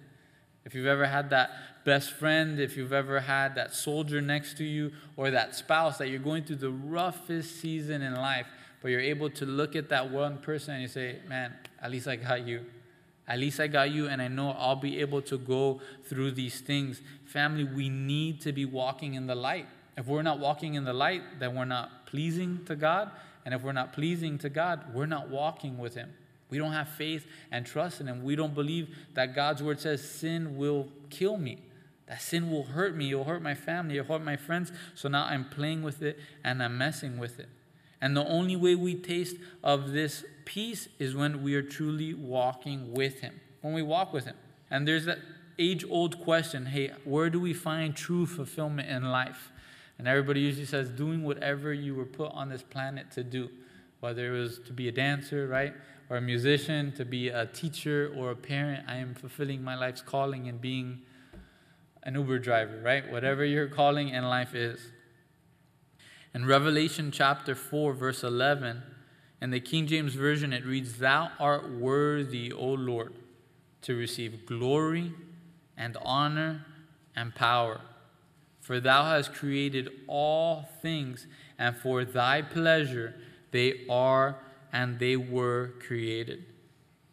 If 0.65 0.73
you've 0.73 0.87
ever 0.87 1.05
had 1.05 1.29
that 1.29 1.51
best 1.85 2.11
friend, 2.11 2.59
if 2.59 2.75
you've 2.75 2.93
ever 2.93 3.19
had 3.19 3.55
that 3.55 3.73
soldier 3.75 4.19
next 4.19 4.57
to 4.57 4.63
you, 4.63 4.91
or 5.15 5.29
that 5.31 5.55
spouse 5.55 5.99
that 5.99 6.09
you're 6.09 6.19
going 6.19 6.43
through 6.43 6.55
the 6.55 6.71
roughest 6.71 7.61
season 7.61 8.01
in 8.01 8.15
life, 8.15 8.47
but 8.81 8.89
you're 8.89 8.99
able 8.99 9.29
to 9.29 9.45
look 9.45 9.75
at 9.75 9.89
that 9.89 10.11
one 10.11 10.39
person 10.39 10.73
and 10.73 10.81
you 10.81 10.87
say, 10.87 11.19
Man, 11.27 11.53
at 11.81 11.91
least 11.91 12.07
I 12.07 12.15
got 12.15 12.47
you. 12.47 12.65
At 13.27 13.39
least 13.39 13.59
I 13.59 13.67
got 13.67 13.89
you, 13.91 14.07
and 14.07 14.21
I 14.21 14.27
know 14.27 14.51
I'll 14.51 14.75
be 14.75 14.99
able 15.01 15.21
to 15.23 15.37
go 15.37 15.81
through 16.03 16.31
these 16.31 16.61
things. 16.61 17.01
Family, 17.25 17.63
we 17.63 17.89
need 17.89 18.41
to 18.41 18.51
be 18.51 18.65
walking 18.65 19.15
in 19.15 19.25
the 19.25 19.33
light. 19.33 19.67
If 19.97 20.07
we're 20.07 20.21
not 20.21 20.39
walking 20.39 20.75
in 20.75 20.83
the 20.83 20.93
light, 20.93 21.39
then 21.39 21.55
we're 21.55 21.65
not 21.65 22.05
pleasing 22.05 22.63
to 22.65 22.75
God. 22.75 23.09
And 23.45 23.53
if 23.53 23.61
we're 23.61 23.71
not 23.71 23.93
pleasing 23.93 24.37
to 24.39 24.49
God, 24.49 24.93
we're 24.93 25.05
not 25.05 25.29
walking 25.29 25.77
with 25.77 25.93
Him. 25.95 26.11
We 26.49 26.57
don't 26.57 26.73
have 26.73 26.89
faith 26.89 27.25
and 27.51 27.65
trust 27.65 28.01
in 28.01 28.07
Him. 28.07 28.23
We 28.23 28.35
don't 28.35 28.55
believe 28.55 28.95
that 29.13 29.35
God's 29.35 29.61
word 29.63 29.79
says 29.79 30.07
sin 30.07 30.57
will 30.57 30.89
kill 31.09 31.37
me, 31.37 31.59
that 32.07 32.21
sin 32.21 32.51
will 32.51 32.63
hurt 32.63 32.95
me, 32.95 33.11
it'll 33.11 33.23
hurt 33.23 33.41
my 33.41 33.55
family, 33.55 33.97
it'll 33.97 34.13
hurt 34.13 34.25
my 34.25 34.37
friends. 34.37 34.71
So 34.95 35.07
now 35.07 35.25
I'm 35.25 35.45
playing 35.45 35.83
with 35.83 36.01
it 36.01 36.19
and 36.43 36.61
I'm 36.61 36.77
messing 36.77 37.17
with 37.17 37.39
it. 37.39 37.49
And 38.01 38.15
the 38.15 38.25
only 38.25 38.55
way 38.55 38.75
we 38.75 38.95
taste 38.95 39.37
of 39.63 39.91
this 39.91 40.23
peace 40.43 40.87
is 40.99 41.15
when 41.15 41.41
we 41.41 41.55
are 41.55 41.63
truly 41.63 42.13
walking 42.13 42.93
with 42.93 43.21
Him, 43.21 43.39
when 43.61 43.73
we 43.73 43.81
walk 43.81 44.13
with 44.13 44.25
Him. 44.25 44.35
And 44.69 44.87
there's 44.87 45.05
that 45.05 45.19
age 45.57 45.85
old 45.89 46.19
question 46.19 46.67
hey, 46.67 46.91
where 47.03 47.29
do 47.29 47.39
we 47.39 47.53
find 47.53 47.95
true 47.95 48.25
fulfillment 48.25 48.89
in 48.89 49.03
life? 49.03 49.51
And 49.97 50.07
everybody 50.07 50.41
usually 50.41 50.65
says, 50.65 50.89
doing 50.89 51.23
whatever 51.23 51.73
you 51.73 51.95
were 51.95 52.05
put 52.05 52.31
on 52.33 52.49
this 52.49 52.63
planet 52.63 53.11
to 53.11 53.23
do, 53.23 53.49
whether 54.01 54.35
it 54.35 54.39
was 54.39 54.59
to 54.67 54.73
be 54.73 54.87
a 54.87 54.91
dancer, 54.91 55.47
right? 55.47 55.73
Or 56.09 56.17
a 56.17 56.21
musician, 56.21 56.91
to 56.93 57.05
be 57.05 57.29
a 57.29 57.45
teacher 57.45 58.13
or 58.15 58.31
a 58.31 58.35
parent. 58.35 58.85
I 58.87 58.97
am 58.97 59.15
fulfilling 59.15 59.63
my 59.63 59.75
life's 59.75 60.01
calling 60.01 60.47
and 60.47 60.59
being 60.59 61.01
an 62.03 62.15
Uber 62.15 62.39
driver, 62.39 62.81
right? 62.83 63.09
Whatever 63.11 63.43
your 63.45 63.67
calling 63.67 64.09
in 64.09 64.23
life 64.25 64.53
is. 64.53 64.79
In 66.33 66.45
Revelation 66.45 67.11
chapter 67.11 67.55
4, 67.55 67.93
verse 67.93 68.23
11, 68.23 68.83
in 69.41 69.51
the 69.51 69.59
King 69.59 69.87
James 69.87 70.15
Version, 70.15 70.53
it 70.53 70.65
reads, 70.65 70.97
Thou 70.97 71.31
art 71.39 71.71
worthy, 71.71 72.51
O 72.51 72.67
Lord, 72.67 73.13
to 73.83 73.95
receive 73.95 74.45
glory 74.45 75.13
and 75.77 75.97
honor 76.03 76.65
and 77.15 77.33
power. 77.33 77.81
For 78.65 78.79
thou 78.79 79.03
hast 79.03 79.31
created 79.31 79.91
all 80.07 80.67
things, 80.81 81.27
and 81.59 81.77
for 81.77 82.03
thy 82.03 82.41
pleasure 82.41 83.13
they 83.51 83.85
are 83.87 84.37
and 84.73 84.97
they 84.97 85.15
were 85.17 85.73
created. 85.85 86.45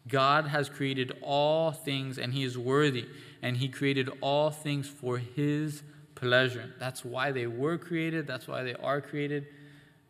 God 0.07 0.47
has 0.47 0.67
created 0.67 1.15
all 1.21 1.71
things, 1.71 2.17
and 2.17 2.33
he 2.33 2.43
is 2.43 2.57
worthy, 2.57 3.05
and 3.43 3.57
he 3.57 3.69
created 3.69 4.09
all 4.19 4.49
things 4.49 4.89
for 4.89 5.19
his 5.19 5.83
pleasure. 6.15 6.73
That's 6.79 7.05
why 7.05 7.31
they 7.31 7.45
were 7.45 7.77
created. 7.77 8.25
That's 8.25 8.47
why 8.47 8.63
they 8.63 8.73
are 8.73 8.99
created. 8.99 9.45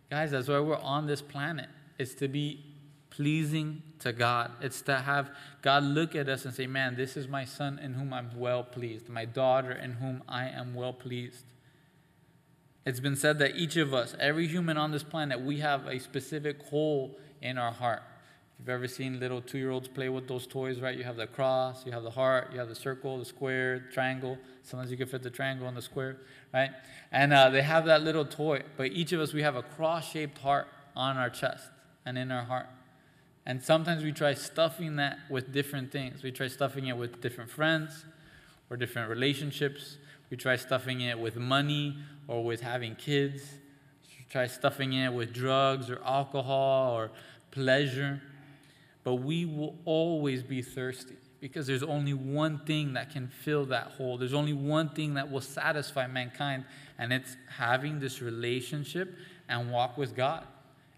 Guys, 0.10 0.32
that's 0.32 0.47
why 0.47 0.62
we're 0.62 0.77
on 0.77 1.08
this 1.08 1.21
planet. 1.21 1.67
It's 1.99 2.13
to 2.15 2.29
be 2.29 2.72
pleasing 3.15 3.84
to 3.99 4.12
God. 4.12 4.52
It's 4.60 4.82
to 4.84 4.97
have 4.97 5.30
God 5.62 5.84
look 5.84 6.15
at 6.15 6.28
us 6.28 6.45
and 6.45 6.54
say, 6.54 6.65
Man, 6.65 6.95
this 6.95 7.15
is 7.15 7.28
my 7.28 7.45
son 7.45 7.80
in 7.80 7.93
whom 7.93 8.12
I'm 8.12 8.32
well 8.36 8.63
pleased, 8.63 9.08
my 9.08 9.26
daughter 9.26 9.71
in 9.71 9.93
whom 9.93 10.23
I 10.28 10.49
am 10.49 10.73
well 10.73 10.93
pleased. 10.93 11.45
It's 12.86 12.99
been 12.99 13.15
said 13.15 13.38
that 13.39 13.56
each 13.56 13.78
of 13.78 13.93
us, 13.93 14.15
every 14.19 14.47
human 14.47 14.78
on 14.78 14.91
this 14.91 15.04
planet, 15.04 15.39
we 15.39 15.60
have 15.60 15.86
a 15.86 15.99
specific 15.99 16.63
hole 16.63 17.17
in 17.41 17.60
our 17.60 17.71
heart. 17.71 18.02
If 18.54 18.62
you've 18.62 18.69
ever 18.69 18.88
seen 18.88 19.19
little 19.19 19.41
two 19.41 19.60
year 19.60 19.69
olds 19.69 19.88
play 19.88 20.10
with 20.10 20.28
those 20.28 20.47
toys, 20.47 20.80
right? 20.82 20.97
You 20.97 21.04
have 21.04 21.15
the 21.15 21.28
cross, 21.28 21.86
you 21.86 21.91
have 21.91 22.04
the 22.04 22.12
heart, 22.12 22.49
you 22.52 22.60
have 22.60 22.67
the 22.67 22.76
circle, 22.76 23.19
the 23.19 23.26
square, 23.26 23.86
triangle. 23.93 24.39
Sometimes 24.63 24.89
you 24.89 24.97
can 24.97 25.08
fit 25.08 25.21
the 25.21 25.30
triangle 25.30 25.67
in 25.67 25.76
the 25.76 25.82
square, 25.84 26.17
right? 26.52 26.71
And 27.12 27.32
uh, 27.32 27.52
they 27.52 27.62
have 27.62 27.86
that 27.86 28.02
little 28.02 28.26
toy. 28.26 28.63
But 28.76 28.88
each 28.88 29.12
of 29.12 29.21
us, 29.21 29.34
we 29.34 29.43
have 29.43 29.56
a 29.56 29.63
cross 29.63 30.10
shaped 30.10 30.39
heart 30.39 30.67
on 30.95 31.17
our 31.17 31.30
chest 31.30 31.69
and 32.06 32.17
in 32.17 32.32
our 32.32 32.43
heart. 32.43 32.65
And 33.45 33.62
sometimes 33.62 34.03
we 34.03 34.12
try 34.12 34.34
stuffing 34.34 34.95
that 34.97 35.19
with 35.29 35.51
different 35.51 35.91
things. 35.91 36.23
We 36.23 36.32
try 36.32 36.47
stuffing 36.47 36.88
it 36.88 36.95
with 36.95 37.21
different 37.21 37.49
friends 37.49 38.06
or 38.69 38.77
different 38.77 39.10
relationships. 39.10 39.97
We 40.29 40.38
try 40.38 40.56
stuffing 40.56 41.01
it 41.01 41.19
with 41.19 41.36
money 41.36 41.97
or 42.27 42.43
with 42.43 42.62
having 42.62 42.95
kids. 42.95 43.43
We 44.17 44.25
try 44.29 44.47
stuffing 44.47 44.93
it 44.93 45.13
with 45.13 45.34
drugs 45.34 45.89
or 45.89 46.01
alcohol 46.06 46.93
or 46.95 47.12
pleasure. 47.51 48.21
But 49.03 49.15
we 49.15 49.45
will 49.45 49.75
always 49.84 50.41
be 50.41 50.62
thirsty 50.62 51.17
because 51.41 51.67
there's 51.67 51.84
only 51.84 52.13
one 52.13 52.60
thing 52.60 52.93
that 52.93 53.10
can 53.10 53.27
fill 53.27 53.65
that 53.65 53.88
hole. 53.97 54.17
There's 54.17 54.34
only 54.34 54.53
one 54.53 54.88
thing 54.88 55.15
that 55.15 55.29
will 55.29 55.41
satisfy 55.41 56.08
mankind, 56.08 56.63
and 56.97 57.12
it's 57.12 57.36
having 57.49 57.99
this 57.99 58.21
relationship 58.21 59.13
and 59.49 59.69
walk 59.69 59.97
with 59.97 60.15
God. 60.15 60.45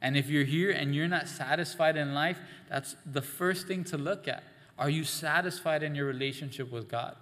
And 0.06 0.15
if 0.15 0.30
you're 0.30 0.44
here 0.44 0.70
and 0.70 0.94
you're 0.94 1.08
not 1.08 1.28
satisfied 1.28 1.98
in 1.98 2.13
life, 2.13 2.38
that's 2.70 2.96
the 3.08 3.24
first 3.24 3.65
thing 3.65 3.84
to 3.86 3.98
look 3.98 4.28
at. 4.28 4.44
Are 4.78 4.88
you 4.88 5.04
satisfied 5.04 5.82
in 5.82 5.96
your 5.96 6.06
relationship 6.06 6.72
with 6.72 6.88
God? 6.88 7.15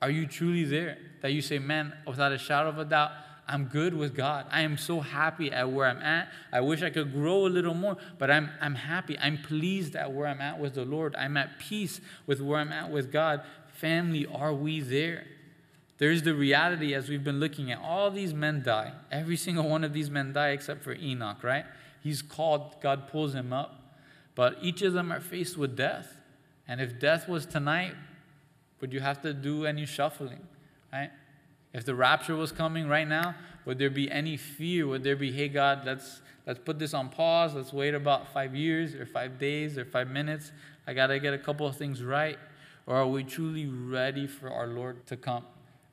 Are 0.00 0.08
you 0.08 0.28
truly 0.28 0.62
there? 0.62 0.98
That 1.22 1.32
you 1.32 1.42
say, 1.42 1.58
man, 1.58 1.92
without 2.06 2.30
a 2.30 2.38
shadow 2.38 2.68
of 2.68 2.78
a 2.78 2.84
doubt, 2.84 3.10
I'm 3.48 3.64
good 3.64 3.92
with 3.92 4.14
God. 4.14 4.46
I 4.52 4.60
am 4.60 4.78
so 4.78 5.00
happy 5.00 5.50
at 5.50 5.68
where 5.68 5.88
I'm 5.88 6.00
at. 6.00 6.28
I 6.52 6.60
wish 6.60 6.80
I 6.80 6.90
could 6.90 7.12
grow 7.12 7.44
a 7.44 7.48
little 7.48 7.74
more, 7.74 7.96
but 8.18 8.30
I'm, 8.30 8.50
I'm 8.60 8.76
happy. 8.76 9.18
I'm 9.18 9.38
pleased 9.38 9.96
at 9.96 10.12
where 10.12 10.28
I'm 10.28 10.40
at 10.40 10.60
with 10.60 10.74
the 10.74 10.84
Lord. 10.84 11.16
I'm 11.16 11.36
at 11.36 11.58
peace 11.58 12.00
with 12.24 12.40
where 12.40 12.60
I'm 12.60 12.70
at 12.70 12.88
with 12.88 13.10
God. 13.10 13.42
Family, 13.72 14.26
are 14.32 14.54
we 14.54 14.78
there? 14.78 15.26
There's 15.98 16.22
the 16.22 16.34
reality 16.34 16.94
as 16.94 17.08
we've 17.08 17.24
been 17.24 17.40
looking 17.40 17.72
at 17.72 17.80
all 17.80 18.12
these 18.12 18.32
men 18.32 18.62
die. 18.62 18.92
Every 19.10 19.36
single 19.36 19.68
one 19.68 19.82
of 19.82 19.92
these 19.92 20.08
men 20.08 20.32
die 20.32 20.50
except 20.50 20.84
for 20.84 20.94
Enoch, 20.94 21.42
right? 21.42 21.64
He's 22.06 22.22
called, 22.22 22.80
God 22.80 23.08
pulls 23.08 23.34
him 23.34 23.52
up. 23.52 23.82
But 24.36 24.58
each 24.62 24.80
of 24.82 24.92
them 24.92 25.10
are 25.10 25.18
faced 25.18 25.58
with 25.58 25.76
death. 25.76 26.20
And 26.68 26.80
if 26.80 27.00
death 27.00 27.28
was 27.28 27.46
tonight, 27.46 27.94
would 28.80 28.92
you 28.92 29.00
have 29.00 29.20
to 29.22 29.34
do 29.34 29.66
any 29.66 29.86
shuffling, 29.86 30.46
right? 30.92 31.10
If 31.74 31.84
the 31.84 31.96
rapture 31.96 32.36
was 32.36 32.52
coming 32.52 32.86
right 32.86 33.08
now, 33.08 33.34
would 33.64 33.78
there 33.80 33.90
be 33.90 34.08
any 34.08 34.36
fear? 34.36 34.86
Would 34.86 35.02
there 35.02 35.16
be, 35.16 35.32
hey, 35.32 35.48
God, 35.48 35.82
let's, 35.84 36.22
let's 36.46 36.60
put 36.60 36.78
this 36.78 36.94
on 36.94 37.08
pause. 37.08 37.56
Let's 37.56 37.72
wait 37.72 37.92
about 37.92 38.32
five 38.32 38.54
years 38.54 38.94
or 38.94 39.04
five 39.04 39.40
days 39.40 39.76
or 39.76 39.84
five 39.84 40.06
minutes. 40.06 40.52
I 40.86 40.94
got 40.94 41.08
to 41.08 41.18
get 41.18 41.34
a 41.34 41.38
couple 41.38 41.66
of 41.66 41.76
things 41.76 42.04
right. 42.04 42.38
Or 42.86 42.94
are 42.94 43.08
we 43.08 43.24
truly 43.24 43.66
ready 43.66 44.28
for 44.28 44.48
our 44.48 44.68
Lord 44.68 45.04
to 45.08 45.16
come? 45.16 45.44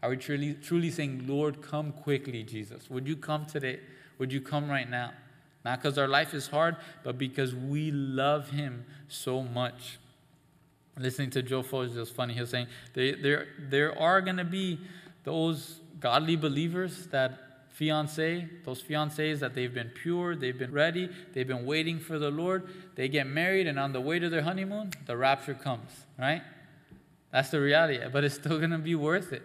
Are 0.03 0.11
we 0.11 0.17
truly, 0.17 0.53
truly 0.53 0.91
saying, 0.91 1.25
Lord, 1.27 1.63
come 1.63 1.91
quickly, 1.91 2.43
Jesus? 2.43 2.87
Would 2.91 3.07
you 3.07 3.15
come 3.15 3.47
today? 3.47 3.79
Would 4.19 4.31
you 4.31 4.41
come 4.41 4.69
right 4.69 4.87
now? 4.87 5.13
Not 5.63 5.81
because 5.81 5.97
our 5.97 6.07
life 6.07 6.33
is 6.33 6.47
hard, 6.47 6.75
but 7.03 7.17
because 7.17 7.55
we 7.55 7.91
love 7.91 8.49
Him 8.49 8.85
so 9.07 9.43
much. 9.43 9.99
Listening 10.97 11.29
to 11.31 11.41
Joe 11.41 11.63
Focht 11.63 11.87
is 11.87 11.93
just 11.93 12.13
funny. 12.13 12.33
He 12.33 12.41
was 12.41 12.49
saying 12.49 12.67
there, 12.93 13.15
there, 13.15 13.47
there 13.57 13.99
are 13.99 14.21
going 14.21 14.37
to 14.37 14.43
be 14.43 14.79
those 15.23 15.79
godly 15.99 16.35
believers 16.35 17.07
that 17.07 17.43
fiance, 17.73 18.47
those 18.65 18.81
fiancés 18.83 19.39
that 19.39 19.55
they've 19.55 19.73
been 19.73 19.89
pure, 19.89 20.35
they've 20.35 20.57
been 20.57 20.71
ready, 20.71 21.09
they've 21.33 21.47
been 21.47 21.65
waiting 21.65 21.99
for 21.99 22.19
the 22.19 22.29
Lord, 22.29 22.67
they 22.95 23.07
get 23.07 23.25
married, 23.25 23.65
and 23.65 23.79
on 23.79 23.93
the 23.93 24.01
way 24.01 24.19
to 24.19 24.29
their 24.29 24.43
honeymoon, 24.43 24.91
the 25.07 25.17
rapture 25.17 25.55
comes, 25.55 25.89
right? 26.19 26.43
That's 27.31 27.49
the 27.49 27.59
reality, 27.59 27.99
but 28.11 28.23
it's 28.23 28.35
still 28.35 28.59
gonna 28.59 28.77
be 28.77 28.93
worth 28.93 29.33
it. 29.33 29.41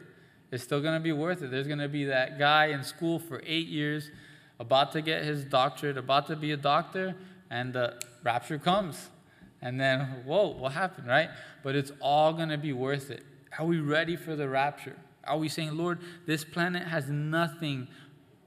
It's 0.50 0.62
still 0.62 0.82
gonna 0.82 1.00
be 1.00 1.12
worth 1.12 1.40
it. 1.40 1.50
There's 1.50 1.66
gonna 1.66 1.88
be 1.88 2.04
that 2.04 2.38
guy 2.38 2.66
in 2.66 2.84
school 2.84 3.18
for 3.18 3.42
eight 3.46 3.68
years, 3.68 4.10
about 4.58 4.92
to 4.92 5.02
get 5.02 5.24
his 5.24 5.44
doctorate, 5.44 5.96
about 5.96 6.26
to 6.28 6.36
be 6.36 6.52
a 6.52 6.56
doctor, 6.56 7.14
and 7.50 7.72
the 7.72 7.94
rapture 8.22 8.58
comes. 8.58 9.08
And 9.60 9.80
then, 9.80 10.00
whoa, 10.24 10.48
what 10.48 10.72
happened, 10.72 11.08
right? 11.08 11.30
But 11.62 11.74
it's 11.74 11.92
all 12.00 12.32
gonna 12.32 12.58
be 12.58 12.72
worth 12.72 13.10
it. 13.10 13.24
Are 13.58 13.64
we 13.64 13.80
ready 13.80 14.16
for 14.16 14.36
the 14.36 14.48
rapture? 14.48 14.96
Are 15.24 15.38
we 15.38 15.48
saying, 15.48 15.76
Lord, 15.76 15.98
this 16.26 16.44
planet 16.44 16.86
has 16.86 17.08
nothing 17.08 17.88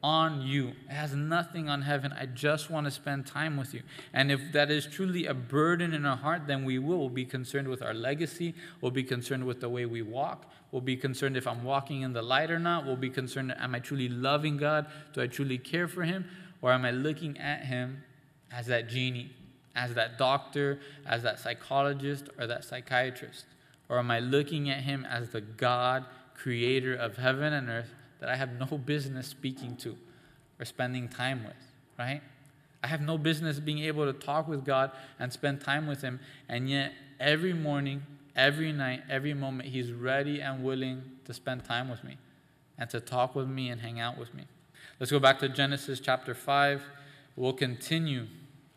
on 0.04 0.42
you. 0.42 0.70
It 0.90 0.94
has 0.94 1.14
nothing 1.14 1.70
on 1.70 1.84
heaven. 1.84 2.12
I 2.12 2.26
just 2.26 2.70
want 2.70 2.86
to 2.86 2.92
spend 2.92 3.28
time 3.28 3.56
with 3.56 3.74
you. 3.74 3.84
And 4.14 4.32
if 4.32 4.52
that 4.54 4.72
is 4.72 4.88
truly 4.88 5.28
a 5.28 5.34
burden 5.34 5.94
in 5.94 6.06
our 6.06 6.18
heart, 6.18 6.48
then 6.48 6.66
we 6.66 6.80
will. 6.80 7.00
We'll 7.00 7.10
be 7.10 7.26
concerned 7.26 7.68
with 7.68 7.82
our 7.82 7.94
legacy. 7.94 8.56
We'll 8.82 8.92
be 8.92 9.04
concerned 9.04 9.46
with 9.46 9.62
the 9.62 9.70
way 9.70 9.86
we 9.86 10.02
walk. 10.02 10.52
We'll 10.72 10.82
be 10.82 10.98
concerned 10.98 11.38
if 11.38 11.46
I'm 11.46 11.64
walking 11.64 12.02
in 12.02 12.14
the 12.14 12.22
light 12.22 12.50
or 12.50 12.60
not. 12.60 12.86
We'll 12.86 12.96
be 12.96 13.10
concerned 13.10 13.54
am 13.58 13.76
I 13.76 13.80
truly 13.80 14.10
loving 14.10 14.58
God? 14.58 14.88
Do 15.14 15.22
I 15.22 15.28
truly 15.28 15.58
care 15.58 15.88
for 15.88 16.04
Him? 16.04 16.26
Or 16.62 16.72
am 16.72 16.86
I 16.86 16.92
looking 16.92 17.38
at 17.38 17.66
Him 17.66 18.04
as 18.52 18.68
that 18.68 18.90
genie, 18.90 19.32
as 19.76 19.94
that 19.96 20.18
doctor, 20.18 20.80
as 21.06 21.24
that 21.24 21.40
psychologist, 21.40 22.30
or 22.40 22.48
that 22.48 22.64
psychiatrist? 22.64 23.46
Or 23.88 24.00
am 24.00 24.10
I 24.10 24.20
looking 24.20 24.70
at 24.70 24.80
Him 24.80 25.06
as 25.06 25.30
the 25.30 25.42
God, 25.42 26.06
creator 26.34 26.96
of 26.96 27.18
heaven 27.18 27.54
and 27.54 27.70
earth, 27.70 27.94
that 28.22 28.30
I 28.30 28.38
have 28.38 28.54
no 28.54 28.78
business 28.78 29.28
speaking 29.28 29.76
to 29.78 29.98
or 30.60 30.66
spending 30.66 31.10
time 31.10 31.44
with, 31.44 31.54
right? 32.00 32.22
I 32.84 32.88
have 32.88 33.02
no 33.02 33.18
business 33.18 33.60
being 33.60 33.80
able 33.80 34.06
to 34.06 34.14
talk 34.18 34.48
with 34.48 34.64
God 34.64 34.92
and 35.20 35.34
spend 35.34 35.60
time 35.60 35.88
with 35.88 36.02
Him, 36.02 36.20
and 36.48 36.70
yet 36.70 36.94
every 37.20 37.54
morning, 37.54 38.04
every 38.36 38.72
night, 38.72 39.02
every 39.10 39.34
moment, 39.34 39.70
He's 39.70 39.92
ready 39.92 40.40
and 40.40 40.64
willing 40.64 41.02
to 41.26 41.34
spend 41.34 41.66
time 41.66 41.90
with 41.90 42.04
me 42.04 42.18
and 42.78 42.90
to 42.92 43.00
talk 43.00 43.36
with 43.36 43.50
me 43.50 43.70
and 43.70 43.82
hang 43.82 44.00
out 44.00 44.18
with 44.18 44.34
me. 44.34 44.46
Let's 45.00 45.12
go 45.12 45.20
back 45.20 45.40
to 45.40 45.50
Genesis 45.50 46.00
chapter 46.00 46.34
5. 46.34 46.84
We'll 47.36 47.54
continue. 47.54 48.28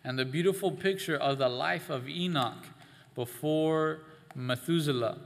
And 0.02 0.18
the 0.18 0.24
beautiful 0.24 0.70
picture 0.70 1.16
of 1.16 1.38
the 1.38 1.48
life 1.48 1.90
of 1.90 2.08
Enoch 2.08 2.66
before 3.14 4.00
Methuselah 4.34 5.18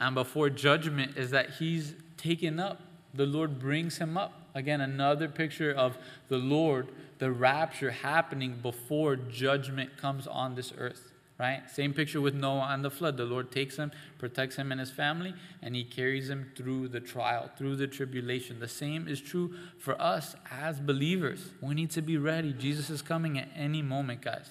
and 0.00 0.14
before 0.14 0.50
judgment 0.50 1.16
is 1.16 1.30
that 1.30 1.50
he's 1.50 1.94
taken 2.16 2.60
up. 2.60 2.80
The 3.14 3.26
Lord 3.26 3.58
brings 3.58 3.98
him 3.98 4.16
up. 4.16 4.32
Again, 4.54 4.80
another 4.80 5.28
picture 5.28 5.72
of 5.72 5.96
the 6.28 6.38
Lord, 6.38 6.88
the 7.18 7.30
rapture 7.30 7.90
happening 7.90 8.58
before 8.62 9.16
judgment 9.16 9.96
comes 9.96 10.26
on 10.26 10.54
this 10.54 10.72
earth. 10.76 11.12
Right? 11.38 11.70
Same 11.70 11.92
picture 11.92 12.22
with 12.22 12.34
Noah 12.34 12.68
and 12.70 12.82
the 12.82 12.90
flood. 12.90 13.18
The 13.18 13.26
Lord 13.26 13.52
takes 13.52 13.76
him, 13.76 13.92
protects 14.18 14.56
him 14.56 14.72
and 14.72 14.80
his 14.80 14.90
family, 14.90 15.34
and 15.60 15.76
he 15.76 15.84
carries 15.84 16.30
him 16.30 16.50
through 16.56 16.88
the 16.88 17.00
trial, 17.00 17.50
through 17.58 17.76
the 17.76 17.86
tribulation. 17.86 18.58
The 18.58 18.68
same 18.68 19.06
is 19.06 19.20
true 19.20 19.54
for 19.78 20.00
us 20.00 20.34
as 20.50 20.80
believers. 20.80 21.50
We 21.60 21.74
need 21.74 21.90
to 21.90 22.00
be 22.00 22.16
ready. 22.16 22.54
Jesus 22.54 22.88
is 22.88 23.02
coming 23.02 23.38
at 23.38 23.48
any 23.54 23.82
moment, 23.82 24.22
guys 24.22 24.48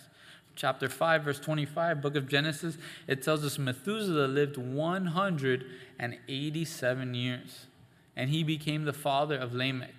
chapter 0.55 0.89
5, 0.89 1.23
verse 1.23 1.39
25, 1.39 2.01
book 2.01 2.15
of 2.15 2.27
Genesis, 2.27 2.79
it 3.07 3.21
tells 3.21 3.45
us 3.45 3.59
Methuselah 3.59 4.27
lived 4.27 4.57
187 4.57 7.13
years, 7.13 7.67
and 8.15 8.29
he 8.29 8.43
became 8.43 8.85
the 8.85 8.93
father 8.93 9.37
of 9.37 9.53
Lamech. 9.53 9.93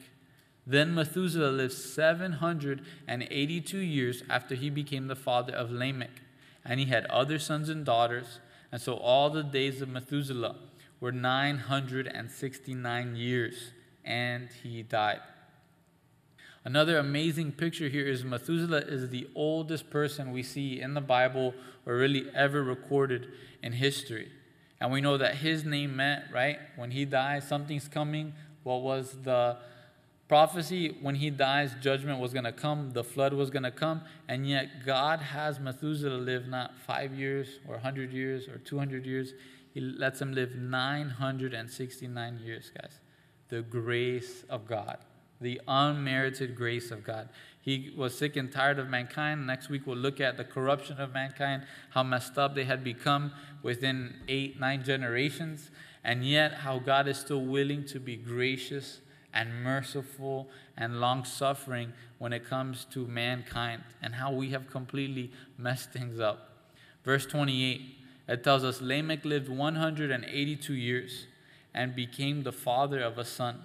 Then 0.67 0.95
Methuselah 0.95 1.51
lived 1.51 1.75
782 1.75 3.79
years 3.79 4.23
after 4.29 4.55
he 4.55 4.71
became 4.71 5.07
the 5.07 5.15
father 5.15 5.55
of 5.55 5.71
Lamech, 5.71 6.23
and 6.65 6.81
he 6.81 6.87
had 6.87 7.05
other 7.07 7.39
sons 7.39 7.69
and 7.69 7.85
daughters. 7.85 8.41
And 8.73 8.81
so 8.81 8.95
all 8.95 9.31
the 9.31 9.45
days 9.45 9.81
of 9.81 9.89
Methuselah 9.89 10.57
were 10.99 11.13
969 11.13 13.15
years, 13.15 13.71
and 14.05 14.49
he 14.63 14.83
died. 14.83 15.21
Another 16.67 16.99
amazing 16.99 17.53
picture 17.53 17.87
here 17.87 18.05
is 18.09 18.25
Methuselah 18.25 18.81
is 18.81 19.11
the 19.11 19.29
oldest 19.37 19.89
person 19.89 20.33
we 20.33 20.43
see 20.43 20.81
in 20.81 20.95
the 20.95 21.01
Bible 21.01 21.55
or 21.87 21.95
really 21.95 22.27
ever 22.35 22.61
recorded 22.61 23.29
in 23.63 23.73
history. 23.73 24.33
And 24.81 24.91
we 24.91 25.01
know 25.01 25.17
that 25.17 25.37
his 25.37 25.65
name 25.65 25.95
meant, 25.95 26.25
right? 26.33 26.59
When 26.75 26.91
he 26.91 27.05
dies, 27.05 27.47
something's 27.47 27.87
coming. 27.87 28.33
What 28.65 28.83
was 28.83 29.17
the 29.23 29.59
prophecy? 30.27 30.97
When 31.01 31.15
he 31.15 31.31
dies, 31.31 31.71
judgment 31.81 32.19
was 32.19 32.33
going 32.33 32.47
to 32.47 32.53
come, 32.53 32.91
the 32.91 33.05
flood 33.05 33.33
was 33.33 33.49
going 33.49 33.63
to 33.63 33.71
come. 33.71 34.01
And 34.27 34.45
yet, 34.45 34.85
God 34.85 35.21
has 35.21 35.61
Methuselah 35.61 36.17
live 36.17 36.49
not 36.49 36.77
five 36.85 37.15
years 37.15 37.61
or 37.69 37.75
100 37.75 38.13
years 38.13 38.49
or 38.49 38.59
200 38.59 39.07
years. 39.07 39.35
He 39.73 39.81
lets 39.81 40.21
him 40.21 40.33
live 40.33 40.57
969 40.57 42.41
years, 42.45 42.73
guys. 42.77 42.99
The 43.51 43.63
grace 43.63 44.43
of 44.51 44.67
God 44.67 44.99
the 45.41 45.61
unmerited 45.69 46.55
grace 46.57 46.91
of 46.91 47.05
God. 47.05 47.29
He 47.61 47.93
was 47.97 48.17
sick 48.17 48.37
and 48.37 48.51
tired 48.51 48.79
of 48.79 48.89
mankind. 48.89 49.47
Next 49.47 49.69
week, 49.69 49.87
we'll 49.87 49.97
look 49.97 50.21
at 50.21 50.37
the 50.37 50.45
corruption 50.45 51.01
of 51.01 51.13
mankind, 51.13 51.65
how 51.91 52.03
messed 52.03 52.39
up 52.39 52.55
they 52.55 52.65
had 52.65 52.85
become 52.85 53.33
within 53.63 54.15
eight, 54.29 54.61
nine 54.61 54.85
generations, 54.85 55.71
and 56.05 56.25
yet 56.25 56.53
how 56.53 56.79
God 56.79 57.09
is 57.09 57.19
still 57.19 57.45
willing 57.45 57.85
to 57.87 57.99
be 57.99 58.17
gracious 58.17 59.01
and 59.35 59.63
merciful 59.63 60.49
and 60.77 61.01
long 61.01 61.25
suffering 61.25 61.93
when 62.19 62.33
it 62.33 62.49
comes 62.49 62.87
to 62.93 63.07
mankind, 63.07 63.83
and 64.01 64.15
how 64.15 64.33
we 64.33 64.51
have 64.51 64.71
completely 64.71 65.31
messed 65.59 65.93
things 65.93 66.21
up. 66.21 66.51
Verse 67.05 67.27
28, 67.27 67.83
it 68.29 68.45
tells 68.45 68.65
us 68.65 68.81
Lamech 68.81 69.25
lived 69.25 69.49
182 69.49 70.73
years 70.73 71.27
and 71.75 71.95
became 71.95 72.43
the 72.43 72.53
father 72.53 73.01
of 73.01 73.19
a 73.19 73.25
son. 73.25 73.61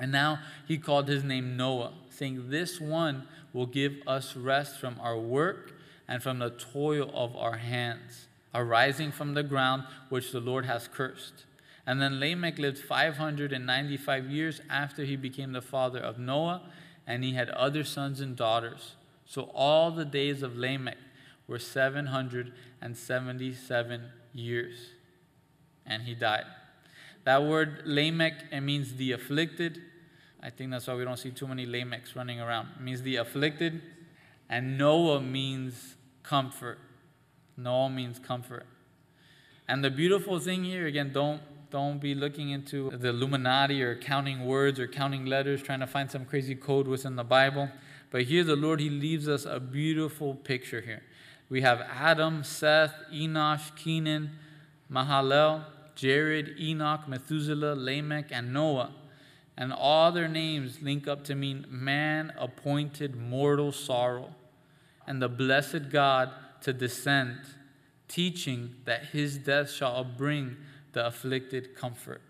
And 0.00 0.10
now 0.10 0.40
he 0.66 0.78
called 0.78 1.06
his 1.08 1.22
name 1.22 1.58
Noah, 1.58 1.92
saying, 2.08 2.48
This 2.48 2.80
one 2.80 3.28
will 3.52 3.66
give 3.66 3.96
us 4.06 4.34
rest 4.34 4.80
from 4.80 4.98
our 5.00 5.18
work 5.18 5.74
and 6.08 6.22
from 6.22 6.38
the 6.38 6.48
toil 6.50 7.10
of 7.14 7.36
our 7.36 7.58
hands, 7.58 8.28
arising 8.54 9.12
from 9.12 9.34
the 9.34 9.42
ground 9.42 9.82
which 10.08 10.32
the 10.32 10.40
Lord 10.40 10.64
has 10.64 10.88
cursed. 10.88 11.44
And 11.86 12.00
then 12.00 12.18
Lamech 12.18 12.58
lived 12.58 12.78
595 12.78 14.30
years 14.30 14.62
after 14.70 15.04
he 15.04 15.16
became 15.16 15.52
the 15.52 15.60
father 15.60 16.00
of 16.00 16.18
Noah, 16.18 16.62
and 17.06 17.22
he 17.22 17.34
had 17.34 17.50
other 17.50 17.84
sons 17.84 18.20
and 18.20 18.34
daughters. 18.34 18.94
So 19.26 19.50
all 19.54 19.90
the 19.90 20.06
days 20.06 20.42
of 20.42 20.56
Lamech 20.56 20.96
were 21.46 21.58
777 21.58 24.02
years, 24.32 24.76
and 25.84 26.04
he 26.04 26.14
died. 26.14 26.46
That 27.24 27.42
word 27.42 27.82
Lamech, 27.84 28.44
it 28.50 28.60
means 28.60 28.94
the 28.94 29.12
afflicted 29.12 29.82
I 30.42 30.50
think 30.50 30.70
that's 30.70 30.86
why 30.86 30.94
we 30.94 31.04
don't 31.04 31.18
see 31.18 31.30
too 31.30 31.46
many 31.46 31.66
Lamechs 31.66 32.16
running 32.16 32.40
around. 32.40 32.68
It 32.76 32.82
means 32.82 33.02
the 33.02 33.16
afflicted. 33.16 33.82
And 34.48 34.78
Noah 34.78 35.20
means 35.20 35.96
comfort. 36.22 36.78
Noah 37.56 37.90
means 37.90 38.18
comfort. 38.18 38.66
And 39.68 39.84
the 39.84 39.90
beautiful 39.90 40.40
thing 40.40 40.64
here, 40.64 40.86
again, 40.86 41.12
don't 41.12 41.40
don't 41.70 42.00
be 42.00 42.16
looking 42.16 42.50
into 42.50 42.90
the 42.90 43.10
Illuminati 43.10 43.80
or 43.80 43.94
counting 43.94 44.44
words 44.44 44.80
or 44.80 44.88
counting 44.88 45.24
letters, 45.24 45.62
trying 45.62 45.78
to 45.78 45.86
find 45.86 46.10
some 46.10 46.24
crazy 46.24 46.56
code 46.56 46.88
within 46.88 47.14
the 47.14 47.22
Bible. 47.22 47.68
But 48.10 48.22
here, 48.22 48.42
the 48.42 48.56
Lord, 48.56 48.80
He 48.80 48.90
leaves 48.90 49.28
us 49.28 49.44
a 49.44 49.60
beautiful 49.60 50.34
picture 50.34 50.80
here. 50.80 51.02
We 51.48 51.60
have 51.60 51.80
Adam, 51.80 52.42
Seth, 52.42 52.92
Enosh, 53.12 53.76
Kenan, 53.76 54.32
Mahalalel, 54.90 55.64
Jared, 55.94 56.56
Enoch, 56.58 57.06
Methuselah, 57.06 57.76
Lamech, 57.76 58.32
and 58.32 58.52
Noah 58.52 58.90
and 59.60 59.74
all 59.74 60.10
their 60.10 60.26
names 60.26 60.80
link 60.80 61.06
up 61.06 61.22
to 61.22 61.34
mean 61.34 61.66
man 61.68 62.32
appointed 62.38 63.14
mortal 63.14 63.70
sorrow, 63.70 64.34
and 65.06 65.20
the 65.20 65.28
blessed 65.28 65.90
God 65.90 66.30
to 66.62 66.72
descend, 66.72 67.38
teaching 68.08 68.74
that 68.86 69.04
his 69.04 69.36
death 69.36 69.70
shall 69.70 70.02
bring 70.02 70.56
the 70.92 71.06
afflicted 71.06 71.76
comfort. 71.76 72.22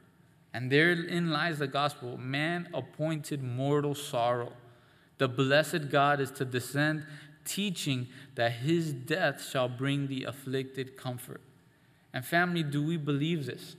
And 0.52 0.72
therein 0.72 1.30
lies 1.30 1.60
the 1.60 1.68
gospel 1.68 2.18
man 2.18 2.68
appointed 2.74 3.44
mortal 3.44 3.94
sorrow. 3.94 4.52
The 5.18 5.28
blessed 5.28 5.88
God 5.88 6.18
is 6.18 6.32
to 6.32 6.44
descend, 6.44 7.06
teaching 7.44 8.08
that 8.34 8.52
his 8.52 8.92
death 8.92 9.48
shall 9.48 9.68
bring 9.68 10.08
the 10.08 10.24
afflicted 10.24 10.96
comfort. 10.96 11.42
And, 12.12 12.24
family, 12.24 12.64
do 12.64 12.84
we 12.84 12.96
believe 12.96 13.46
this? 13.46 13.76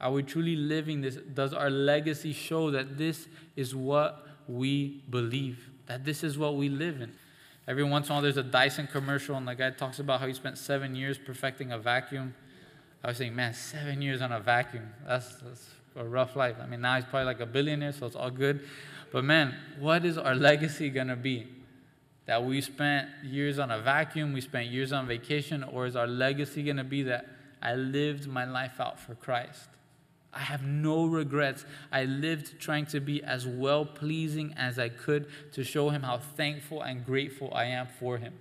Are 0.00 0.12
we 0.12 0.22
truly 0.22 0.56
living 0.56 1.00
this? 1.00 1.16
Does 1.16 1.54
our 1.54 1.70
legacy 1.70 2.32
show 2.32 2.70
that 2.70 2.98
this 2.98 3.28
is 3.56 3.74
what 3.74 4.26
we 4.48 5.02
believe? 5.08 5.70
That 5.86 6.04
this 6.04 6.24
is 6.24 6.36
what 6.36 6.56
we 6.56 6.68
live 6.68 7.00
in? 7.00 7.12
Every 7.66 7.84
once 7.84 8.06
in 8.06 8.12
a 8.12 8.14
while, 8.16 8.22
there's 8.22 8.36
a 8.36 8.42
Dyson 8.42 8.88
commercial, 8.90 9.36
and 9.36 9.48
the 9.48 9.54
guy 9.54 9.70
talks 9.70 9.98
about 9.98 10.20
how 10.20 10.26
he 10.26 10.34
spent 10.34 10.58
seven 10.58 10.94
years 10.94 11.16
perfecting 11.16 11.72
a 11.72 11.78
vacuum. 11.78 12.34
I 13.02 13.08
was 13.08 13.16
saying, 13.16 13.34
man, 13.34 13.54
seven 13.54 14.02
years 14.02 14.20
on 14.20 14.32
a 14.32 14.40
vacuum. 14.40 14.92
That's, 15.06 15.36
that's 15.36 15.70
a 15.96 16.04
rough 16.04 16.36
life. 16.36 16.56
I 16.60 16.66
mean, 16.66 16.82
now 16.82 16.96
he's 16.96 17.04
probably 17.04 17.26
like 17.26 17.40
a 17.40 17.46
billionaire, 17.46 17.92
so 17.92 18.06
it's 18.06 18.16
all 18.16 18.30
good. 18.30 18.66
But 19.12 19.24
man, 19.24 19.54
what 19.78 20.04
is 20.04 20.18
our 20.18 20.34
legacy 20.34 20.90
going 20.90 21.08
to 21.08 21.16
be? 21.16 21.46
That 22.26 22.44
we 22.44 22.60
spent 22.60 23.08
years 23.22 23.58
on 23.58 23.70
a 23.70 23.78
vacuum, 23.80 24.32
we 24.32 24.40
spent 24.40 24.68
years 24.68 24.92
on 24.92 25.06
vacation, 25.06 25.62
or 25.62 25.86
is 25.86 25.94
our 25.96 26.06
legacy 26.06 26.62
going 26.62 26.78
to 26.78 26.84
be 26.84 27.02
that 27.04 27.26
I 27.62 27.74
lived 27.74 28.26
my 28.26 28.44
life 28.44 28.80
out 28.80 28.98
for 28.98 29.14
Christ? 29.14 29.68
I 30.34 30.40
have 30.40 30.64
no 30.64 31.06
regrets. 31.06 31.64
I 31.92 32.04
lived 32.04 32.60
trying 32.60 32.86
to 32.86 33.00
be 33.00 33.22
as 33.22 33.46
well 33.46 33.84
pleasing 33.84 34.52
as 34.56 34.78
I 34.78 34.88
could 34.88 35.28
to 35.52 35.62
show 35.62 35.90
him 35.90 36.02
how 36.02 36.18
thankful 36.18 36.82
and 36.82 37.04
grateful 37.06 37.52
I 37.54 37.66
am 37.66 37.86
for 37.86 38.18
him. 38.18 38.34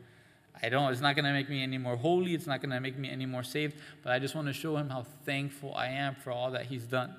I 0.62 0.70
don't, 0.70 0.91
it's 0.91 1.02
not 1.02 1.16
going 1.16 1.26
to 1.26 1.34
make 1.34 1.50
me 1.50 1.62
any 1.62 1.78
more 1.78 1.98
holy, 1.98 2.34
it's 2.34 2.48
not 2.48 2.62
going 2.62 2.72
to 2.72 2.80
make 2.80 2.98
me 2.98 3.10
any 3.10 3.26
more 3.26 3.44
saved, 3.44 3.76
but 4.02 4.14
I 4.14 4.20
just 4.20 4.34
want 4.34 4.48
to 4.48 4.54
show 4.54 4.78
him 4.78 4.89
how 4.89 5.06
thankful 5.26 5.74
I 5.76 5.88
am 5.88 6.16
for 6.16 6.32
all 6.32 6.52
that 6.52 6.68
he's 6.68 6.86
done. 6.86 7.16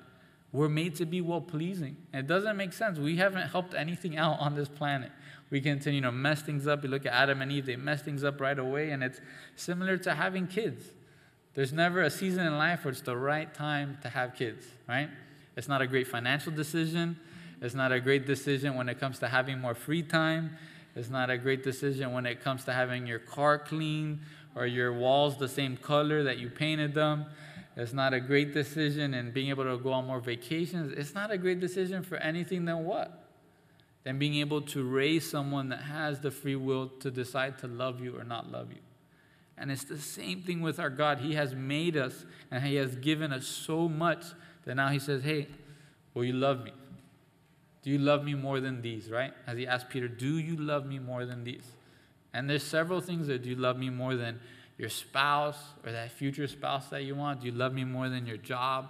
We're 0.51 0.69
made 0.69 0.95
to 0.95 1.05
be 1.05 1.21
well 1.21 1.41
pleasing. 1.41 1.97
It 2.13 2.27
doesn't 2.27 2.57
make 2.57 2.73
sense. 2.73 2.97
We 2.97 3.17
haven't 3.17 3.49
helped 3.49 3.75
anything 3.75 4.17
out 4.25 4.39
on 4.39 4.55
this 4.55 4.67
planet. 4.67 5.11
We 5.51 5.61
continue 5.61 6.01
to 6.01 6.11
mess 6.11 6.41
things 6.41 6.65
up. 6.65 6.83
You 6.83 6.89
look 6.89 7.05
at 7.05 7.13
Adam 7.13 7.41
and 7.41 7.51
Eve, 7.51 7.67
they 7.67 7.75
mess 7.75 8.01
things 8.01 8.23
up 8.23 8.41
right 8.41 8.57
away, 8.57 8.89
and 8.89 9.03
it's 9.03 9.21
similar 9.55 9.97
to 9.97 10.15
having 10.15 10.47
kids. 10.47 10.91
There's 11.55 11.71
never 11.71 12.01
a 12.01 12.09
season 12.09 12.45
in 12.45 12.57
life 12.57 12.83
where 12.83 12.91
it's 12.91 13.01
the 13.01 13.15
right 13.15 13.51
time 13.53 13.97
to 14.01 14.09
have 14.09 14.35
kids, 14.35 14.65
right? 14.87 15.09
It's 15.55 15.69
not 15.69 15.81
a 15.81 15.87
great 15.87 16.07
financial 16.07 16.51
decision. 16.51 17.17
It's 17.61 17.73
not 17.73 17.93
a 17.93 17.99
great 18.01 18.27
decision 18.27 18.75
when 18.75 18.89
it 18.89 18.99
comes 18.99 19.19
to 19.19 19.29
having 19.29 19.59
more 19.59 19.73
free 19.73 20.03
time. 20.03 20.57
It's 20.97 21.09
not 21.09 21.29
a 21.29 21.37
great 21.37 21.63
decision 21.63 22.11
when 22.11 22.25
it 22.25 22.41
comes 22.41 22.65
to 22.65 22.73
having 22.73 23.07
your 23.07 23.19
car 23.19 23.57
clean 23.57 24.19
or 24.53 24.67
your 24.67 24.91
walls 24.93 25.37
the 25.37 25.47
same 25.47 25.77
color 25.77 26.23
that 26.23 26.39
you 26.39 26.49
painted 26.49 26.93
them. 26.93 27.25
It's 27.77 27.93
not 27.93 28.13
a 28.13 28.19
great 28.19 28.53
decision 28.53 29.13
in 29.13 29.31
being 29.31 29.49
able 29.49 29.63
to 29.63 29.77
go 29.77 29.93
on 29.93 30.05
more 30.05 30.19
vacations. 30.19 30.93
It's 30.97 31.13
not 31.13 31.31
a 31.31 31.37
great 31.37 31.61
decision 31.61 32.03
for 32.03 32.17
anything 32.17 32.65
than 32.65 32.83
what? 32.83 33.29
Than 34.03 34.19
being 34.19 34.35
able 34.35 34.61
to 34.61 34.83
raise 34.83 35.29
someone 35.29 35.69
that 35.69 35.81
has 35.81 36.19
the 36.19 36.31
free 36.31 36.55
will 36.55 36.89
to 36.99 37.09
decide 37.09 37.57
to 37.59 37.67
love 37.67 38.01
you 38.01 38.17
or 38.17 38.25
not 38.25 38.51
love 38.51 38.71
you. 38.71 38.79
And 39.57 39.71
it's 39.71 39.85
the 39.85 39.97
same 39.97 40.41
thing 40.41 40.61
with 40.61 40.79
our 40.79 40.89
God. 40.89 41.19
He 41.19 41.35
has 41.35 41.55
made 41.55 41.95
us 41.95 42.25
and 42.51 42.63
He 42.63 42.75
has 42.75 42.95
given 42.95 43.31
us 43.31 43.47
so 43.47 43.87
much 43.87 44.25
that 44.65 44.75
now 44.75 44.89
He 44.89 44.99
says, 44.99 45.23
Hey, 45.23 45.47
will 46.13 46.25
you 46.25 46.33
love 46.33 46.63
me? 46.63 46.71
Do 47.83 47.91
you 47.91 47.99
love 47.99 48.23
me 48.23 48.33
more 48.33 48.59
than 48.59 48.81
these, 48.81 49.09
right? 49.09 49.33
As 49.47 49.57
He 49.57 49.65
asked 49.65 49.89
Peter, 49.89 50.07
Do 50.07 50.37
you 50.37 50.57
love 50.57 50.85
me 50.85 50.99
more 50.99 51.25
than 51.25 51.43
these? 51.43 51.71
And 52.35 52.49
there's 52.49 52.63
several 52.63 52.99
things 52.99 53.27
that 53.27 53.43
do 53.43 53.49
you 53.49 53.55
love 53.55 53.77
me 53.77 53.89
more 53.89 54.15
than 54.15 54.41
your 54.77 54.89
spouse 54.89 55.57
or 55.85 55.93
that 55.93 56.11
future 56.11 56.47
spouse 56.47 56.89
that 56.89 57.05
you 57.05 57.15
want? 57.15 57.39
Do 57.39 57.45
you 57.45 57.53
love 57.53 57.73
me 57.73 57.85
more 57.85 58.09
than 58.09 58.25
your 58.25 58.35
job? 58.35 58.89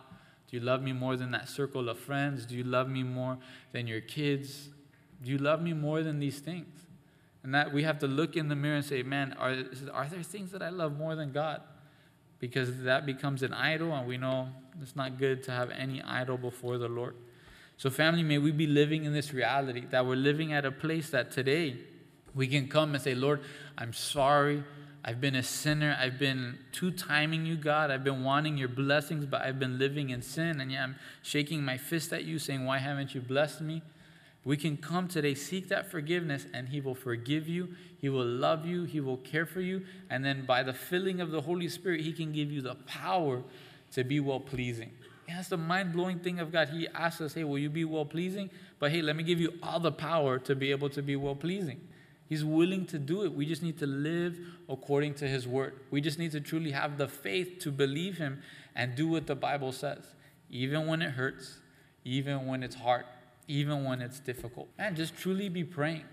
Do 0.49 0.57
you 0.57 0.63
love 0.63 0.81
me 0.81 0.93
more 0.93 1.15
than 1.15 1.29
that 1.29 1.47
circle 1.47 1.87
of 1.87 1.99
friends? 1.99 2.47
Do 2.47 2.55
you 2.55 2.63
love 2.63 2.89
me 2.89 3.03
more 3.03 3.37
than 3.71 3.85
your 3.85 4.01
kids? 4.01 4.69
Do 5.21 5.29
you 5.29 5.37
love 5.37 5.61
me 5.61 5.73
more 5.73 6.01
than 6.01 6.17
these 6.17 6.39
things? 6.39 6.84
And 7.45 7.53
that 7.53 7.71
we 7.71 7.83
have 7.83 7.99
to 7.99 8.07
look 8.07 8.35
in 8.35 8.47
the 8.47 8.55
mirror 8.55 8.77
and 8.77 8.83
say, 8.83 9.03
man, 9.03 9.35
are, 9.37 9.55
are 9.93 10.07
there 10.07 10.23
things 10.23 10.49
that 10.49 10.63
I 10.63 10.69
love 10.69 10.97
more 10.97 11.15
than 11.15 11.31
God? 11.31 11.61
Because 12.39 12.81
that 12.81 13.05
becomes 13.05 13.43
an 13.43 13.53
idol, 13.53 13.93
and 13.93 14.07
we 14.07 14.17
know 14.17 14.49
it's 14.81 14.95
not 14.95 15.19
good 15.19 15.43
to 15.43 15.51
have 15.51 15.69
any 15.69 16.01
idol 16.01 16.39
before 16.39 16.79
the 16.79 16.87
Lord. 16.87 17.15
So, 17.77 17.91
family, 17.91 18.23
may 18.23 18.39
we 18.39 18.51
be 18.51 18.65
living 18.65 19.05
in 19.05 19.13
this 19.13 19.31
reality 19.31 19.85
that 19.91 20.07
we're 20.07 20.15
living 20.15 20.53
at 20.53 20.65
a 20.65 20.71
place 20.71 21.11
that 21.11 21.29
today 21.29 21.77
we 22.33 22.47
can 22.47 22.67
come 22.67 22.95
and 22.95 23.03
say, 23.03 23.13
Lord, 23.13 23.41
I'm 23.77 23.93
sorry. 23.93 24.63
I've 25.03 25.21
been 25.21 25.35
a 25.35 25.43
sinner. 25.43 25.95
I've 26.01 26.17
been 26.17 26.57
two 26.71 26.89
timing 26.89 27.45
you, 27.45 27.57
God. 27.57 27.91
I've 27.91 28.03
been 28.03 28.23
wanting 28.23 28.57
your 28.57 28.69
blessings, 28.69 29.27
but 29.27 29.43
I've 29.43 29.59
been 29.59 29.77
living 29.77 30.09
in 30.09 30.23
sin. 30.23 30.59
And 30.59 30.71
yeah, 30.71 30.83
I'm 30.83 30.95
shaking 31.21 31.63
my 31.63 31.77
fist 31.77 32.11
at 32.11 32.23
you, 32.23 32.39
saying, 32.39 32.65
Why 32.65 32.79
haven't 32.79 33.13
you 33.13 33.21
blessed 33.21 33.61
me? 33.61 33.83
We 34.45 34.57
can 34.57 34.77
come 34.77 35.07
today, 35.07 35.33
seek 35.33 35.69
that 35.69 35.89
forgiveness, 35.89 36.45
and 36.53 36.69
He 36.69 36.79
will 36.79 36.95
forgive 36.95 37.49
you. 37.49 37.69
He 37.99 38.09
will 38.09 38.25
love 38.25 38.65
you. 38.65 38.83
He 38.83 39.01
will 39.01 39.17
care 39.17 39.47
for 39.47 39.59
you. 39.59 39.83
And 40.09 40.23
then 40.23 40.45
by 40.45 40.61
the 40.61 40.73
filling 40.73 41.19
of 41.19 41.31
the 41.31 41.41
Holy 41.41 41.67
Spirit, 41.67 42.01
He 42.01 42.13
can 42.13 42.31
give 42.31 42.51
you 42.51 42.61
the 42.61 42.75
power 42.85 43.41
to 43.93 44.03
be 44.03 44.19
well 44.19 44.39
pleasing. 44.39 44.91
Yeah, 45.27 45.37
that's 45.37 45.49
the 45.49 45.57
mind 45.57 45.93
blowing 45.93 46.19
thing 46.19 46.39
of 46.39 46.51
God. 46.51 46.69
He 46.69 46.87
asks 46.93 47.21
us, 47.21 47.33
Hey, 47.33 47.43
will 47.43 47.57
you 47.57 47.71
be 47.71 47.85
well 47.85 48.05
pleasing? 48.05 48.51
But 48.77 48.91
hey, 48.91 49.01
let 49.01 49.15
me 49.15 49.23
give 49.23 49.39
you 49.39 49.53
all 49.63 49.79
the 49.79 49.91
power 49.91 50.37
to 50.39 50.55
be 50.55 50.69
able 50.69 50.89
to 50.91 51.01
be 51.01 51.15
well 51.15 51.35
pleasing. 51.35 51.81
He's 52.29 52.45
willing 52.45 52.85
to 52.87 52.99
do 52.99 53.23
it. 53.23 53.33
We 53.33 53.47
just 53.47 53.63
need 53.63 53.79
to 53.79 53.87
live 53.87 54.37
according 54.69 55.15
to 55.15 55.27
His 55.27 55.47
word. 55.47 55.79
We 55.89 56.01
just 56.01 56.19
need 56.19 56.31
to 56.33 56.39
truly 56.39 56.71
have 56.71 56.99
the 56.99 57.07
faith 57.07 57.59
to 57.61 57.71
believe 57.71 58.17
Him 58.19 58.41
and 58.75 58.95
do 58.95 59.07
what 59.07 59.25
the 59.25 59.35
Bible 59.35 59.71
says, 59.71 60.05
even 60.51 60.85
when 60.85 61.01
it 61.01 61.11
hurts, 61.11 61.59
even 62.03 62.45
when 62.45 62.61
it's 62.61 62.75
hard, 62.75 63.05
even 63.47 63.83
when 63.83 64.01
it's 64.01 64.19
difficult. 64.19 64.67
Man, 64.77 64.95
just 64.95 65.15
truly 65.15 65.49
be 65.49 65.63
praying. 65.63 66.05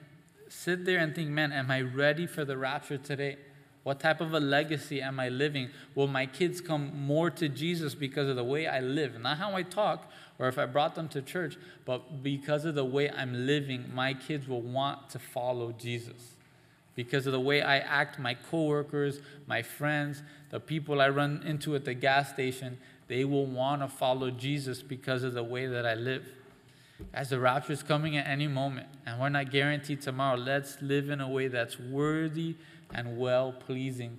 Sit 0.48 0.84
there 0.84 0.98
and 0.98 1.14
think, 1.14 1.30
man, 1.30 1.52
am 1.52 1.70
I 1.70 1.80
ready 1.80 2.26
for 2.26 2.44
the 2.44 2.56
rapture 2.56 2.98
today? 2.98 3.38
What 3.84 3.98
type 3.98 4.20
of 4.20 4.32
a 4.32 4.38
legacy 4.38 5.02
am 5.02 5.18
I 5.18 5.28
living? 5.28 5.70
Will 5.94 6.06
my 6.06 6.26
kids 6.26 6.60
come 6.60 6.96
more 6.96 7.30
to 7.30 7.48
Jesus 7.48 7.94
because 7.94 8.28
of 8.28 8.36
the 8.36 8.44
way 8.44 8.66
I 8.68 8.80
live? 8.80 9.20
Not 9.20 9.38
how 9.38 9.56
I 9.56 9.62
talk 9.62 10.08
or 10.38 10.46
if 10.48 10.58
I 10.58 10.66
brought 10.66 10.94
them 10.94 11.08
to 11.08 11.22
church, 11.22 11.56
but 11.84 12.22
because 12.22 12.64
of 12.64 12.74
the 12.74 12.84
way 12.84 13.10
I'm 13.10 13.46
living, 13.46 13.90
my 13.92 14.14
kids 14.14 14.46
will 14.46 14.60
want 14.60 15.10
to 15.10 15.18
follow 15.18 15.72
Jesus. 15.72 16.36
Because 16.94 17.26
of 17.26 17.32
the 17.32 17.40
way 17.40 17.62
I 17.62 17.78
act, 17.78 18.18
my 18.18 18.34
coworkers, 18.34 19.20
my 19.46 19.62
friends, 19.62 20.22
the 20.50 20.60
people 20.60 21.00
I 21.00 21.08
run 21.08 21.42
into 21.44 21.74
at 21.74 21.84
the 21.84 21.94
gas 21.94 22.30
station, 22.30 22.78
they 23.08 23.24
will 23.24 23.46
want 23.46 23.82
to 23.82 23.88
follow 23.88 24.30
Jesus 24.30 24.82
because 24.82 25.22
of 25.22 25.32
the 25.32 25.42
way 25.42 25.66
that 25.66 25.86
I 25.86 25.94
live. 25.94 26.24
As 27.12 27.30
the 27.30 27.38
rapture 27.38 27.72
is 27.72 27.82
coming 27.82 28.16
at 28.16 28.26
any 28.26 28.48
moment, 28.48 28.88
and 29.06 29.20
we're 29.20 29.28
not 29.28 29.50
guaranteed 29.50 30.02
tomorrow, 30.02 30.36
let's 30.36 30.80
live 30.80 31.10
in 31.10 31.20
a 31.20 31.28
way 31.28 31.48
that's 31.48 31.78
worthy 31.78 32.56
and 32.94 33.18
well 33.18 33.52
pleasing 33.52 34.18